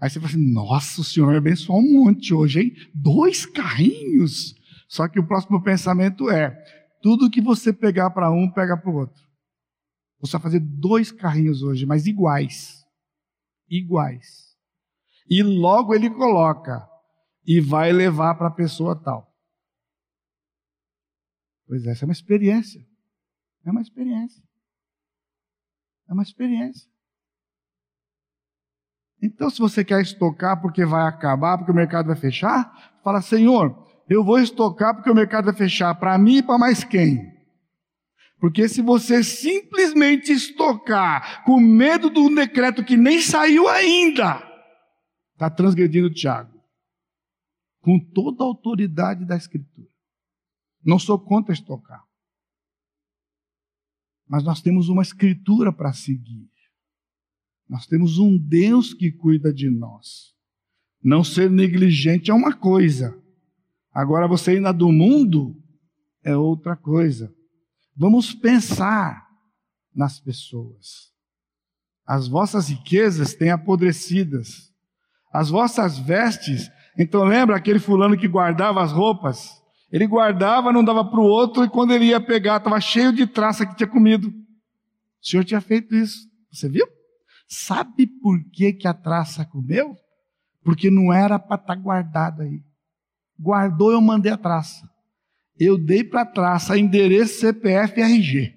Aí 0.00 0.10
você 0.10 0.20
fala 0.20 0.32
assim: 0.32 0.52
nossa, 0.52 1.00
o 1.00 1.04
senhor 1.04 1.34
abençoou 1.34 1.80
um 1.80 2.04
monte 2.04 2.34
hoje, 2.34 2.60
hein? 2.60 2.72
Dois 2.94 3.46
carrinhos. 3.46 4.54
Só 4.88 5.08
que 5.08 5.18
o 5.18 5.26
próximo 5.26 5.62
pensamento 5.62 6.30
é: 6.30 6.56
tudo 7.02 7.30
que 7.30 7.40
você 7.40 7.72
pegar 7.72 8.10
para 8.10 8.30
um, 8.30 8.50
pega 8.50 8.76
para 8.76 8.90
o 8.90 8.96
outro. 8.96 9.22
Você 10.20 10.32
vai 10.32 10.42
fazer 10.42 10.60
dois 10.60 11.12
carrinhos 11.12 11.62
hoje, 11.62 11.86
mas 11.86 12.06
iguais. 12.06 12.84
Iguais. 13.68 14.56
E 15.28 15.42
logo 15.42 15.94
ele 15.94 16.08
coloca, 16.08 16.86
e 17.46 17.60
vai 17.60 17.92
levar 17.92 18.34
para 18.36 18.48
a 18.48 18.54
pessoa 18.54 19.00
tal. 19.00 19.32
Pois 21.66 21.84
é, 21.84 21.90
essa 21.90 22.04
é 22.04 22.06
uma 22.06 22.12
experiência. 22.12 22.80
É 23.64 23.70
uma 23.70 23.82
experiência. 23.82 24.42
É 26.08 26.12
uma 26.12 26.22
experiência. 26.22 26.88
Então, 29.22 29.50
se 29.50 29.58
você 29.58 29.84
quer 29.84 30.00
estocar 30.00 30.60
porque 30.60 30.84
vai 30.84 31.06
acabar, 31.08 31.56
porque 31.56 31.72
o 31.72 31.74
mercado 31.74 32.06
vai 32.06 32.16
fechar, 32.16 33.00
fala, 33.02 33.20
Senhor, 33.22 33.86
eu 34.08 34.22
vou 34.22 34.38
estocar 34.38 34.94
porque 34.94 35.10
o 35.10 35.14
mercado 35.14 35.46
vai 35.46 35.54
fechar 35.54 35.94
para 35.94 36.16
mim 36.18 36.38
e 36.38 36.42
para 36.42 36.58
mais 36.58 36.84
quem? 36.84 37.34
Porque 38.38 38.68
se 38.68 38.82
você 38.82 39.24
simplesmente 39.24 40.30
estocar 40.30 41.42
com 41.44 41.58
medo 41.58 42.10
de 42.10 42.20
um 42.20 42.32
decreto 42.34 42.84
que 42.84 42.96
nem 42.96 43.20
saiu 43.20 43.66
ainda, 43.66 44.42
está 45.32 45.48
transgredindo 45.48 46.12
Tiago. 46.12 46.54
Com 47.80 47.98
toda 47.98 48.44
a 48.44 48.46
autoridade 48.46 49.24
da 49.24 49.36
Escritura. 49.36 49.88
Não 50.84 50.98
sou 50.98 51.18
contra 51.18 51.54
estocar. 51.54 52.05
Mas 54.28 54.42
nós 54.42 54.60
temos 54.60 54.88
uma 54.88 55.02
escritura 55.02 55.72
para 55.72 55.92
seguir. 55.92 56.50
Nós 57.68 57.86
temos 57.86 58.18
um 58.18 58.36
Deus 58.36 58.94
que 58.94 59.10
cuida 59.10 59.52
de 59.52 59.70
nós. 59.70 60.34
Não 61.02 61.22
ser 61.22 61.50
negligente 61.50 62.30
é 62.30 62.34
uma 62.34 62.52
coisa. 62.52 63.16
Agora 63.92 64.26
você 64.26 64.58
na 64.60 64.72
do 64.72 64.90
mundo 64.90 65.56
é 66.22 66.36
outra 66.36 66.76
coisa. 66.76 67.32
Vamos 67.96 68.34
pensar 68.34 69.26
nas 69.94 70.20
pessoas. 70.20 71.12
As 72.04 72.28
vossas 72.28 72.68
riquezas 72.68 73.34
têm 73.34 73.50
apodrecidas. 73.50 74.72
As 75.32 75.48
vossas 75.48 75.98
vestes. 75.98 76.70
Então 76.98 77.24
lembra 77.24 77.56
aquele 77.56 77.78
fulano 77.78 78.16
que 78.16 78.28
guardava 78.28 78.82
as 78.82 78.92
roupas? 78.92 79.62
Ele 79.96 80.06
guardava, 80.06 80.74
não 80.74 80.84
dava 80.84 81.02
para 81.02 81.18
o 81.18 81.24
outro, 81.24 81.64
e 81.64 81.70
quando 81.70 81.90
ele 81.90 82.04
ia 82.04 82.20
pegar, 82.20 82.58
estava 82.58 82.78
cheio 82.78 83.10
de 83.14 83.26
traça 83.26 83.64
que 83.64 83.74
tinha 83.74 83.86
comido. 83.86 84.28
O 84.28 85.26
Senhor 85.26 85.42
tinha 85.42 85.58
feito 85.58 85.94
isso. 85.94 86.28
Você 86.52 86.68
viu? 86.68 86.86
Sabe 87.48 88.06
por 88.06 88.38
que, 88.50 88.74
que 88.74 88.86
a 88.86 88.92
traça 88.92 89.46
comeu? 89.46 89.96
Porque 90.62 90.90
não 90.90 91.10
era 91.10 91.38
para 91.38 91.56
estar 91.56 91.74
tá 91.74 91.80
guardada 91.80 92.42
aí. 92.42 92.62
Guardou, 93.40 93.90
eu 93.90 94.02
mandei 94.02 94.30
a 94.30 94.36
traça. 94.36 94.86
Eu 95.58 95.78
dei 95.78 96.04
para 96.04 96.20
a 96.20 96.26
traça 96.26 96.76
endereço 96.76 97.40
CPF 97.40 97.98
e 97.98 98.02
RG. 98.02 98.54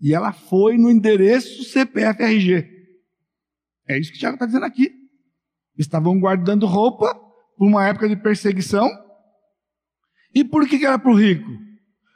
E 0.00 0.14
ela 0.14 0.32
foi 0.32 0.78
no 0.78 0.90
endereço 0.90 1.64
CPF 1.64 2.22
RG. 2.22 2.66
É 3.86 3.98
isso 3.98 4.10
que 4.10 4.16
o 4.16 4.20
Tiago 4.20 4.36
está 4.36 4.46
dizendo 4.46 4.64
aqui. 4.64 4.90
Estavam 5.76 6.18
guardando 6.18 6.64
roupa 6.64 7.14
por 7.58 7.66
uma 7.66 7.86
época 7.86 8.08
de 8.08 8.16
perseguição 8.16 8.88
e 10.34 10.44
por 10.44 10.68
que 10.68 10.84
era 10.84 10.98
para 10.98 11.10
o 11.10 11.14
rico? 11.14 11.50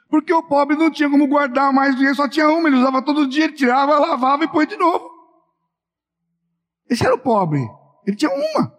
Porque 0.09 0.33
o 0.33 0.43
pobre 0.43 0.77
não 0.77 0.89
tinha 0.89 1.09
como 1.09 1.27
guardar 1.27 1.73
mais 1.73 1.95
dinheiro, 1.95 2.15
só 2.15 2.27
tinha 2.27 2.49
uma, 2.49 2.67
ele 2.67 2.77
usava 2.77 3.01
todo 3.01 3.27
dia, 3.27 3.45
ele 3.45 3.53
tirava, 3.53 3.99
lavava 3.99 4.43
e 4.43 4.47
põe 4.47 4.65
de 4.65 4.77
novo. 4.77 5.09
Esse 6.89 7.05
era 7.05 7.15
o 7.15 7.19
pobre. 7.19 7.59
Ele 8.05 8.15
tinha 8.15 8.31
uma. 8.31 8.77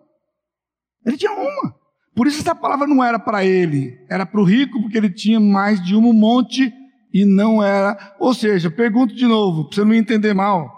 Ele 1.04 1.16
tinha 1.16 1.32
uma. 1.32 1.74
Por 2.14 2.26
isso 2.26 2.40
essa 2.40 2.54
palavra 2.54 2.86
não 2.86 3.04
era 3.04 3.18
para 3.18 3.44
ele, 3.44 4.02
era 4.08 4.24
para 4.24 4.40
o 4.40 4.44
rico, 4.44 4.80
porque 4.80 4.96
ele 4.96 5.10
tinha 5.10 5.38
mais 5.38 5.84
de 5.84 5.94
um 5.94 6.12
monte 6.12 6.72
e 7.12 7.24
não 7.26 7.62
era. 7.62 8.16
Ou 8.18 8.32
seja, 8.32 8.70
pergunto 8.70 9.14
de 9.14 9.26
novo, 9.26 9.64
para 9.64 9.74
você 9.74 9.84
não 9.84 9.92
entender 9.92 10.32
mal: 10.32 10.70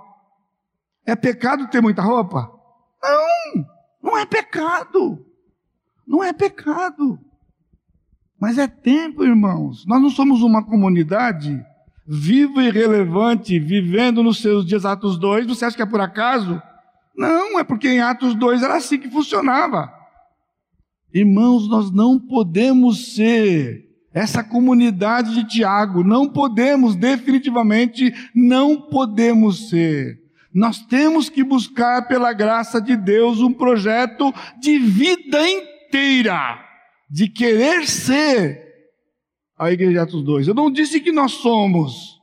é 1.07 1.15
pecado 1.15 1.69
ter 1.69 1.81
muita 1.81 2.03
roupa? 2.03 2.51
Não, 3.01 3.65
não 4.03 4.19
é 4.19 4.27
pecado. 4.27 5.25
Não 6.07 6.25
é 6.25 6.33
pecado. 6.33 7.21
Mas 8.41 8.59
é 8.59 8.67
tempo, 8.67 9.25
irmãos. 9.25 9.85
Nós 9.87 10.01
não 10.01 10.11
somos 10.11 10.43
uma 10.43 10.65
comunidade 10.65 11.65
viva 12.07 12.63
e 12.63 12.71
relevante, 12.71 13.59
vivendo 13.59 14.23
nos 14.23 14.41
seus 14.41 14.65
dias 14.65 14.87
Atos 14.87 15.19
2. 15.19 15.47
Você 15.47 15.65
acha 15.65 15.77
que 15.77 15.83
é 15.83 15.87
por 15.87 16.01
acaso? 16.01 16.63
Não, 17.17 17.59
é 17.59 17.65
porque 17.65 17.89
em 17.89 18.01
Atos 18.01 18.35
2 18.35 18.63
era 18.63 18.77
assim 18.77 18.99
que 18.99 19.11
funcionava. 19.11 19.93
Irmãos, 21.13 21.69
nós 21.69 21.91
não 21.91 22.19
podemos 22.19 23.15
ser 23.15 23.89
essa 24.13 24.43
comunidade 24.43 25.35
de 25.35 25.45
Tiago, 25.45 26.03
não 26.03 26.29
podemos, 26.29 26.97
definitivamente, 26.97 28.13
não 28.35 28.81
podemos 28.81 29.69
ser. 29.69 30.19
Nós 30.53 30.79
temos 30.81 31.29
que 31.29 31.45
buscar, 31.45 32.09
pela 32.09 32.33
graça 32.33 32.81
de 32.81 32.97
Deus, 32.97 33.41
um 33.41 33.53
projeto 33.53 34.33
de 34.61 34.79
vida 34.79 35.39
inteira, 35.49 36.59
de 37.09 37.29
querer 37.29 37.87
ser 37.87 38.69
a 39.59 39.73
Igreja 39.73 39.93
de 39.93 39.99
Atos 39.99 40.23
2. 40.23 40.49
Eu 40.49 40.55
não 40.55 40.71
disse 40.71 41.01
que 41.01 41.11
nós 41.11 41.33
somos, 41.33 42.19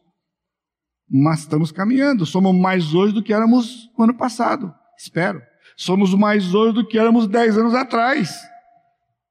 mas 1.09 1.41
estamos 1.41 1.71
caminhando. 1.71 2.25
Somos 2.25 2.55
mais 2.55 2.93
hoje 2.93 3.13
do 3.13 3.23
que 3.23 3.33
éramos 3.33 3.89
no 3.97 4.05
ano 4.05 4.15
passado, 4.15 4.73
espero. 4.97 5.41
Somos 5.77 6.13
mais 6.13 6.53
hoje 6.53 6.73
do 6.73 6.87
que 6.87 6.97
éramos 6.97 7.27
dez 7.27 7.57
anos 7.57 7.73
atrás. 7.73 8.33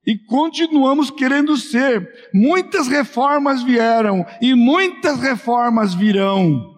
E 0.07 0.19
continuamos 0.19 1.11
querendo 1.11 1.57
ser. 1.57 2.31
Muitas 2.35 2.89
reformas 2.89 3.63
vieram 3.63 4.27
e 4.41 4.55
muitas 4.55 5.19
reformas 5.21 5.95
virão. 5.95 6.75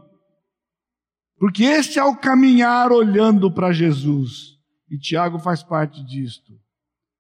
Porque 1.39 1.65
este 1.65 1.99
é 1.99 2.05
o 2.05 2.17
caminhar 2.17 2.93
olhando 2.93 3.51
para 3.51 3.73
Jesus. 3.73 4.57
E 4.89 4.97
Tiago 4.97 5.39
faz 5.41 5.63
parte 5.63 6.05
disto. 6.05 6.53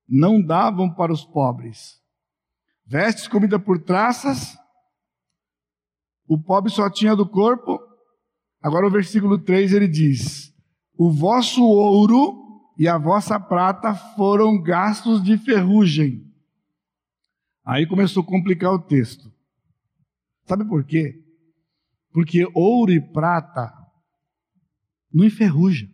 Não 0.08 0.40
davam 0.40 0.92
para 0.92 1.12
os 1.12 1.24
pobres. 1.24 2.00
Vestes 2.86 3.26
comida 3.26 3.58
por 3.58 3.82
traças. 3.82 4.56
O 6.28 6.40
pobre 6.40 6.70
só 6.70 6.88
tinha 6.88 7.16
do 7.16 7.28
corpo. 7.28 7.78
Agora 8.62 8.86
o 8.86 8.90
versículo 8.90 9.38
3 9.38 9.72
ele 9.72 9.88
diz: 9.88 10.54
O 10.96 11.10
vosso 11.10 11.62
ouro 11.62 12.44
e 12.78 12.86
a 12.86 12.98
vossa 12.98 13.40
prata 13.40 13.94
foram 13.94 14.60
gastos 14.60 15.22
de 15.22 15.36
ferrugem. 15.38 16.24
Aí 17.64 17.86
começou 17.86 18.22
a 18.22 18.26
complicar 18.26 18.72
o 18.72 18.78
texto. 18.78 19.32
Sabe 20.44 20.64
por 20.64 20.84
quê? 20.84 21.24
Porque 22.12 22.46
ouro 22.54 22.92
e 22.92 23.00
prata 23.00 23.72
não 25.12 25.24
enferrujam. 25.24 25.88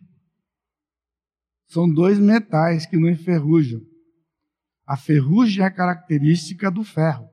São 1.67 1.91
dois 1.91 2.19
metais 2.19 2.85
que 2.85 2.97
não 2.97 3.09
enferrujam. 3.09 3.81
A 4.85 4.97
ferrugem 4.97 5.63
é 5.63 5.69
característica 5.69 6.69
do 6.69 6.83
ferro. 6.83 7.29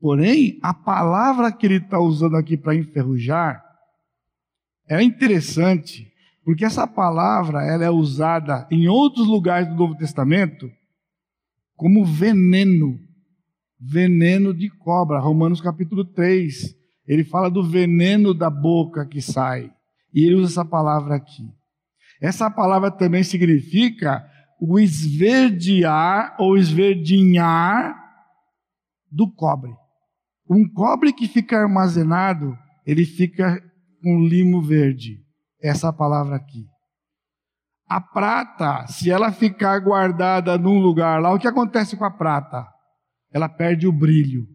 Porém, 0.00 0.58
a 0.62 0.74
palavra 0.74 1.52
que 1.52 1.66
ele 1.66 1.76
está 1.76 1.98
usando 1.98 2.36
aqui 2.36 2.56
para 2.56 2.74
enferrujar 2.74 3.62
é 4.88 5.02
interessante 5.02 6.12
porque 6.44 6.64
essa 6.64 6.86
palavra 6.86 7.62
ela 7.64 7.84
é 7.84 7.90
usada 7.90 8.66
em 8.70 8.88
outros 8.88 9.26
lugares 9.26 9.68
do 9.68 9.76
Novo 9.76 9.96
Testamento 9.96 10.70
como 11.76 12.04
veneno, 12.04 12.98
veneno 13.80 14.52
de 14.52 14.68
cobra. 14.68 15.20
Romanos 15.20 15.60
capítulo 15.60 16.04
3, 16.04 16.74
ele 17.06 17.24
fala 17.24 17.50
do 17.50 17.62
veneno 17.62 18.34
da 18.34 18.50
boca 18.50 19.06
que 19.06 19.22
sai. 19.22 19.70
E 20.12 20.24
ele 20.24 20.34
usa 20.34 20.52
essa 20.52 20.64
palavra 20.64 21.14
aqui. 21.14 21.48
Essa 22.20 22.50
palavra 22.50 22.90
também 22.90 23.22
significa 23.22 24.24
o 24.64 24.78
esverdear 24.78 26.36
ou 26.38 26.56
esverdinhar 26.56 27.96
do 29.10 29.28
cobre. 29.28 29.72
Um 30.48 30.72
cobre 30.72 31.12
que 31.12 31.26
fica 31.26 31.58
armazenado, 31.58 32.56
ele 32.86 33.04
fica 33.04 33.60
com 34.00 34.20
limo 34.20 34.62
verde 34.62 35.18
essa 35.60 35.92
palavra 35.92 36.36
aqui. 36.36 36.64
A 37.88 38.00
prata, 38.00 38.86
se 38.86 39.10
ela 39.10 39.32
ficar 39.32 39.80
guardada 39.80 40.56
num 40.56 40.78
lugar 40.78 41.20
lá, 41.20 41.34
o 41.34 41.40
que 41.40 41.48
acontece 41.48 41.96
com 41.96 42.04
a 42.04 42.10
prata? 42.10 42.64
Ela 43.32 43.48
perde 43.48 43.88
o 43.88 43.92
brilho. 43.92 44.46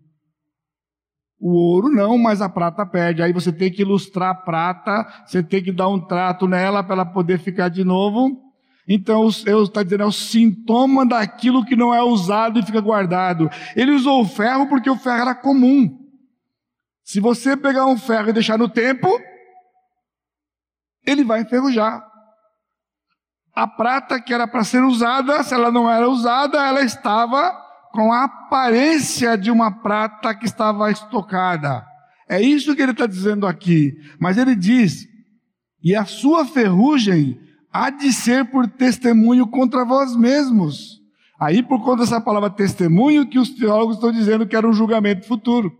O 1.37 1.51
ouro 1.51 1.89
não, 1.89 2.17
mas 2.17 2.41
a 2.41 2.47
prata 2.47 2.85
perde. 2.85 3.21
Aí 3.21 3.33
você 3.33 3.51
tem 3.51 3.69
que 3.69 3.81
ilustrar 3.81 4.29
a 4.29 4.35
prata, 4.35 5.05
você 5.25 5.43
tem 5.43 5.61
que 5.61 5.71
dar 5.73 5.89
um 5.89 5.99
trato 5.99 6.47
nela 6.47 6.81
para 6.81 6.93
ela 6.93 7.05
poder 7.05 7.39
ficar 7.39 7.67
de 7.67 7.83
novo. 7.83 8.46
Então, 8.87 9.27
eu 9.45 9.63
está 9.63 9.83
dizendo, 9.83 10.03
é 10.03 10.05
o 10.05 10.11
sintoma 10.11 11.05
daquilo 11.05 11.65
que 11.65 11.75
não 11.75 11.93
é 11.93 12.01
usado 12.01 12.57
e 12.57 12.65
fica 12.65 12.79
guardado. 12.79 13.49
Ele 13.75 13.91
usou 13.91 14.21
o 14.21 14.25
ferro 14.25 14.67
porque 14.67 14.89
o 14.89 14.95
ferro 14.95 15.21
era 15.21 15.35
comum. 15.35 16.07
Se 17.03 17.19
você 17.19 17.57
pegar 17.57 17.85
um 17.85 17.97
ferro 17.97 18.29
e 18.29 18.33
deixar 18.33 18.57
no 18.57 18.69
tempo, 18.69 19.07
ele 21.05 21.23
vai 21.23 21.41
enferrujar. 21.41 22.01
A 23.53 23.67
prata 23.67 24.21
que 24.21 24.33
era 24.33 24.47
para 24.47 24.63
ser 24.63 24.83
usada, 24.83 25.43
se 25.43 25.53
ela 25.53 25.71
não 25.71 25.89
era 25.89 26.07
usada, 26.07 26.57
ela 26.65 26.81
estava 26.81 27.51
com 27.91 28.13
a 28.13 28.25
aparência 28.25 29.37
de 29.37 29.49
uma 29.49 29.71
prata 29.81 30.33
que 30.35 30.45
estava 30.45 30.91
estocada. 30.91 31.85
É 32.29 32.41
isso 32.41 32.75
que 32.75 32.81
ele 32.81 32.91
está 32.91 33.07
dizendo 33.07 33.47
aqui. 33.47 33.93
Mas 34.19 34.37
ele 34.37 34.55
diz: 34.55 35.07
e 35.83 35.95
a 35.95 36.05
sua 36.05 36.45
ferrugem 36.45 37.39
há 37.77 37.89
de 37.89 38.11
ser 38.11 38.45
por 38.45 38.67
testemunho 38.67 39.47
contra 39.47 39.85
vós 39.85 40.15
mesmos. 40.15 41.01
Aí, 41.39 41.61
por 41.61 41.83
conta 41.83 42.01
dessa 42.01 42.19
palavra 42.19 42.49
testemunho, 42.49 43.29
que 43.29 43.37
os 43.37 43.51
teólogos 43.51 43.95
estão 43.95 44.11
dizendo 44.11 44.47
que 44.47 44.55
era 44.55 44.67
um 44.67 44.73
julgamento 44.73 45.27
futuro. 45.27 45.71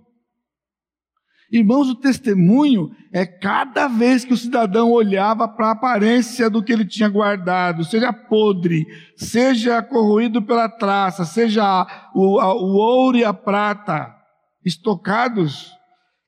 Irmãos, 1.51 1.89
o 1.89 1.95
testemunho 1.95 2.91
é 3.11 3.25
cada 3.25 3.87
vez 3.87 4.25
que 4.25 4.33
o 4.33 4.37
cidadão 4.37 4.91
olhava 4.91 5.47
para 5.47 5.67
a 5.67 5.71
aparência 5.71 6.49
do 6.49 6.61
que 6.61 6.73
ele 6.73 6.85
tinha 6.85 7.07
guardado, 7.07 7.85
seja 7.85 8.11
podre, 8.11 8.85
seja 9.15 9.81
corroído 9.81 10.41
pela 10.41 10.67
traça, 10.67 11.23
seja 11.23 11.87
o, 12.13 12.39
a, 12.39 12.53
o 12.53 12.75
ouro 12.75 13.17
e 13.17 13.23
a 13.23 13.33
prata 13.33 14.13
estocados, 14.63 15.71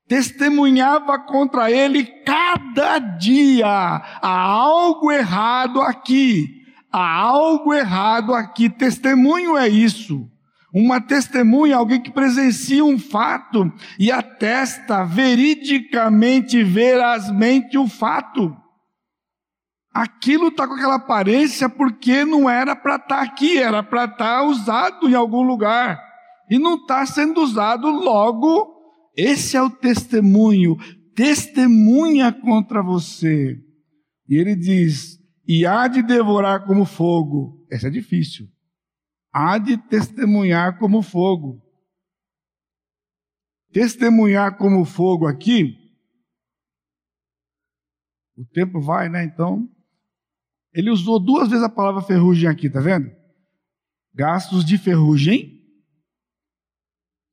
testemunhava 0.10 1.20
contra 1.20 1.72
ele 1.72 2.04
cada 2.04 2.98
dia. 2.98 3.68
Há 3.68 4.42
algo 4.42 5.12
errado 5.12 5.80
aqui, 5.82 6.66
há 6.92 7.22
algo 7.22 7.74
errado 7.74 8.34
aqui. 8.34 8.70
Testemunho 8.70 9.56
é 9.56 9.70
isso. 9.70 10.28
Uma 10.74 11.00
testemunha, 11.00 11.78
alguém 11.78 12.02
que 12.02 12.12
presencia 12.12 12.84
um 12.84 13.00
fato 13.00 13.72
e 13.98 14.12
atesta 14.12 15.04
veridicamente, 15.04 16.64
verazmente 16.64 17.78
o 17.78 17.88
fato. 17.88 18.56
Aquilo 19.94 20.50
está 20.50 20.68
com 20.68 20.76
aquela 20.76 20.96
aparência 20.96 21.68
porque 21.68 22.24
não 22.24 22.50
era 22.50 22.76
para 22.76 22.96
estar 22.96 23.18
tá 23.18 23.22
aqui, 23.22 23.58
era 23.58 23.82
para 23.82 24.06
estar 24.06 24.18
tá 24.18 24.44
usado 24.44 25.10
em 25.10 25.16
algum 25.16 25.42
lugar. 25.42 26.00
E 26.50 26.58
não 26.58 26.76
está 26.76 27.06
sendo 27.06 27.42
usado 27.42 27.90
logo. 27.90 28.79
Esse 29.20 29.58
é 29.58 29.62
o 29.62 29.70
testemunho. 29.70 30.78
Testemunha 31.16 32.32
contra 32.32 32.82
você. 32.82 33.58
E 34.28 34.36
ele 34.36 34.56
diz: 34.56 35.20
e 35.48 35.66
há 35.66 35.88
de 35.88 36.02
devorar 36.02 36.66
como 36.66 36.86
fogo. 36.86 37.66
Essa 37.72 37.88
é 37.88 37.92
difícil 37.92 38.48
há 39.32 39.58
de 39.58 39.78
testemunhar 39.78 40.78
como 40.78 41.02
fogo. 41.02 41.62
Testemunhar 43.72 44.58
como 44.58 44.84
fogo 44.84 45.28
aqui, 45.28 45.78
o 48.36 48.44
tempo 48.46 48.82
vai, 48.82 49.10
né? 49.10 49.24
Então, 49.24 49.70
ele 50.74 50.90
usou 50.90 51.20
duas 51.20 51.50
vezes 51.50 51.64
a 51.64 51.70
palavra 51.70 52.02
ferrugem 52.02 52.50
aqui, 52.50 52.70
tá 52.70 52.80
vendo? 52.80 53.12
Gastos 54.14 54.66
de 54.66 54.78
ferrugem. 54.78 55.59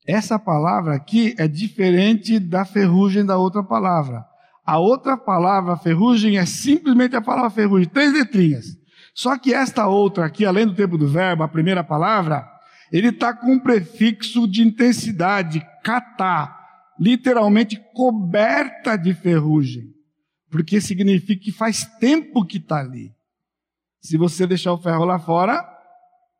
Essa 0.06 0.38
palavra 0.38 0.94
aqui 0.94 1.34
é 1.38 1.48
diferente 1.48 2.38
da 2.38 2.64
ferrugem 2.64 3.24
da 3.24 3.36
outra 3.36 3.62
palavra. 3.62 4.24
A 4.64 4.78
outra 4.78 5.16
palavra, 5.16 5.76
ferrugem, 5.76 6.38
é 6.38 6.46
simplesmente 6.46 7.16
a 7.16 7.20
palavra 7.20 7.50
ferrugem, 7.50 7.88
três 7.88 8.12
letrinhas. 8.12 8.76
Só 9.14 9.36
que 9.38 9.52
esta 9.52 9.86
outra 9.86 10.26
aqui, 10.26 10.44
além 10.44 10.66
do 10.66 10.74
tempo 10.74 10.98
do 10.98 11.08
verbo, 11.08 11.42
a 11.42 11.48
primeira 11.48 11.82
palavra, 11.82 12.46
ele 12.92 13.08
está 13.08 13.32
com 13.32 13.52
um 13.52 13.58
prefixo 13.58 14.46
de 14.46 14.62
intensidade, 14.62 15.64
catá, 15.82 16.56
literalmente 16.98 17.80
coberta 17.94 18.96
de 18.96 19.14
ferrugem, 19.14 19.92
porque 20.50 20.80
significa 20.80 21.44
que 21.44 21.52
faz 21.52 21.84
tempo 21.98 22.44
que 22.44 22.58
está 22.58 22.80
ali. 22.80 23.12
Se 24.00 24.16
você 24.16 24.46
deixar 24.46 24.72
o 24.72 24.78
ferro 24.78 25.04
lá 25.04 25.18
fora, 25.18 25.76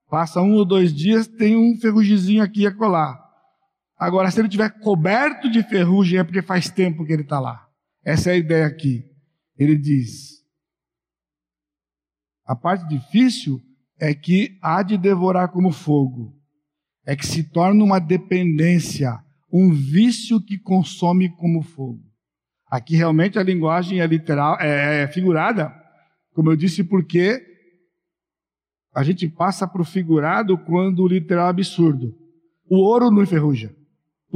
Passa 0.08 0.40
um 0.40 0.54
ou 0.54 0.64
dois 0.64 0.94
dias, 0.94 1.26
tem 1.26 1.56
um 1.56 1.76
ferrugizinho 1.78 2.42
aqui 2.42 2.62
e 2.62 2.66
acolá. 2.66 3.18
Agora, 3.98 4.30
se 4.30 4.40
ele 4.40 4.48
tiver 4.48 4.68
coberto 4.80 5.50
de 5.50 5.62
ferrugem, 5.62 6.18
é 6.18 6.24
porque 6.24 6.42
faz 6.42 6.68
tempo 6.68 7.04
que 7.04 7.12
ele 7.12 7.22
está 7.22 7.40
lá. 7.40 7.66
Essa 8.04 8.30
é 8.30 8.34
a 8.34 8.36
ideia 8.36 8.66
aqui. 8.66 9.04
Ele 9.58 9.76
diz: 9.76 10.44
a 12.44 12.54
parte 12.54 12.86
difícil 12.88 13.60
é 13.98 14.14
que 14.14 14.58
há 14.62 14.82
de 14.82 14.96
devorar 14.98 15.48
como 15.48 15.72
fogo, 15.72 16.36
é 17.04 17.16
que 17.16 17.26
se 17.26 17.42
torna 17.42 17.82
uma 17.82 17.98
dependência, 17.98 19.18
um 19.52 19.72
vício 19.72 20.40
que 20.40 20.58
consome 20.58 21.28
como 21.36 21.62
fogo. 21.62 22.04
Aqui 22.68 22.96
realmente 22.96 23.38
a 23.38 23.42
linguagem 23.42 24.00
é 24.00 24.06
literal, 24.06 24.60
é, 24.60 25.02
é 25.02 25.08
figurada, 25.08 25.74
como 26.34 26.50
eu 26.50 26.56
disse, 26.56 26.84
porque 26.84 27.42
a 28.94 29.02
gente 29.02 29.28
passa 29.28 29.66
para 29.66 29.82
o 29.82 29.84
figurado 29.84 30.56
quando 30.56 31.02
o 31.02 31.08
literal 31.08 31.48
é 31.48 31.50
absurdo. 31.50 32.14
O 32.68 32.76
ouro 32.76 33.10
não 33.10 33.22
enferruja. 33.22 33.75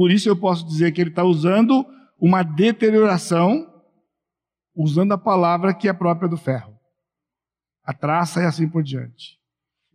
Por 0.01 0.09
isso 0.09 0.27
eu 0.27 0.35
posso 0.35 0.65
dizer 0.65 0.91
que 0.91 0.99
ele 0.99 1.11
está 1.11 1.23
usando 1.23 1.85
uma 2.19 2.41
deterioração, 2.41 3.71
usando 4.75 5.11
a 5.11 5.17
palavra 5.17 5.75
que 5.75 5.87
é 5.87 5.93
própria 5.93 6.27
do 6.27 6.37
ferro. 6.37 6.73
A 7.83 7.93
traça 7.93 8.41
e 8.41 8.45
assim 8.45 8.67
por 8.67 8.81
diante. 8.81 9.37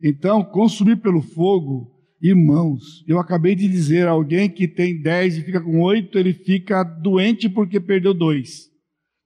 Então, 0.01 0.45
consumir 0.45 0.99
pelo 1.03 1.21
fogo, 1.21 1.91
irmãos, 2.23 3.05
eu 3.09 3.19
acabei 3.19 3.57
de 3.57 3.67
dizer 3.67 4.07
alguém 4.07 4.49
que 4.49 4.69
tem 4.69 5.03
10 5.03 5.39
e 5.39 5.43
fica 5.43 5.61
com 5.61 5.83
8, 5.83 6.17
ele 6.17 6.35
fica 6.35 6.85
doente 6.85 7.49
porque 7.49 7.81
perdeu 7.81 8.15
dois. 8.15 8.71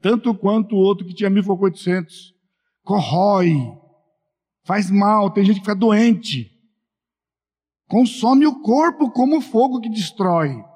Tanto 0.00 0.34
quanto 0.34 0.76
o 0.76 0.78
outro 0.78 1.06
que 1.06 1.12
tinha 1.12 1.30
1.800. 1.30 2.06
Corrói, 2.82 3.52
faz 4.64 4.90
mal, 4.90 5.28
tem 5.28 5.44
gente 5.44 5.56
que 5.56 5.60
fica 5.60 5.74
doente. 5.74 6.50
Consome 7.86 8.46
o 8.46 8.62
corpo 8.62 9.10
como 9.10 9.42
fogo 9.42 9.78
que 9.78 9.90
destrói. 9.90 10.69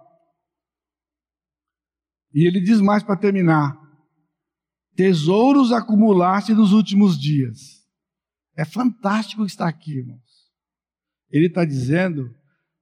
E 2.35 2.47
ele 2.47 2.61
diz 2.61 2.81
mais 2.81 3.03
para 3.03 3.17
terminar: 3.17 3.79
tesouros 4.97 5.71
acumulaste 5.71 6.53
nos 6.53 6.73
últimos 6.73 7.19
dias. 7.19 7.85
É 8.57 8.65
fantástico 8.65 9.45
estar 9.45 9.69
aqui, 9.69 9.99
irmãos. 9.99 10.21
Ele 11.31 11.47
está 11.47 11.65
dizendo 11.65 12.35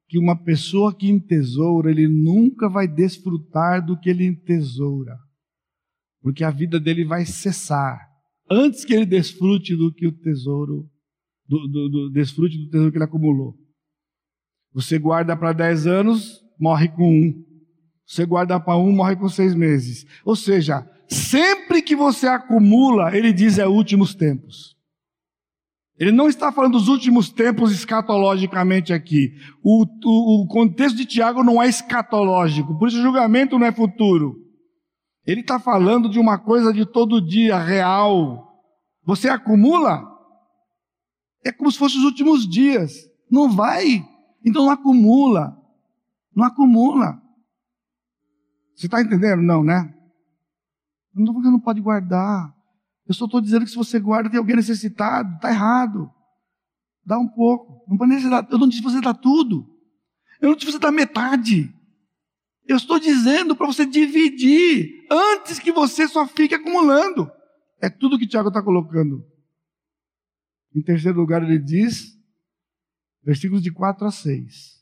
que 0.09 0.19
uma 0.19 0.37
pessoa 0.37 0.95
que 0.95 1.09
entesoura, 1.09 1.91
ele 1.91 2.07
nunca 2.07 2.69
vai 2.69 2.87
desfrutar 2.87 3.85
do 3.85 3.99
que 3.99 4.11
ele 4.11 4.27
entesoura, 4.27 5.17
porque 6.21 6.45
a 6.45 6.51
vida 6.51 6.79
dele 6.79 7.05
vai 7.05 7.25
cessar 7.25 7.99
antes 8.51 8.85
que 8.85 8.93
ele 8.93 9.07
desfrute 9.07 9.75
do 9.75 9.93
que 9.93 10.07
o 10.07 10.13
tesouro, 10.13 10.91
do, 11.47 11.67
do, 11.67 11.89
do 11.89 12.11
desfrute 12.11 12.59
do 12.59 12.69
tesouro 12.69 12.93
que 12.93 12.99
ele 12.99 13.05
acumulou. 13.05 13.57
Você 14.75 14.99
guarda 14.99 15.37
para 15.37 15.53
10 15.53 15.87
anos, 15.87 16.43
morre 16.59 16.89
com 16.89 17.11
um. 17.11 17.52
Você 18.13 18.27
guarda 18.27 18.61
para 18.61 18.77
um, 18.77 18.93
morre 18.93 19.17
com 19.17 19.27
seis 19.27 19.55
meses. 19.55 20.05
Ou 20.23 20.37
seja, 20.37 20.87
sempre 21.09 21.81
que 21.81 21.97
você 21.97 22.27
acumula, 22.27 23.17
ele 23.17 23.33
diz 23.33 23.57
é 23.57 23.67
últimos 23.67 24.15
tempos. 24.15 24.77
Ele 25.99 26.13
não 26.13 26.29
está 26.29 26.53
falando 26.53 26.73
dos 26.73 26.89
últimos 26.89 27.31
tempos 27.31 27.73
escatologicamente 27.73 28.93
aqui. 28.93 29.33
O, 29.65 29.87
o, 30.05 30.43
o 30.43 30.47
contexto 30.47 30.95
de 30.95 31.07
Tiago 31.07 31.43
não 31.43 31.63
é 31.63 31.67
escatológico, 31.67 32.79
por 32.79 32.89
isso 32.89 32.99
o 32.99 33.03
julgamento 33.03 33.59
não 33.59 33.67
é 33.67 33.73
futuro. 33.73 34.37
Ele 35.27 35.41
está 35.41 35.59
falando 35.59 36.07
de 36.11 36.19
uma 36.19 36.37
coisa 36.39 36.71
de 36.71 36.85
todo 36.85 37.27
dia, 37.27 37.57
real. 37.57 38.63
Você 39.07 39.31
acumula? 39.31 40.03
É 41.43 41.51
como 41.51 41.73
se 41.73 41.79
fosse 41.79 41.97
os 41.97 42.05
últimos 42.05 42.47
dias. 42.47 42.93
Não 43.31 43.51
vai. 43.51 44.07
Então 44.45 44.67
não 44.67 44.71
acumula. 44.71 45.57
Não 46.37 46.45
acumula. 46.45 47.22
Você 48.75 48.87
está 48.87 49.01
entendendo? 49.01 49.43
Não, 49.43 49.62
né? 49.62 49.95
Eu 51.14 51.20
não 51.20 51.25
estou 51.25 51.35
falando 51.35 51.45
que 51.45 51.51
não 51.51 51.61
pode 51.61 51.81
guardar. 51.81 52.55
Eu 53.07 53.14
só 53.14 53.27
estou 53.27 53.41
dizendo 53.41 53.64
que 53.64 53.70
se 53.70 53.77
você 53.77 53.99
guarda, 53.99 54.31
tem 54.31 54.39
alguém 54.39 54.57
necessitado. 54.57 55.35
Está 55.35 55.51
errado. 55.51 56.11
Dá 57.05 57.18
um 57.18 57.29
pouco. 57.29 57.85
Não 57.89 57.97
pode 57.97 58.11
necessitar. 58.11 58.47
Eu 58.51 58.59
não 58.59 58.68
disse 58.68 58.83
você 58.83 59.01
dar 59.01 59.14
tudo. 59.14 59.68
Eu 60.41 60.51
não 60.51 60.57
disse 60.57 60.73
você 60.73 60.79
dar 60.79 60.93
metade. 60.93 61.73
Eu 62.66 62.77
estou 62.77 62.99
dizendo 62.99 63.57
para 63.57 63.66
você 63.66 63.85
dividir 63.85 65.07
antes 65.11 65.59
que 65.59 65.73
você 65.73 66.09
só 66.09 66.27
fique 66.27 66.55
acumulando. 66.55 67.31
É 67.81 67.91
tudo 67.91 68.18
que 68.18 68.27
Tiago 68.27 68.49
está 68.49 68.62
colocando. 68.62 69.25
Em 70.75 70.81
terceiro 70.81 71.18
lugar, 71.18 71.43
ele 71.43 71.59
diz, 71.59 72.16
versículos 73.23 73.62
de 73.62 73.70
4 73.73 74.07
a 74.07 74.11
6. 74.11 74.81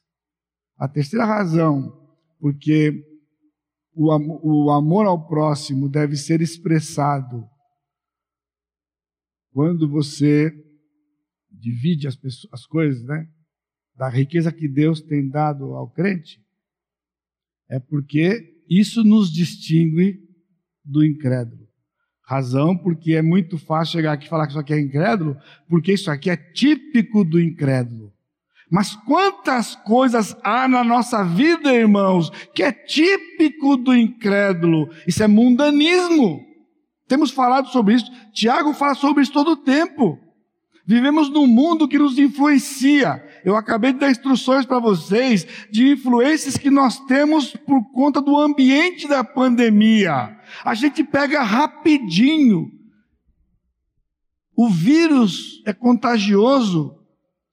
A 0.79 0.87
terceira 0.87 1.25
razão, 1.25 1.93
porque 2.39 3.10
o, 4.03 4.71
amor 4.71 5.07
ao 5.07 5.27
próximo 5.27 5.89
deve 5.89 6.17
ser 6.17 6.41
expressado 6.41 7.47
quando 9.53 9.89
você 9.89 10.51
divide 11.51 12.07
as, 12.07 12.17
pessoas, 12.17 12.53
as 12.53 12.67
coisas, 12.67 13.05
né? 13.05 13.29
Da 13.95 14.09
riqueza 14.09 14.51
que 14.51 14.67
Deus 14.67 15.03
tem 15.03 15.29
dado 15.29 15.75
ao 15.75 15.91
crente, 15.91 16.41
é 17.69 17.79
porque 17.79 18.65
isso 18.69 19.05
nos 19.05 19.31
distingue 19.31 20.19
do 20.83 21.05
incrédulo. 21.05 21.69
Razão 22.23 22.79
porque 22.79 23.15
é 23.15 23.23
muito 23.23 23.59
fácil 23.59 23.99
chegar 23.99 24.13
aqui 24.13 24.27
e 24.27 24.29
falar 24.31 24.47
que 24.47 24.53
isso 24.53 24.61
aqui 24.61 24.73
é 24.73 24.81
incrédulo, 24.81 25.37
porque 25.69 25.93
isso 25.93 26.11
aqui 26.11 26.31
é 26.31 26.37
típico 26.37 27.23
do 27.23 27.39
incrédulo. 27.39 28.10
Mas 28.71 28.95
quantas 28.95 29.75
coisas 29.75 30.37
há 30.45 30.69
na 30.69 30.85
nossa 30.85 31.25
vida, 31.25 31.75
irmãos, 31.75 32.31
que 32.55 32.63
é 32.63 32.71
típico 32.71 33.77
do 33.77 33.93
incrédulo? 33.95 34.89
Isso 35.07 35.23
é 35.23 35.27
mundanismo. 35.27 36.41
Temos 37.09 37.33
falado 37.33 37.69
sobre 37.69 37.95
isso. 37.95 38.11
Tiago 38.33 38.73
fala 38.73 38.95
sobre 38.95 39.25
isso 39.25 39.33
todo 39.33 39.51
o 39.51 39.57
tempo. 39.57 40.17
Vivemos 40.87 41.29
num 41.29 41.49
mundo 41.49 41.89
que 41.89 41.99
nos 41.99 42.17
influencia. 42.17 43.25
Eu 43.45 43.57
acabei 43.57 43.93
de 43.93 43.99
dar 43.99 44.11
instruções 44.11 44.65
para 44.65 44.79
vocês 44.79 45.47
de 45.71 45.91
influências 45.91 46.57
que 46.57 46.71
nós 46.71 47.01
temos 47.07 47.57
por 47.57 47.83
conta 47.93 48.21
do 48.21 48.37
ambiente 48.37 49.09
da 49.09 49.25
pandemia. 49.25 50.37
A 50.65 50.75
gente 50.75 51.03
pega 51.03 51.43
rapidinho. 51.43 52.71
O 54.57 54.69
vírus 54.69 55.61
é 55.67 55.73
contagioso. 55.73 57.00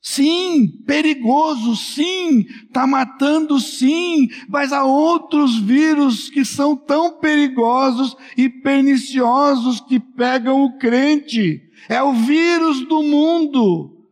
Sim, 0.09 0.69
perigoso, 0.85 1.75
sim, 1.75 2.45
está 2.65 2.87
matando, 2.87 3.59
sim, 3.59 4.29
mas 4.47 4.71
há 4.71 4.85
outros 4.85 5.59
vírus 5.59 6.29
que 6.29 6.45
são 6.45 6.77
tão 6.77 7.19
perigosos 7.19 8.15
e 8.37 8.47
perniciosos 8.47 9.81
que 9.81 9.99
pegam 9.99 10.63
o 10.63 10.77
crente. 10.77 11.61
É 11.89 12.01
o 12.01 12.13
vírus 12.13 12.87
do 12.87 13.03
mundo. 13.03 14.07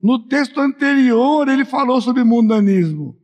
No 0.00 0.20
texto 0.20 0.60
anterior 0.60 1.48
ele 1.48 1.64
falou 1.64 2.00
sobre 2.00 2.22
mundanismo. 2.22 3.16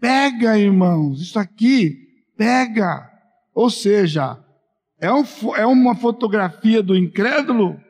Pega, 0.00 0.56
irmãos, 0.56 1.20
isso 1.20 1.40
aqui, 1.40 1.96
pega. 2.36 3.10
Ou 3.52 3.68
seja, 3.68 4.38
é, 5.00 5.12
um, 5.12 5.24
é 5.56 5.66
uma 5.66 5.96
fotografia 5.96 6.84
do 6.84 6.96
incrédulo? 6.96 7.80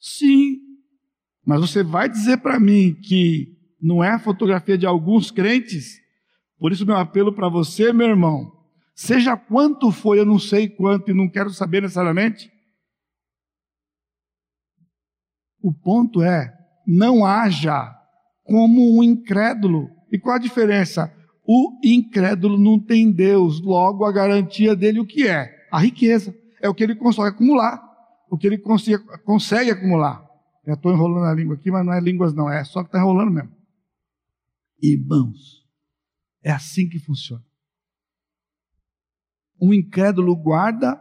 Sim, 0.00 0.61
mas 1.44 1.60
você 1.60 1.82
vai 1.82 2.08
dizer 2.08 2.38
para 2.38 2.60
mim 2.60 2.94
que 2.94 3.56
não 3.80 4.02
é 4.02 4.10
a 4.10 4.18
fotografia 4.18 4.78
de 4.78 4.86
alguns 4.86 5.30
crentes? 5.30 6.00
Por 6.58 6.70
isso, 6.70 6.86
meu 6.86 6.96
apelo 6.96 7.32
para 7.32 7.48
você, 7.48 7.92
meu 7.92 8.06
irmão, 8.06 8.52
seja 8.94 9.36
quanto 9.36 9.90
foi, 9.90 10.20
eu 10.20 10.24
não 10.24 10.38
sei 10.38 10.68
quanto 10.68 11.10
e 11.10 11.14
não 11.14 11.28
quero 11.28 11.50
saber 11.50 11.82
necessariamente. 11.82 12.50
O 15.60 15.72
ponto 15.72 16.22
é, 16.22 16.52
não 16.86 17.24
haja 17.24 17.92
como 18.44 18.98
um 18.98 19.02
incrédulo. 19.02 19.88
E 20.10 20.18
qual 20.18 20.36
a 20.36 20.40
diferença? 20.40 21.12
O 21.44 21.80
incrédulo 21.84 22.56
não 22.58 22.78
tem 22.78 23.10
Deus, 23.10 23.60
logo 23.60 24.04
a 24.04 24.12
garantia 24.12 24.76
dele 24.76 25.00
o 25.00 25.06
que 25.06 25.26
é? 25.26 25.50
A 25.70 25.80
riqueza. 25.80 26.34
É 26.60 26.68
o 26.68 26.74
que 26.74 26.84
ele 26.84 26.94
consegue 26.94 27.28
acumular, 27.28 27.82
o 28.30 28.38
que 28.38 28.46
ele 28.46 28.58
consegue, 28.58 29.02
consegue 29.24 29.70
acumular. 29.70 30.24
Já 30.64 30.74
estou 30.74 30.92
enrolando 30.92 31.26
a 31.26 31.34
língua 31.34 31.56
aqui, 31.56 31.70
mas 31.70 31.84
não 31.84 31.92
é 31.92 32.00
línguas, 32.00 32.34
não, 32.34 32.50
é 32.50 32.62
só 32.64 32.82
que 32.82 32.88
está 32.88 32.98
enrolando 32.98 33.32
mesmo. 33.32 33.50
Irmãos, 34.80 35.66
é 36.42 36.50
assim 36.50 36.88
que 36.88 36.98
funciona. 36.98 37.44
Um 39.60 39.72
incrédulo 39.72 40.34
guarda 40.36 41.00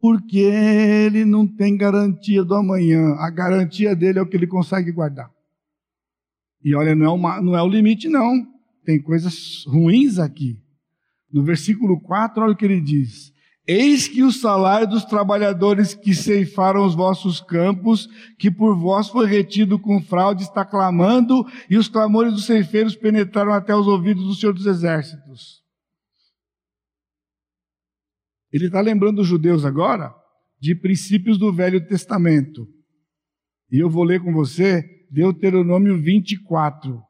porque 0.00 0.38
ele 0.38 1.24
não 1.24 1.46
tem 1.46 1.76
garantia 1.76 2.44
do 2.44 2.54
amanhã. 2.54 3.14
A 3.18 3.30
garantia 3.30 3.96
dele 3.96 4.18
é 4.18 4.22
o 4.22 4.28
que 4.28 4.36
ele 4.36 4.46
consegue 4.46 4.92
guardar. 4.92 5.30
E 6.62 6.74
olha, 6.74 6.94
não 6.94 7.06
é, 7.06 7.10
uma, 7.10 7.40
não 7.40 7.56
é 7.56 7.62
o 7.62 7.68
limite, 7.68 8.08
não. 8.08 8.46
Tem 8.84 9.00
coisas 9.00 9.64
ruins 9.66 10.18
aqui. 10.18 10.60
No 11.32 11.42
versículo 11.42 12.00
4, 12.00 12.42
olha 12.42 12.52
o 12.52 12.56
que 12.56 12.64
ele 12.64 12.80
diz: 12.80 13.32
Eis 13.70 14.08
que 14.08 14.22
o 14.22 14.32
salário 14.32 14.88
dos 14.88 15.04
trabalhadores 15.04 15.92
que 15.92 16.14
ceifaram 16.14 16.86
os 16.86 16.94
vossos 16.94 17.38
campos, 17.38 18.08
que 18.38 18.50
por 18.50 18.74
vós 18.74 19.10
foi 19.10 19.26
retido 19.26 19.78
com 19.78 20.00
fraude, 20.00 20.42
está 20.42 20.64
clamando, 20.64 21.44
e 21.68 21.76
os 21.76 21.86
clamores 21.86 22.32
dos 22.32 22.46
ceifeiros 22.46 22.96
penetraram 22.96 23.52
até 23.52 23.76
os 23.76 23.86
ouvidos 23.86 24.24
do 24.24 24.34
Senhor 24.34 24.54
dos 24.54 24.64
Exércitos. 24.64 25.62
Ele 28.50 28.68
está 28.68 28.80
lembrando 28.80 29.20
os 29.20 29.28
judeus 29.28 29.66
agora 29.66 30.14
de 30.58 30.74
princípios 30.74 31.36
do 31.36 31.52
Velho 31.52 31.86
Testamento. 31.86 32.66
E 33.70 33.78
eu 33.78 33.90
vou 33.90 34.02
ler 34.02 34.22
com 34.22 34.32
você 34.32 34.82
Deuteronômio 35.10 36.00
24. 36.00 37.02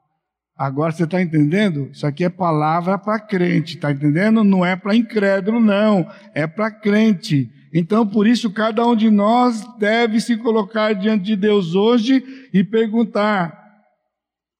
Agora 0.59 0.91
você 0.91 1.05
está 1.05 1.23
entendendo? 1.23 1.89
Isso 1.93 2.05
aqui 2.05 2.25
é 2.25 2.29
palavra 2.29 2.99
para 2.99 3.21
crente, 3.21 3.77
está 3.77 3.93
entendendo? 3.93 4.43
Não 4.43 4.67
é 4.67 4.75
para 4.75 4.97
incrédulo, 4.97 5.61
não. 5.61 6.11
É 6.35 6.49
para 6.49 6.69
crente. 6.69 7.49
Então, 7.73 8.05
por 8.05 8.27
isso, 8.27 8.51
cada 8.53 8.85
um 8.85 8.97
de 8.97 9.09
nós 9.09 9.65
deve 9.79 10.21
se 10.21 10.37
colocar 10.37 10.95
diante 10.95 11.27
de 11.27 11.37
Deus 11.37 11.77
hoje 11.77 12.49
e 12.53 12.65
perguntar: 12.65 13.57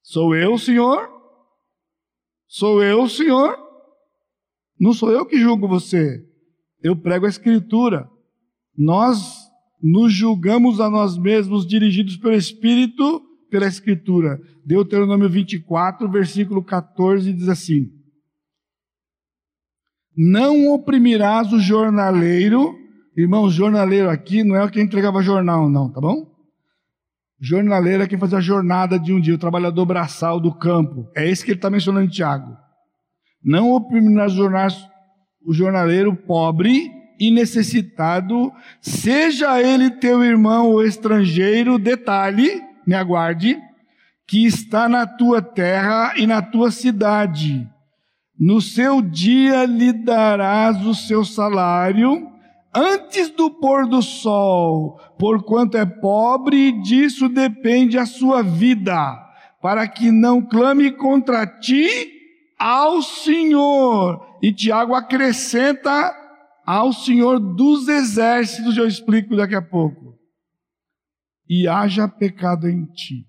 Sou 0.01 0.37
eu, 0.37 0.57
Senhor? 0.57 1.11
Sou 2.47 2.81
eu, 2.81 3.09
Senhor? 3.09 3.59
Não 4.79 4.93
sou 4.93 5.11
eu 5.11 5.27
que 5.27 5.41
julgo 5.41 5.67
você. 5.67 6.25
Eu 6.81 6.95
prego 6.95 7.27
a 7.27 7.29
Escritura. 7.29 8.09
Nós 8.77 9.37
nos 9.83 10.13
julgamos 10.13 10.81
a 10.81 10.89
nós 10.89 11.19
mesmos, 11.19 11.67
dirigidos 11.67 12.17
pelo 12.17 12.35
Espírito 12.35 13.28
pela 13.49 13.67
Escritura. 13.67 14.41
Deuteronômio 14.65 15.29
24, 15.29 16.09
versículo 16.11 16.63
14, 16.63 17.33
diz 17.33 17.49
assim: 17.49 17.91
Não 20.17 20.73
oprimirás 20.73 21.53
o 21.53 21.61
jornaleiro, 21.61 22.75
irmão, 23.17 23.51
jornaleiro 23.51 24.11
aqui 24.11 24.45
não 24.45 24.57
é 24.57 24.65
o 24.65 24.71
que 24.71 24.81
entregava 24.81 25.23
jornal, 25.23 25.69
não, 25.69 25.91
tá 25.91 26.01
bom? 26.01 26.39
Jornaleiro 27.41 28.03
é 28.03 28.07
quem 28.09 28.19
fazia 28.19 28.39
a 28.39 28.43
jornada 28.43 28.99
de 28.99 29.13
um 29.13 29.21
dia, 29.21 29.35
o 29.35 29.39
trabalhador 29.39 29.87
braçal 29.87 30.41
do 30.41 30.53
campo. 30.53 31.09
É 31.17 31.29
esse 31.29 31.45
que 31.45 31.53
ele 31.53 31.59
está 31.59 31.71
mencionando 31.71 32.11
Tiago. 32.11 32.57
Não 33.43 33.71
oprimirás 33.71 34.35
o 35.47 35.53
jornaleiro 35.53 36.17
pobre 36.17 36.91
e 37.19 37.31
necessitado, 37.31 38.53
seja 38.81 39.61
ele 39.61 39.91
teu 39.91 40.23
irmão 40.23 40.71
ou 40.71 40.85
estrangeiro, 40.85 41.79
detalhe, 41.79 42.63
me 42.89 42.95
aguarde, 42.95 43.61
que 44.27 44.47
está 44.47 44.89
na 44.89 45.07
tua 45.07 45.43
terra 45.43 46.15
e 46.17 46.27
na 46.27 46.41
tua 46.41 46.71
cidade. 46.71 47.69
No 48.41 48.63
seu 48.63 49.03
dia 49.03 49.67
lhe 49.67 49.93
darás 49.93 50.87
o 50.87 50.95
seu 50.95 51.23
salário 51.23 52.27
antes 52.75 53.29
do 53.29 53.51
pôr 53.51 53.87
do 53.87 54.01
sol, 54.01 54.99
porquanto 55.19 55.77
é 55.77 55.85
pobre 55.85 56.69
e 56.69 56.81
disso 56.81 57.29
depende 57.29 57.99
a 57.99 58.07
sua 58.07 58.43
vida, 58.43 58.97
para 59.61 59.87
que 59.87 60.11
não 60.11 60.41
clame 60.41 60.91
contra 60.93 61.47
ti 61.47 62.11
ao 62.59 63.03
Senhor. 63.03 64.39
E 64.41 64.51
Tiago 64.51 64.95
acrescenta 64.95 66.15
ao 66.65 66.95
Senhor 66.95 67.39
dos 67.39 67.87
exércitos, 67.87 68.79
eu 68.79 68.87
explico 68.87 69.37
daqui 69.37 69.55
a 69.55 69.61
pouco 69.61 70.08
e 71.49 71.67
haja 71.67 72.07
pecado 72.07 72.69
em 72.69 72.85
ti. 72.87 73.27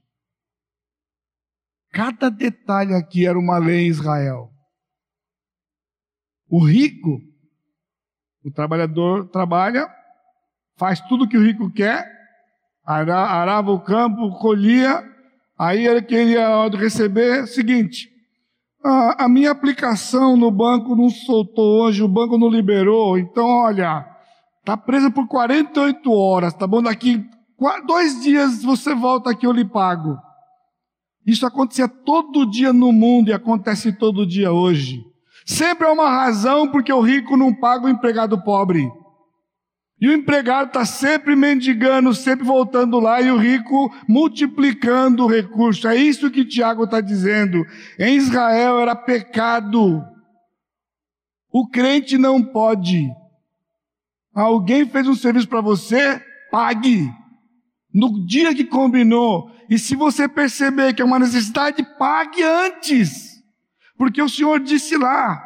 Cada 1.92 2.30
detalhe 2.30 2.94
aqui 2.94 3.26
era 3.26 3.38
uma 3.38 3.58
lei 3.58 3.86
em 3.86 3.90
Israel. 3.90 4.52
O 6.50 6.64
rico, 6.64 7.22
o 8.44 8.52
trabalhador 8.52 9.28
trabalha, 9.30 9.88
faz 10.78 11.00
tudo 11.02 11.28
que 11.28 11.38
o 11.38 11.44
rico 11.44 11.72
quer, 11.72 12.08
arava 12.84 13.72
o 13.72 13.80
campo, 13.80 14.38
colhia, 14.40 15.04
aí 15.58 15.86
ele 15.86 16.02
queria 16.02 16.68
receber 16.70 17.48
seguinte, 17.48 18.10
a, 18.84 19.26
a 19.26 19.30
minha 19.30 19.52
aplicação 19.52 20.36
no 20.36 20.50
banco 20.50 20.96
não 20.96 21.10
soltou 21.10 21.84
hoje, 21.84 22.02
o 22.02 22.08
banco 22.08 22.38
não 22.38 22.50
liberou, 22.50 23.18
então 23.18 23.46
olha, 23.46 24.06
está 24.60 24.78
presa 24.78 25.12
por 25.12 25.28
48 25.28 26.12
horas, 26.12 26.54
tá 26.54 26.66
bom? 26.66 26.82
Daqui 26.82 27.24
dois 27.86 28.22
dias 28.22 28.64
você 28.64 28.96
volta 28.96 29.32
aqui, 29.32 29.46
eu 29.46 29.52
lhe 29.52 29.66
pago. 29.66 30.18
Isso 31.26 31.46
acontecia 31.46 31.88
todo 31.88 32.50
dia 32.50 32.72
no 32.72 32.92
mundo 32.92 33.30
e 33.30 33.34
acontece 33.34 33.92
todo 33.92 34.26
dia 34.26 34.52
hoje. 34.52 35.04
Sempre 35.46 35.88
há 35.88 35.92
uma 35.92 36.10
razão 36.10 36.72
porque 36.72 36.92
o 36.92 37.02
rico 37.02 37.36
não 37.36 37.54
paga 37.54 37.86
o 37.86 37.90
empregado 37.90 38.42
pobre. 38.44 38.90
E 40.02 40.08
o 40.08 40.14
empregado 40.14 40.68
está 40.68 40.86
sempre 40.86 41.36
mendigando, 41.36 42.14
sempre 42.14 42.46
voltando 42.46 43.00
lá, 43.00 43.20
e 43.22 43.30
o 43.30 43.38
rico 43.38 43.94
multiplicando 44.08 45.26
o 45.26 45.28
recurso. 45.28 45.90
É 45.90 45.96
isso 45.96 46.32
que 46.32 46.46
Tiago 46.46 46.86
está 46.86 47.02
dizendo. 47.02 47.66
Em 48.00 48.16
Israel 48.16 48.80
era 48.80 48.96
pecado. 48.96 50.02
O 51.52 51.68
crente 51.68 52.18
não 52.18 52.42
pode. 52.42 53.10
Alguém 54.34 54.86
fez 54.86 55.06
um 55.06 55.16
serviço 55.16 55.50
para 55.50 55.60
você, 55.60 56.24
pague 56.50 57.12
no 57.94 58.26
dia 58.26 58.54
que 58.54 58.64
combinou. 58.64 59.52
E 59.70 59.78
se 59.78 59.96
você 59.96 60.28
perceber 60.28 60.94
que 60.94 61.02
é 61.02 61.06
uma 61.06 61.20
necessidade, 61.20 61.86
pague 61.98 62.44
antes. 62.44 63.42
Porque 63.98 64.22
o 64.22 64.30
Senhor 64.30 64.60
disse 64.60 64.98
lá, 64.98 65.44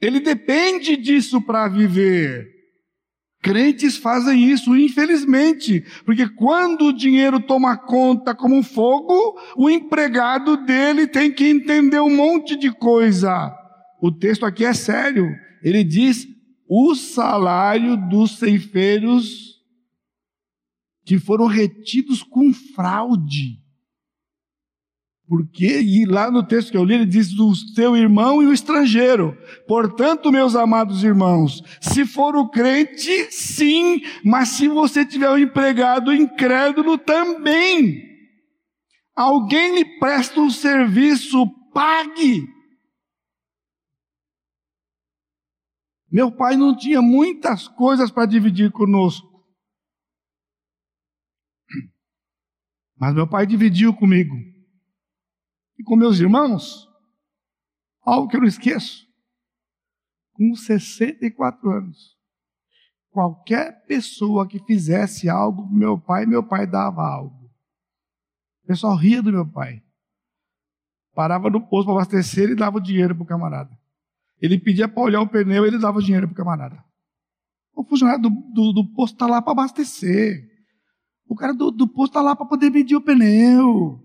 ele 0.00 0.20
depende 0.20 0.96
disso 0.96 1.40
para 1.40 1.68
viver. 1.68 2.52
Crentes 3.42 3.96
fazem 3.96 4.44
isso, 4.44 4.76
infelizmente, 4.76 5.84
porque 6.04 6.28
quando 6.28 6.86
o 6.86 6.92
dinheiro 6.92 7.40
toma 7.40 7.76
conta 7.76 8.36
como 8.36 8.54
um 8.54 8.62
fogo, 8.62 9.36
o 9.56 9.68
empregado 9.68 10.56
dele 10.58 11.08
tem 11.08 11.32
que 11.32 11.48
entender 11.48 12.00
um 12.00 12.14
monte 12.14 12.54
de 12.54 12.70
coisa. 12.70 13.52
O 14.00 14.12
texto 14.12 14.46
aqui 14.46 14.64
é 14.64 14.72
sério. 14.72 15.28
Ele 15.60 15.82
diz: 15.82 16.24
o 16.68 16.94
salário 16.94 17.96
dos 17.96 18.38
ceifeiros 18.38 19.51
que 21.04 21.18
foram 21.18 21.46
retidos 21.46 22.22
com 22.22 22.52
fraude. 22.52 23.60
Porque, 25.26 25.80
e 25.80 26.04
lá 26.04 26.30
no 26.30 26.46
texto 26.46 26.70
que 26.70 26.76
eu 26.76 26.84
li, 26.84 26.94
ele 26.94 27.06
diz 27.06 27.32
o 27.38 27.54
seu 27.54 27.96
irmão 27.96 28.42
e 28.42 28.46
o 28.46 28.52
estrangeiro. 28.52 29.36
Portanto, 29.66 30.30
meus 30.30 30.54
amados 30.54 31.02
irmãos, 31.02 31.62
se 31.80 32.04
for 32.04 32.36
o 32.36 32.50
crente, 32.50 33.30
sim, 33.30 34.02
mas 34.22 34.50
se 34.50 34.68
você 34.68 35.06
tiver 35.06 35.30
um 35.30 35.38
empregado 35.38 36.12
incrédulo, 36.12 36.98
também. 36.98 38.02
Alguém 39.16 39.76
lhe 39.76 39.98
presta 39.98 40.38
um 40.38 40.50
serviço, 40.50 41.46
pague. 41.72 42.46
Meu 46.10 46.30
pai 46.30 46.58
não 46.58 46.76
tinha 46.76 47.00
muitas 47.00 47.66
coisas 47.68 48.10
para 48.10 48.26
dividir 48.26 48.70
conosco. 48.70 49.31
Mas 53.02 53.16
meu 53.16 53.26
pai 53.26 53.44
dividiu 53.44 53.92
comigo. 53.92 54.36
E 55.76 55.82
com 55.82 55.96
meus 55.96 56.20
irmãos, 56.20 56.88
algo 58.00 58.28
que 58.28 58.36
eu 58.36 58.40
não 58.40 58.46
esqueço. 58.46 59.04
Com 60.34 60.54
64 60.54 61.68
anos, 61.68 62.16
qualquer 63.10 63.84
pessoa 63.86 64.46
que 64.46 64.64
fizesse 64.64 65.28
algo 65.28 65.66
para 65.66 65.76
meu 65.76 66.00
pai, 66.00 66.26
meu 66.26 66.46
pai 66.46 66.64
dava 66.64 67.02
algo. 67.02 67.50
O 68.62 68.68
pessoal 68.68 68.94
ria 68.94 69.20
do 69.20 69.32
meu 69.32 69.50
pai. 69.50 69.82
Parava 71.12 71.50
no 71.50 71.60
posto 71.60 71.86
para 71.86 71.94
abastecer 71.94 72.50
e 72.50 72.54
dava 72.54 72.76
o 72.76 72.80
dinheiro 72.80 73.16
para 73.16 73.24
o 73.24 73.26
camarada. 73.26 73.76
Ele 74.40 74.60
pedia 74.60 74.86
para 74.86 75.02
olhar 75.02 75.22
o 75.22 75.28
pneu, 75.28 75.66
ele 75.66 75.80
dava 75.80 75.98
o 75.98 76.02
dinheiro 76.02 76.28
para 76.28 76.34
o 76.34 76.36
camarada. 76.36 76.84
O 77.74 77.82
funcionário 77.82 78.22
do, 78.22 78.30
do, 78.30 78.72
do 78.72 78.94
posto 78.94 79.14
está 79.14 79.26
lá 79.26 79.42
para 79.42 79.50
abastecer. 79.50 80.51
O 81.26 81.34
cara 81.34 81.52
do, 81.52 81.70
do 81.70 81.88
posto 81.88 82.10
está 82.10 82.20
lá 82.20 82.36
para 82.36 82.46
poder 82.46 82.70
medir 82.70 82.96
o 82.96 83.00
pneu. 83.00 84.00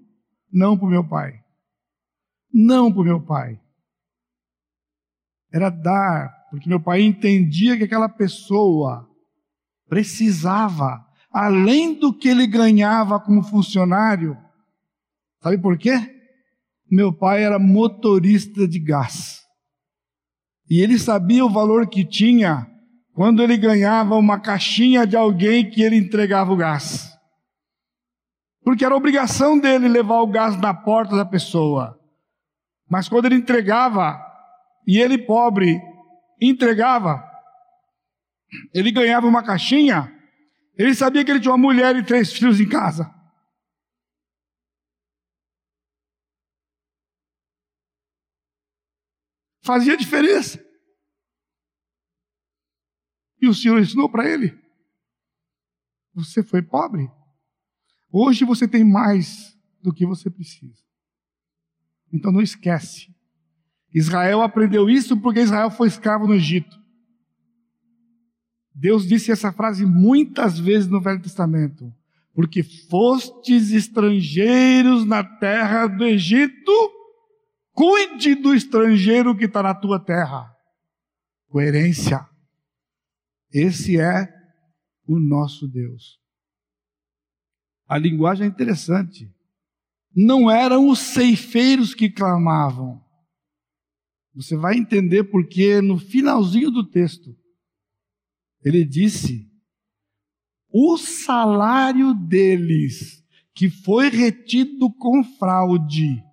Não 0.51 0.77
para 0.77 0.87
o 0.87 0.89
meu 0.89 1.07
pai. 1.07 1.43
Não 2.53 2.91
para 2.91 3.01
o 3.01 3.05
meu 3.05 3.21
pai. 3.21 3.59
Era 5.51 5.69
dar, 5.69 6.47
porque 6.49 6.69
meu 6.69 6.79
pai 6.79 7.01
entendia 7.01 7.77
que 7.77 7.83
aquela 7.83 8.09
pessoa 8.09 9.09
precisava, 9.87 11.05
além 11.31 11.97
do 11.99 12.13
que 12.13 12.27
ele 12.27 12.45
ganhava 12.45 13.19
como 13.19 13.43
funcionário. 13.43 14.37
Sabe 15.41 15.57
por 15.57 15.77
quê? 15.77 15.93
Meu 16.89 17.13
pai 17.13 17.43
era 17.43 17.59
motorista 17.59 18.67
de 18.67 18.79
gás. 18.79 19.41
E 20.69 20.81
ele 20.81 20.99
sabia 20.99 21.45
o 21.45 21.49
valor 21.49 21.87
que 21.87 22.05
tinha 22.05 22.69
quando 23.17 23.41
ele 23.41 23.57
ganhava 23.57 24.13
uma 24.13 24.39
caixinha 24.39 25.07
de 25.07 25.17
alguém 25.17 25.67
que 25.67 25.81
ele 25.81 25.95
entregava 25.95 26.53
o 26.53 26.55
gás. 26.55 27.17
Porque 28.61 28.85
era 28.85 28.95
obrigação 28.95 29.57
dele 29.57 29.87
levar 29.87 30.21
o 30.21 30.27
gás 30.27 30.55
na 30.61 30.71
porta 30.71 31.15
da 31.15 31.25
pessoa. 31.25 31.99
Mas 32.87 33.09
quando 33.09 33.25
ele 33.25 33.33
entregava, 33.33 34.23
e 34.85 34.99
ele 34.99 35.17
pobre 35.17 35.81
entregava, 36.39 37.27
ele 38.71 38.91
ganhava 38.91 39.25
uma 39.25 39.41
caixinha, 39.41 40.13
ele 40.77 40.93
sabia 40.93 41.25
que 41.25 41.31
ele 41.31 41.39
tinha 41.39 41.51
uma 41.51 41.57
mulher 41.57 41.95
e 41.95 42.05
três 42.05 42.31
filhos 42.31 42.59
em 42.59 42.69
casa. 42.69 43.11
Fazia 49.63 49.97
diferença. 49.97 50.66
E 53.41 53.47
o 53.47 53.53
Senhor 53.53 53.79
ensinou 53.79 54.09
para 54.09 54.29
ele: 54.29 54.57
Você 56.13 56.43
foi 56.43 56.61
pobre. 56.61 57.09
Hoje 58.11 58.45
você 58.45 58.67
tem 58.67 58.83
mais 58.83 59.57
do 59.81 59.93
que 59.93 60.05
você 60.05 60.29
precisa. 60.29 60.81
Então 62.11 62.31
não 62.31 62.41
esquece. 62.41 63.13
Israel 63.93 64.41
aprendeu 64.41 64.89
isso 64.89 65.17
porque 65.17 65.41
Israel 65.41 65.69
foi 65.69 65.87
escravo 65.87 66.27
no 66.27 66.33
Egito. 66.33 66.77
Deus 68.73 69.07
disse 69.07 69.31
essa 69.31 69.51
frase 69.51 69.85
muitas 69.85 70.59
vezes 70.59 70.87
no 70.87 71.01
Velho 71.01 71.21
Testamento. 71.21 71.91
Porque 72.33 72.61
fostes 72.61 73.71
estrangeiros 73.71 75.03
na 75.05 75.23
terra 75.23 75.87
do 75.87 76.05
Egito, 76.05 76.71
cuide 77.71 78.35
do 78.35 78.53
estrangeiro 78.53 79.35
que 79.35 79.45
está 79.45 79.63
na 79.63 79.73
tua 79.73 79.99
terra. 79.99 80.55
Coerência. 81.49 82.23
Esse 83.51 83.99
é 83.99 84.27
o 85.07 85.19
nosso 85.19 85.67
Deus. 85.67 86.19
A 87.87 87.97
linguagem 87.97 88.45
é 88.45 88.49
interessante. 88.49 89.33
Não 90.15 90.51
eram 90.51 90.89
os 90.89 90.99
ceifeiros 90.99 91.93
que 91.93 92.09
clamavam. 92.09 93.03
Você 94.33 94.55
vai 94.55 94.75
entender 94.75 95.23
porque 95.25 95.81
no 95.81 95.97
finalzinho 95.97 96.69
do 96.69 96.83
texto 96.83 97.35
ele 98.63 98.83
disse: 98.83 99.49
o 100.69 100.97
salário 100.97 102.13
deles, 102.13 103.23
que 103.53 103.69
foi 103.69 104.09
retido 104.09 104.91
com 104.93 105.23
fraude, 105.23 106.23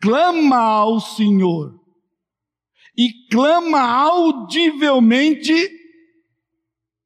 clama 0.00 0.58
ao 0.58 1.00
Senhor 1.00 1.79
e 3.00 3.14
clama 3.30 3.80
audivelmente 3.80 5.54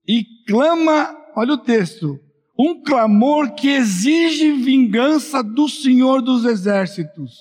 e 0.04 0.24
clama, 0.44 1.16
olha 1.36 1.52
o 1.52 1.58
texto, 1.58 2.18
um 2.58 2.82
clamor 2.82 3.54
que 3.54 3.68
exige 3.68 4.50
vingança 4.54 5.40
do 5.40 5.68
Senhor 5.68 6.20
dos 6.20 6.44
exércitos. 6.44 7.36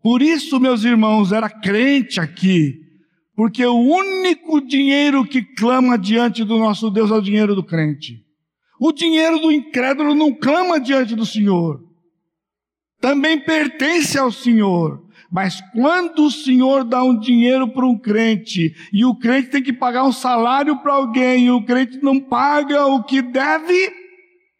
Por 0.00 0.22
isso, 0.22 0.58
meus 0.58 0.84
irmãos, 0.84 1.30
era 1.30 1.50
crente 1.50 2.18
aqui, 2.18 2.80
porque 3.36 3.64
o 3.66 3.78
único 3.78 4.58
dinheiro 4.62 5.22
que 5.22 5.42
clama 5.42 5.98
diante 5.98 6.42
do 6.44 6.56
nosso 6.56 6.90
Deus 6.90 7.10
é 7.10 7.14
o 7.14 7.20
dinheiro 7.20 7.54
do 7.54 7.62
crente. 7.62 8.24
O 8.80 8.90
dinheiro 8.90 9.38
do 9.38 9.52
incrédulo 9.52 10.14
não 10.14 10.32
clama 10.32 10.80
diante 10.80 11.14
do 11.14 11.26
Senhor. 11.26 11.78
Também 13.02 13.38
pertence 13.38 14.18
ao 14.18 14.32
Senhor. 14.32 15.06
Mas 15.30 15.60
quando 15.72 16.24
o 16.24 16.30
Senhor 16.30 16.84
dá 16.84 17.02
um 17.02 17.18
dinheiro 17.18 17.68
para 17.68 17.86
um 17.86 17.98
crente 17.98 18.74
e 18.92 19.04
o 19.04 19.14
crente 19.14 19.50
tem 19.50 19.62
que 19.62 19.72
pagar 19.72 20.04
um 20.04 20.12
salário 20.12 20.78
para 20.78 20.94
alguém 20.94 21.46
e 21.46 21.50
o 21.50 21.64
crente 21.64 21.98
não 22.02 22.18
paga 22.18 22.86
o 22.86 23.04
que 23.04 23.20
deve, 23.20 23.92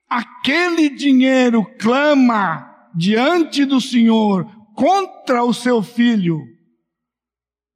aquele 0.08 0.90
dinheiro 0.90 1.64
clama 1.78 2.68
diante 2.94 3.64
do 3.64 3.80
Senhor 3.80 4.46
contra 4.74 5.42
o 5.42 5.54
seu 5.54 5.82
filho 5.82 6.38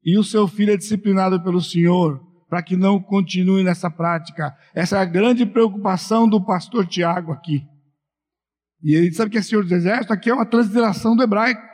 e 0.05 0.19
o 0.19 0.25
seu 0.25 0.49
filho 0.49 0.73
é 0.73 0.77
disciplinado 0.77 1.43
pelo 1.43 1.61
Senhor 1.61 2.21
para 2.49 2.63
que 2.63 2.77
não 2.77 3.01
continue 3.01 3.65
nessa 3.65 3.91
prática. 3.91 4.55
Essa 4.75 4.99
é 4.99 5.01
a 5.01 5.07
grande 5.07 5.47
preocupação 5.47 6.29
do 6.29 6.45
pastor 6.45 6.87
Tiago 6.87 7.33
aqui. 7.33 7.63
E 8.83 8.95
ele 8.95 9.13
sabe 9.13 9.31
que 9.31 9.39
é 9.39 9.43
Senhor 9.43 9.63
dos 9.63 9.73
Exércitos, 9.73 10.11
aqui 10.11 10.29
é 10.29 10.35
uma 10.35 10.45
transliteração 10.45 11.17
do 11.17 11.23
hebraico. 11.23 11.72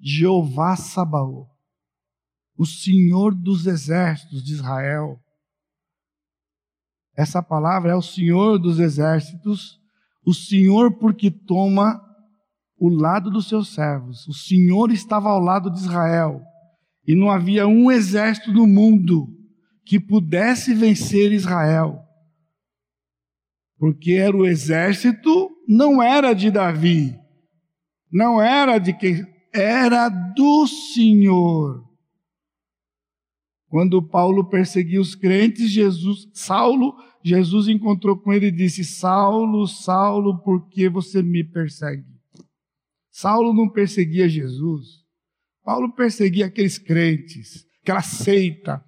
Jeová 0.00 0.76
Sabaô, 0.76 1.46
o 2.56 2.64
Senhor 2.64 3.34
dos 3.34 3.66
Exércitos 3.66 4.44
de 4.44 4.52
Israel. 4.52 5.20
Essa 7.16 7.42
palavra 7.42 7.92
é 7.92 7.94
o 7.96 8.02
Senhor 8.02 8.58
dos 8.58 8.78
Exércitos, 8.78 9.80
o 10.24 10.32
Senhor 10.32 10.98
porque 10.98 11.30
toma 11.30 12.00
o 12.78 12.88
lado 12.88 13.30
dos 13.30 13.48
seus 13.48 13.74
servos. 13.74 14.26
O 14.28 14.32
Senhor 14.32 14.92
estava 14.92 15.28
ao 15.28 15.40
lado 15.40 15.70
de 15.70 15.78
Israel. 15.78 16.40
E 17.06 17.14
não 17.14 17.30
havia 17.30 17.66
um 17.66 17.90
exército 17.90 18.52
no 18.52 18.66
mundo 18.66 19.26
que 19.84 19.98
pudesse 19.98 20.74
vencer 20.74 21.32
Israel. 21.32 21.98
Porque 23.78 24.12
era 24.12 24.36
o 24.36 24.46
exército, 24.46 25.50
não 25.66 26.02
era 26.02 26.34
de 26.34 26.50
Davi, 26.50 27.18
não 28.12 28.42
era 28.42 28.78
de 28.78 28.92
quem, 28.92 29.24
era 29.52 30.08
do 30.08 30.66
Senhor. 30.66 31.86
Quando 33.68 34.02
Paulo 34.02 34.48
perseguiu 34.48 35.00
os 35.00 35.14
crentes, 35.14 35.70
Jesus, 35.70 36.28
Saulo, 36.32 36.94
Jesus 37.22 37.68
encontrou 37.68 38.18
com 38.18 38.32
ele 38.32 38.46
e 38.46 38.52
disse: 38.52 38.84
Saulo, 38.84 39.66
Saulo, 39.66 40.38
por 40.42 40.68
que 40.68 40.88
você 40.88 41.22
me 41.22 41.44
persegue? 41.44 42.04
Saulo 43.10 43.52
não 43.52 43.68
perseguia 43.68 44.28
Jesus. 44.28 45.04
Paulo 45.62 45.92
perseguia 45.92 46.46
aqueles 46.46 46.78
crentes, 46.78 47.66
aquela 47.82 48.00
seita. 48.00 48.82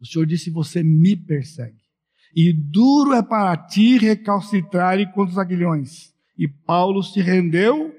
O 0.00 0.06
Senhor 0.06 0.26
disse: 0.26 0.50
Você 0.50 0.82
me 0.82 1.16
persegue. 1.16 1.84
E 2.36 2.52
duro 2.52 3.14
é 3.14 3.22
para 3.22 3.56
ti 3.56 3.96
recalcitrar 3.96 4.98
contra 5.12 5.32
os 5.32 5.38
aguilhões. 5.38 6.12
E 6.36 6.48
Paulo 6.48 7.02
se 7.02 7.20
rendeu, 7.20 7.94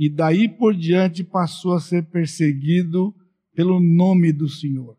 e 0.00 0.08
daí 0.08 0.48
por 0.48 0.74
diante 0.74 1.22
passou 1.22 1.74
a 1.74 1.80
ser 1.80 2.06
perseguido 2.06 3.14
pelo 3.54 3.78
nome 3.78 4.32
do 4.32 4.48
Senhor. 4.48 4.96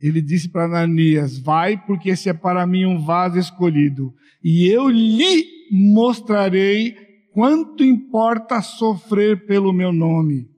Ele 0.00 0.20
disse 0.20 0.48
para 0.48 0.64
Ananias: 0.64 1.38
Vai, 1.38 1.80
porque 1.86 2.10
esse 2.10 2.28
é 2.28 2.34
para 2.34 2.66
mim 2.66 2.86
um 2.86 2.98
vaso 2.98 3.38
escolhido, 3.38 4.12
e 4.42 4.66
eu 4.66 4.88
lhe 4.88 5.46
mostrarei 5.70 6.96
quanto 7.32 7.84
importa 7.84 8.60
sofrer 8.60 9.46
pelo 9.46 9.72
meu 9.72 9.92
nome? 9.92 10.50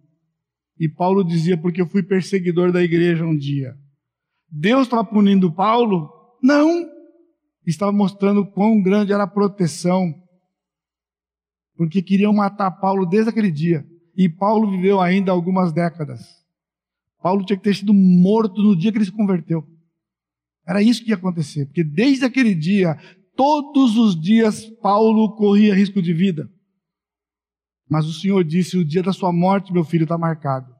E 0.78 0.88
Paulo 0.88 1.22
dizia, 1.22 1.58
porque 1.58 1.82
eu 1.82 1.86
fui 1.86 2.02
perseguidor 2.02 2.72
da 2.72 2.82
igreja 2.82 3.26
um 3.26 3.36
dia. 3.36 3.76
Deus 4.50 4.84
estava 4.84 5.04
punindo 5.04 5.52
Paulo? 5.52 6.08
Não. 6.42 6.88
Estava 7.66 7.92
mostrando 7.92 8.46
quão 8.46 8.80
grande 8.82 9.12
era 9.12 9.24
a 9.24 9.28
proteção. 9.28 10.21
Porque 11.76 12.02
queriam 12.02 12.32
matar 12.32 12.70
Paulo 12.70 13.06
desde 13.06 13.30
aquele 13.30 13.50
dia. 13.50 13.86
E 14.16 14.28
Paulo 14.28 14.70
viveu 14.70 15.00
ainda 15.00 15.32
algumas 15.32 15.72
décadas. 15.72 16.20
Paulo 17.22 17.44
tinha 17.44 17.56
que 17.56 17.62
ter 17.62 17.74
sido 17.74 17.94
morto 17.94 18.60
no 18.62 18.76
dia 18.76 18.90
que 18.90 18.98
ele 18.98 19.04
se 19.04 19.12
converteu. 19.12 19.66
Era 20.66 20.82
isso 20.82 21.02
que 21.02 21.10
ia 21.10 21.16
acontecer. 21.16 21.66
Porque 21.66 21.84
desde 21.84 22.24
aquele 22.24 22.54
dia, 22.54 22.96
todos 23.36 23.96
os 23.96 24.20
dias, 24.20 24.66
Paulo 24.80 25.34
corria 25.36 25.74
risco 25.74 26.02
de 26.02 26.12
vida. 26.12 26.50
Mas 27.88 28.06
o 28.06 28.12
Senhor 28.12 28.42
disse: 28.44 28.76
o 28.76 28.84
dia 28.84 29.02
da 29.02 29.12
sua 29.12 29.32
morte, 29.32 29.72
meu 29.72 29.84
filho, 29.84 30.04
está 30.04 30.18
marcado. 30.18 30.74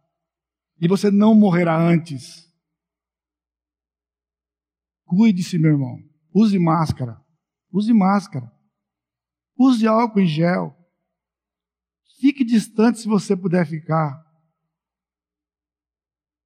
E 0.80 0.88
você 0.88 1.10
não 1.10 1.34
morrerá 1.34 1.78
antes. 1.80 2.50
Cuide-se, 5.04 5.58
meu 5.58 5.72
irmão. 5.72 5.98
Use 6.34 6.58
máscara. 6.58 7.20
Use 7.70 7.92
máscara. 7.92 8.50
Use 9.56 9.86
álcool 9.86 10.20
em 10.20 10.26
gel. 10.26 10.74
Fique 12.22 12.44
distante 12.44 13.00
se 13.00 13.08
você 13.08 13.36
puder 13.36 13.66
ficar. 13.66 14.24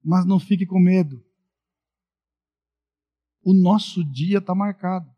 Mas 0.02 0.24
não 0.24 0.40
fique 0.40 0.64
com 0.64 0.80
medo. 0.80 1.22
O 3.42 3.52
nosso 3.52 4.02
dia 4.02 4.38
está 4.38 4.54
marcado. 4.54 5.14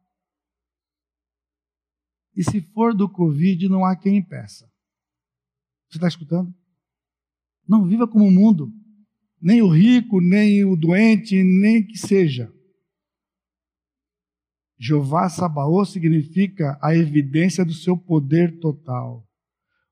E 2.34 2.42
se 2.42 2.60
for 2.60 2.92
do 2.92 3.08
Covid, 3.08 3.68
não 3.68 3.84
há 3.84 3.94
quem 3.94 4.16
impeça. 4.16 4.68
Você 5.88 5.98
está 5.98 6.08
escutando? 6.08 6.52
Não 7.68 7.86
viva 7.86 8.08
como 8.08 8.26
o 8.26 8.32
mundo. 8.32 8.68
Nem 9.40 9.62
o 9.62 9.68
rico, 9.68 10.20
nem 10.20 10.64
o 10.64 10.74
doente, 10.74 11.40
nem 11.40 11.86
que 11.86 11.96
seja. 11.96 12.52
Jeová 14.76 15.28
Sabaô 15.28 15.84
significa 15.84 16.76
a 16.82 16.96
evidência 16.96 17.64
do 17.64 17.72
seu 17.72 17.96
poder 17.96 18.58
total. 18.58 19.27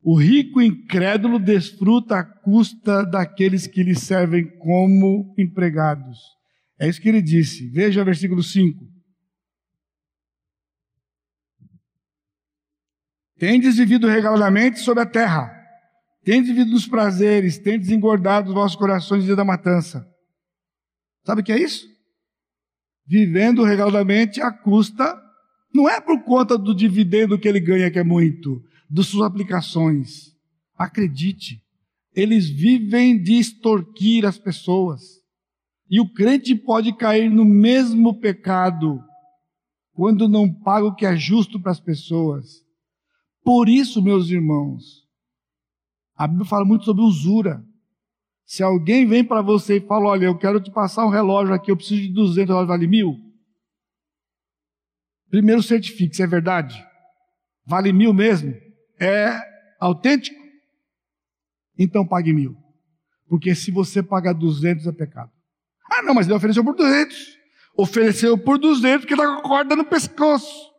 O 0.06 0.16
rico 0.16 0.62
incrédulo 0.62 1.38
desfruta 1.38 2.18
a 2.18 2.24
custa 2.24 3.04
daqueles 3.04 3.66
que 3.66 3.82
lhe 3.82 3.94
servem 3.94 4.46
como 4.58 5.34
empregados. 5.36 6.18
É 6.78 6.88
isso 6.88 7.00
que 7.00 7.08
ele 7.08 7.20
disse. 7.20 7.68
Veja 7.70 8.04
versículo 8.04 8.42
5. 8.42 8.86
Tendes 13.38 13.76
vivido 13.76 14.06
regaladamente 14.06 14.78
sobre 14.78 15.02
a 15.02 15.06
terra 15.06 15.56
Tendes 16.26 16.48
vivido 16.48 16.72
dos 16.72 16.88
prazeres, 16.88 17.56
tendes 17.56 17.88
engordado 17.88 18.48
os 18.48 18.54
vossos 18.54 18.76
corações 18.76 19.20
no 19.20 19.26
dia 19.26 19.36
da 19.36 19.44
matança. 19.44 20.04
Sabe 21.24 21.40
o 21.40 21.44
que 21.44 21.52
é 21.52 21.62
isso? 21.62 21.86
Vivendo 23.06 23.62
regaladamente 23.62 24.42
à 24.42 24.50
custa, 24.50 25.16
não 25.72 25.88
é 25.88 26.00
por 26.00 26.24
conta 26.24 26.58
do 26.58 26.74
dividendo 26.74 27.38
que 27.38 27.46
ele 27.46 27.60
ganha, 27.60 27.92
que 27.92 28.00
é 28.00 28.02
muito, 28.02 28.60
das 28.88 29.06
suas 29.06 29.26
aplicações. 29.26 30.34
Acredite, 30.76 31.62
eles 32.14 32.48
vivem 32.48 33.20
de 33.22 33.34
extorquir 33.34 34.24
as 34.24 34.38
pessoas. 34.38 35.22
E 35.88 36.00
o 36.00 36.12
crente 36.12 36.54
pode 36.54 36.92
cair 36.94 37.30
no 37.30 37.44
mesmo 37.44 38.18
pecado 38.18 39.02
quando 39.92 40.28
não 40.28 40.52
paga 40.52 40.86
o 40.86 40.94
que 40.94 41.06
é 41.06 41.16
justo 41.16 41.60
para 41.60 41.72
as 41.72 41.80
pessoas. 41.80 42.64
Por 43.42 43.68
isso, 43.68 44.02
meus 44.02 44.28
irmãos, 44.28 45.06
a 46.16 46.26
Bíblia 46.26 46.46
fala 46.46 46.64
muito 46.64 46.84
sobre 46.84 47.02
usura. 47.02 47.64
Se 48.44 48.62
alguém 48.62 49.06
vem 49.06 49.24
para 49.24 49.42
você 49.42 49.76
e 49.76 49.86
fala, 49.86 50.08
olha, 50.08 50.26
eu 50.26 50.38
quero 50.38 50.60
te 50.60 50.70
passar 50.70 51.06
um 51.06 51.10
relógio 51.10 51.54
aqui, 51.54 51.70
eu 51.70 51.76
preciso 51.76 52.02
de 52.02 52.12
200, 52.12 52.48
relógio 52.48 52.68
vale 52.68 52.86
mil. 52.86 53.16
Primeiro 55.30 55.62
certifique 55.62 56.16
se 56.16 56.22
é 56.22 56.26
verdade. 56.26 56.84
Vale 57.64 57.92
mil 57.92 58.12
mesmo? 58.12 58.65
É 59.00 59.38
autêntico? 59.78 60.40
Então 61.78 62.06
pague 62.06 62.32
mil. 62.32 62.56
Porque 63.28 63.54
se 63.54 63.70
você 63.70 64.02
pagar 64.02 64.32
200 64.32 64.86
é 64.86 64.92
pecado. 64.92 65.30
Ah, 65.90 66.02
não, 66.02 66.14
mas 66.14 66.26
ele 66.26 66.36
ofereceu 66.36 66.64
por 66.64 66.74
200. 66.74 67.36
Ofereceu 67.76 68.38
por 68.38 68.58
200 68.58 69.00
porque 69.00 69.14
está 69.14 69.26
com 69.26 69.38
a 69.38 69.42
corda 69.42 69.76
no 69.76 69.84
pescoço. 69.84 70.74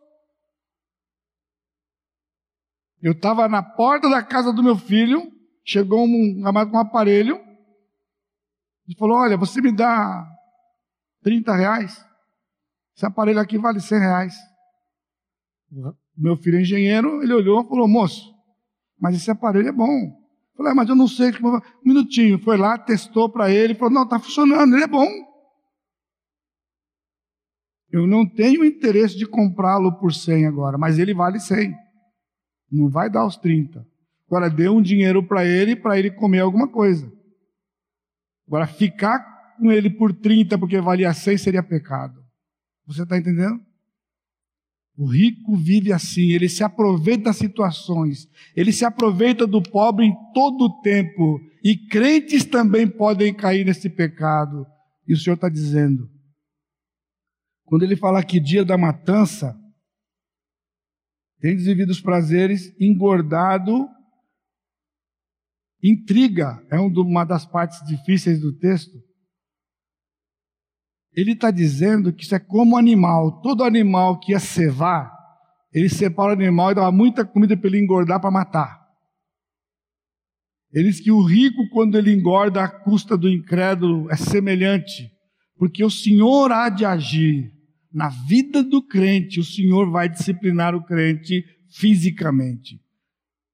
Eu 3.00 3.12
estava 3.12 3.48
na 3.48 3.62
porta 3.62 4.10
da 4.10 4.22
casa 4.22 4.52
do 4.52 4.62
meu 4.62 4.76
filho, 4.76 5.32
chegou 5.64 6.04
um 6.04 6.42
amado 6.44 6.70
com 6.70 6.76
um 6.76 6.80
aparelho 6.80 7.40
e 8.88 8.96
falou: 8.96 9.18
Olha, 9.18 9.36
você 9.36 9.60
me 9.60 9.70
dá 9.70 10.26
30 11.22 11.54
reais? 11.54 12.04
Esse 12.96 13.06
aparelho 13.06 13.38
aqui 13.38 13.56
vale 13.56 13.80
100 13.80 13.98
reais. 14.00 14.34
Meu 16.18 16.36
filho 16.36 16.58
é 16.58 16.62
engenheiro, 16.62 17.22
ele 17.22 17.32
olhou 17.32 17.62
e 17.62 17.68
falou: 17.68 17.86
Moço, 17.86 18.34
mas 19.00 19.14
esse 19.14 19.30
aparelho 19.30 19.68
é 19.68 19.72
bom. 19.72 19.86
Eu 19.86 20.56
falei: 20.56 20.72
ah, 20.72 20.74
Mas 20.74 20.88
eu 20.88 20.96
não 20.96 21.06
sei. 21.06 21.30
Um 21.30 21.88
minutinho, 21.88 22.38
foi 22.40 22.56
lá, 22.56 22.76
testou 22.76 23.30
para 23.30 23.50
ele, 23.50 23.74
falou: 23.74 23.94
Não, 23.94 24.02
está 24.02 24.18
funcionando, 24.18 24.74
ele 24.74 24.84
é 24.84 24.88
bom. 24.88 25.08
Eu 27.90 28.06
não 28.06 28.28
tenho 28.28 28.64
interesse 28.64 29.16
de 29.16 29.26
comprá-lo 29.26 29.98
por 29.98 30.12
100 30.12 30.46
agora, 30.46 30.76
mas 30.76 30.98
ele 30.98 31.14
vale 31.14 31.38
100. 31.38 31.72
Não 32.70 32.88
vai 32.88 33.08
dar 33.08 33.24
os 33.24 33.36
30. 33.36 33.86
Agora 34.26 34.50
dê 34.50 34.68
um 34.68 34.82
dinheiro 34.82 35.26
para 35.26 35.44
ele, 35.44 35.74
para 35.74 35.98
ele 35.98 36.10
comer 36.10 36.40
alguma 36.40 36.68
coisa. 36.68 37.10
Agora 38.46 38.66
ficar 38.66 39.56
com 39.56 39.72
ele 39.72 39.88
por 39.88 40.12
30 40.12 40.58
porque 40.58 40.80
valia 40.80 41.14
100 41.14 41.38
seria 41.38 41.62
pecado. 41.62 42.22
Você 42.86 43.04
está 43.04 43.16
entendendo? 43.16 43.67
O 44.98 45.06
rico 45.06 45.54
vive 45.54 45.92
assim, 45.92 46.32
ele 46.32 46.48
se 46.48 46.64
aproveita 46.64 47.24
das 47.24 47.36
situações, 47.36 48.28
ele 48.56 48.72
se 48.72 48.84
aproveita 48.84 49.46
do 49.46 49.62
pobre 49.62 50.04
em 50.04 50.12
todo 50.34 50.64
o 50.64 50.80
tempo, 50.80 51.40
e 51.62 51.76
crentes 51.76 52.44
também 52.44 52.88
podem 52.88 53.32
cair 53.32 53.64
nesse 53.64 53.88
pecado. 53.88 54.66
E 55.06 55.14
o 55.14 55.16
Senhor 55.16 55.36
está 55.36 55.48
dizendo, 55.48 56.10
quando 57.64 57.84
ele 57.84 57.94
fala 57.94 58.24
que 58.24 58.40
dia 58.40 58.64
da 58.64 58.76
matança, 58.76 59.56
tem 61.40 61.56
vivido 61.56 61.90
os 61.90 62.00
prazeres, 62.00 62.74
engordado, 62.80 63.88
intriga, 65.80 66.60
é 66.72 66.76
uma 66.80 67.22
das 67.22 67.46
partes 67.46 67.86
difíceis 67.86 68.40
do 68.40 68.52
texto. 68.58 68.98
Ele 71.18 71.32
está 71.32 71.50
dizendo 71.50 72.12
que 72.12 72.22
isso 72.22 72.36
é 72.36 72.38
como 72.38 72.76
animal. 72.76 73.40
Todo 73.40 73.64
animal 73.64 74.20
que 74.20 74.30
ia 74.30 74.38
cevar, 74.38 75.10
ele 75.74 75.88
separa 75.88 76.28
o 76.28 76.32
animal 76.32 76.70
e 76.70 76.76
dava 76.76 76.92
muita 76.92 77.24
comida 77.24 77.56
para 77.56 77.66
ele 77.66 77.82
engordar 77.82 78.20
para 78.20 78.30
matar. 78.30 78.86
Ele 80.72 80.88
diz 80.88 81.00
que 81.00 81.10
o 81.10 81.20
rico, 81.20 81.68
quando 81.70 81.98
ele 81.98 82.14
engorda 82.14 82.62
à 82.62 82.68
custa 82.68 83.16
do 83.16 83.28
incrédulo, 83.28 84.08
é 84.12 84.14
semelhante, 84.14 85.10
porque 85.56 85.82
o 85.82 85.90
Senhor 85.90 86.52
há 86.52 86.68
de 86.68 86.84
agir 86.84 87.50
na 87.92 88.10
vida 88.10 88.62
do 88.62 88.80
crente, 88.80 89.40
o 89.40 89.44
Senhor 89.44 89.90
vai 89.90 90.08
disciplinar 90.08 90.72
o 90.76 90.84
crente 90.84 91.42
fisicamente. 91.68 92.80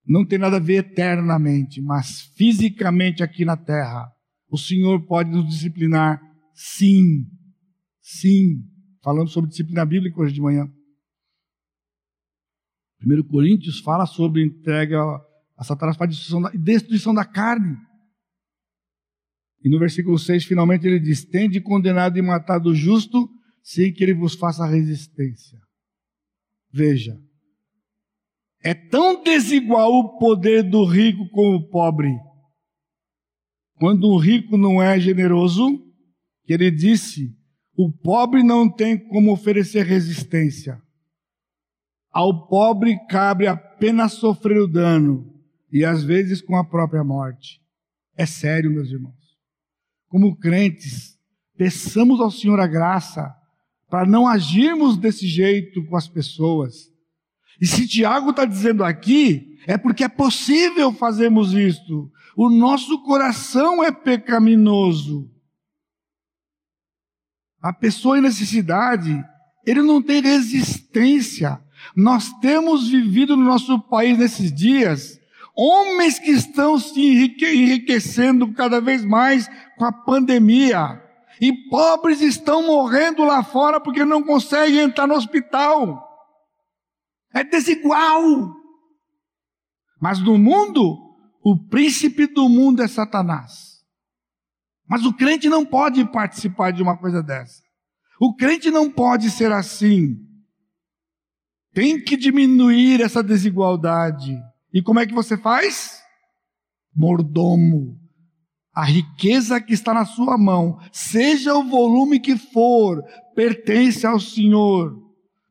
Não 0.06 0.26
tem 0.26 0.38
nada 0.38 0.56
a 0.56 0.60
ver 0.60 0.80
eternamente, 0.80 1.80
mas 1.80 2.30
fisicamente 2.36 3.22
aqui 3.22 3.42
na 3.42 3.56
terra. 3.56 4.06
O 4.50 4.58
Senhor 4.58 5.06
pode 5.06 5.30
nos 5.30 5.48
disciplinar, 5.48 6.20
sim. 6.52 7.24
Sim. 8.04 8.62
Falando 9.02 9.30
sobre 9.30 9.48
disciplina 9.48 9.84
bíblica 9.84 10.20
hoje 10.20 10.34
de 10.34 10.40
manhã. 10.40 10.70
1 13.02 13.28
Coríntios 13.28 13.80
fala 13.80 14.06
sobre 14.06 14.44
entrega 14.44 15.00
a 15.56 15.64
Satanás 15.64 15.96
para 15.96 16.06
destruição 16.06 16.42
da, 16.42 16.50
destruição 16.50 17.14
da 17.14 17.24
carne. 17.24 17.76
E 19.62 19.70
no 19.70 19.78
versículo 19.78 20.18
6, 20.18 20.44
finalmente 20.44 20.86
ele 20.86 21.00
diz: 21.00 21.24
Tende 21.24 21.60
condenado 21.60 22.18
e 22.18 22.22
matado 22.22 22.70
o 22.70 22.74
justo 22.74 23.28
sem 23.62 23.92
que 23.92 24.04
ele 24.04 24.14
vos 24.14 24.34
faça 24.34 24.66
resistência. 24.66 25.58
Veja, 26.70 27.18
é 28.62 28.74
tão 28.74 29.22
desigual 29.22 29.92
o 29.92 30.18
poder 30.18 30.62
do 30.62 30.84
rico 30.84 31.28
com 31.30 31.56
o 31.56 31.68
pobre. 31.68 32.10
Quando 33.76 34.08
o 34.08 34.18
rico 34.18 34.56
não 34.56 34.82
é 34.82 35.00
generoso, 35.00 35.78
que 36.44 36.52
ele 36.52 36.70
disse, 36.70 37.34
o 37.76 37.90
pobre 37.90 38.42
não 38.42 38.68
tem 38.68 38.96
como 38.96 39.32
oferecer 39.32 39.84
resistência. 39.84 40.80
Ao 42.12 42.46
pobre 42.46 42.96
cabe 43.08 43.46
apenas 43.46 44.12
sofrer 44.12 44.60
o 44.60 44.68
dano, 44.68 45.34
e 45.72 45.84
às 45.84 46.04
vezes 46.04 46.40
com 46.40 46.56
a 46.56 46.64
própria 46.64 47.02
morte. 47.02 47.60
É 48.16 48.24
sério, 48.24 48.70
meus 48.70 48.88
irmãos. 48.90 49.14
Como 50.08 50.36
crentes, 50.36 51.18
peçamos 51.56 52.20
ao 52.20 52.30
Senhor 52.30 52.60
a 52.60 52.66
graça 52.66 53.34
para 53.90 54.06
não 54.06 54.28
agirmos 54.28 54.96
desse 54.96 55.26
jeito 55.26 55.84
com 55.86 55.96
as 55.96 56.06
pessoas. 56.06 56.92
E 57.60 57.66
se 57.66 57.86
Tiago 57.88 58.30
está 58.30 58.44
dizendo 58.44 58.84
aqui, 58.84 59.58
é 59.66 59.76
porque 59.76 60.04
é 60.04 60.08
possível 60.08 60.92
fazermos 60.92 61.52
isto. 61.52 62.10
O 62.36 62.48
nosso 62.50 63.02
coração 63.02 63.82
é 63.82 63.90
pecaminoso. 63.90 65.30
A 67.64 67.72
pessoa 67.72 68.18
em 68.18 68.20
necessidade, 68.20 69.24
ele 69.64 69.80
não 69.80 70.02
tem 70.02 70.20
resistência. 70.20 71.58
Nós 71.96 72.30
temos 72.40 72.90
vivido 72.90 73.38
no 73.38 73.44
nosso 73.44 73.80
país 73.80 74.18
nesses 74.18 74.52
dias 74.52 75.18
homens 75.56 76.18
que 76.18 76.30
estão 76.30 76.78
se 76.78 77.00
enriquecendo 77.00 78.52
cada 78.52 78.82
vez 78.82 79.02
mais 79.02 79.48
com 79.78 79.86
a 79.86 79.92
pandemia. 79.92 81.02
E 81.40 81.52
pobres 81.70 82.20
estão 82.20 82.66
morrendo 82.66 83.24
lá 83.24 83.42
fora 83.42 83.80
porque 83.80 84.04
não 84.04 84.22
conseguem 84.22 84.80
entrar 84.80 85.06
no 85.06 85.14
hospital. 85.14 86.06
É 87.32 87.42
desigual. 87.42 88.54
Mas 89.98 90.20
no 90.20 90.36
mundo, 90.36 90.98
o 91.42 91.56
príncipe 91.68 92.26
do 92.26 92.46
mundo 92.46 92.82
é 92.82 92.88
Satanás. 92.88 93.82
Mas 94.86 95.04
o 95.04 95.12
crente 95.12 95.48
não 95.48 95.64
pode 95.64 96.04
participar 96.04 96.70
de 96.70 96.82
uma 96.82 96.96
coisa 96.96 97.22
dessa. 97.22 97.63
O 98.20 98.34
crente 98.34 98.70
não 98.70 98.90
pode 98.90 99.30
ser 99.30 99.52
assim. 99.52 100.16
Tem 101.72 102.00
que 102.00 102.16
diminuir 102.16 103.00
essa 103.00 103.22
desigualdade. 103.22 104.36
E 104.72 104.82
como 104.82 105.00
é 105.00 105.06
que 105.06 105.14
você 105.14 105.36
faz? 105.36 106.00
Mordomo 106.94 108.04
a 108.74 108.84
riqueza 108.84 109.60
que 109.60 109.72
está 109.72 109.94
na 109.94 110.04
sua 110.04 110.36
mão, 110.36 110.78
seja 110.90 111.54
o 111.54 111.62
volume 111.62 112.18
que 112.18 112.36
for, 112.36 113.02
pertence 113.34 114.04
ao 114.04 114.18
Senhor. 114.18 115.00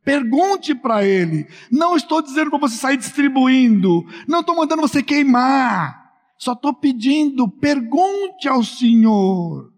Pergunte 0.03 0.75
para 0.75 1.05
Ele. 1.05 1.47
Não 1.71 1.95
estou 1.95 2.21
dizendo 2.21 2.49
para 2.49 2.59
você 2.59 2.75
sair 2.75 2.97
distribuindo. 2.97 4.03
Não 4.27 4.41
estou 4.41 4.57
mandando 4.57 4.81
você 4.81 5.01
queimar. 5.01 5.97
Só 6.37 6.51
estou 6.51 6.73
pedindo, 6.73 7.47
pergunte 7.47 8.49
ao 8.49 8.61
Senhor. 8.61 9.71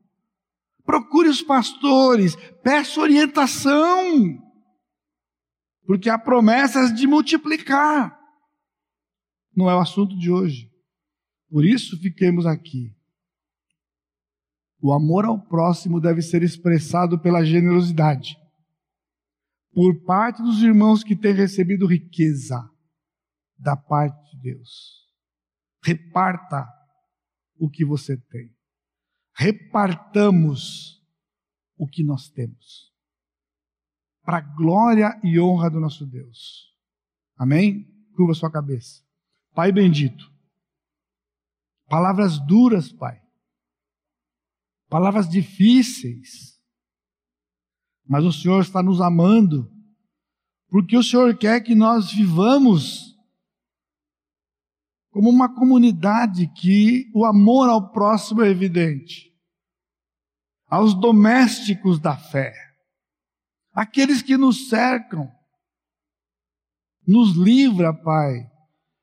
Procure 0.85 1.29
os 1.29 1.41
pastores, 1.41 2.35
peça 2.63 3.01
orientação. 3.01 4.39
Porque 5.85 6.09
há 6.09 6.17
promessas 6.17 6.93
de 6.93 7.07
multiplicar. 7.07 8.17
Não 9.55 9.69
é 9.69 9.75
o 9.75 9.79
assunto 9.79 10.17
de 10.17 10.31
hoje. 10.31 10.69
Por 11.49 11.65
isso 11.65 11.97
fiquemos 11.99 12.45
aqui 12.45 12.95
o 14.85 14.93
amor 14.93 15.25
ao 15.25 15.43
próximo 15.43 15.99
deve 15.99 16.21
ser 16.21 16.43
expressado 16.43 17.19
pela 17.19 17.43
generosidade. 17.43 18.37
Por 19.73 20.05
parte 20.05 20.43
dos 20.43 20.61
irmãos 20.61 21.03
que 21.03 21.15
têm 21.15 21.33
recebido 21.33 21.87
riqueza 21.87 22.63
da 23.57 23.75
parte 23.75 24.15
de 24.29 24.43
Deus. 24.43 25.09
Reparta 25.83 26.67
o 27.57 27.67
que 27.67 27.83
você 27.83 28.15
tem. 28.15 28.54
Repartamos 29.35 31.03
o 31.77 31.87
que 31.87 32.03
nós 32.03 32.29
temos. 32.29 32.93
Para 34.23 34.39
glória 34.39 35.19
e 35.23 35.39
honra 35.39 35.69
do 35.69 35.79
nosso 35.79 36.05
Deus. 36.05 36.73
Amém? 37.37 37.85
Curva 38.15 38.33
sua 38.33 38.51
cabeça. 38.51 39.03
Pai 39.53 39.71
bendito. 39.71 40.33
Palavras 41.87 42.39
duras, 42.39 42.91
Pai. 42.91 43.21
Palavras 44.89 45.29
difíceis. 45.29 46.59
Mas 48.07 48.23
o 48.23 48.31
Senhor 48.31 48.61
está 48.61 48.81
nos 48.81 49.01
amando. 49.01 49.71
Porque 50.69 50.97
o 50.97 51.03
Senhor 51.03 51.37
quer 51.37 51.61
que 51.61 51.75
nós 51.75 52.11
vivamos 52.11 53.14
como 55.15 55.29
uma 55.29 55.47
comunidade 55.47 56.45
que 56.47 57.09
o 57.15 57.23
amor 57.23 57.69
ao 57.69 57.89
próximo 57.93 58.43
é 58.43 58.49
evidente. 58.49 59.33
Aos 60.67 60.93
domésticos 60.93 62.01
da 62.01 62.17
fé. 62.17 62.53
Aqueles 63.71 64.21
que 64.21 64.35
nos 64.35 64.67
cercam. 64.67 65.31
Nos 67.07 67.33
livra, 67.33 67.93
Pai, 67.93 68.45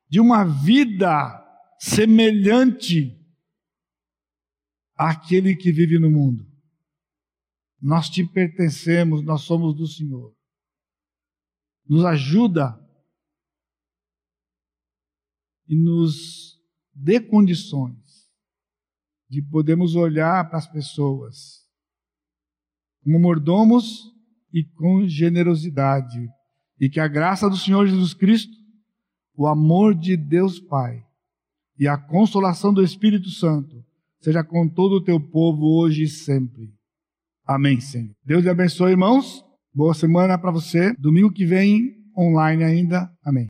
de 0.07 0.19
uma 0.19 0.43
vida 0.43 1.43
semelhante 1.79 3.19
àquele 4.95 5.55
que 5.55 5.71
vive 5.71 5.97
no 5.97 6.11
mundo. 6.11 6.45
Nós 7.81 8.07
te 8.07 8.23
pertencemos, 8.23 9.23
nós 9.23 9.41
somos 9.41 9.75
do 9.75 9.87
Senhor. 9.87 10.31
Nos 11.89 12.05
ajuda 12.05 12.79
e 15.67 15.75
nos 15.75 16.59
dê 16.93 17.19
condições 17.19 17.97
de 19.29 19.41
podermos 19.41 19.95
olhar 19.95 20.47
para 20.49 20.59
as 20.59 20.67
pessoas 20.67 21.63
como 23.03 23.19
mordomos 23.19 24.13
e 24.53 24.63
com 24.63 25.07
generosidade, 25.07 26.29
e 26.79 26.89
que 26.89 26.99
a 26.99 27.07
graça 27.07 27.49
do 27.49 27.57
Senhor 27.57 27.87
Jesus 27.87 28.13
Cristo, 28.13 28.53
o 29.35 29.47
amor 29.47 29.95
de 29.95 30.15
Deus 30.15 30.59
Pai 30.59 31.03
e 31.77 31.87
a 31.87 31.97
consolação 31.97 32.73
do 32.73 32.83
Espírito 32.83 33.29
Santo 33.29 33.83
seja 34.21 34.43
com 34.43 34.69
todo 34.69 34.93
o 34.93 35.03
teu 35.03 35.19
povo 35.19 35.65
hoje 35.79 36.03
e 36.03 36.07
sempre. 36.07 36.71
Amém, 37.45 37.81
Senhor. 37.81 38.15
Deus 38.23 38.43
te 38.43 38.49
abençoe, 38.49 38.91
irmãos. 38.91 39.43
Boa 39.73 39.93
semana 39.93 40.37
para 40.37 40.51
você. 40.51 40.93
Domingo 40.93 41.31
que 41.31 41.45
vem, 41.45 41.95
online 42.17 42.63
ainda. 42.63 43.11
Amém. 43.23 43.49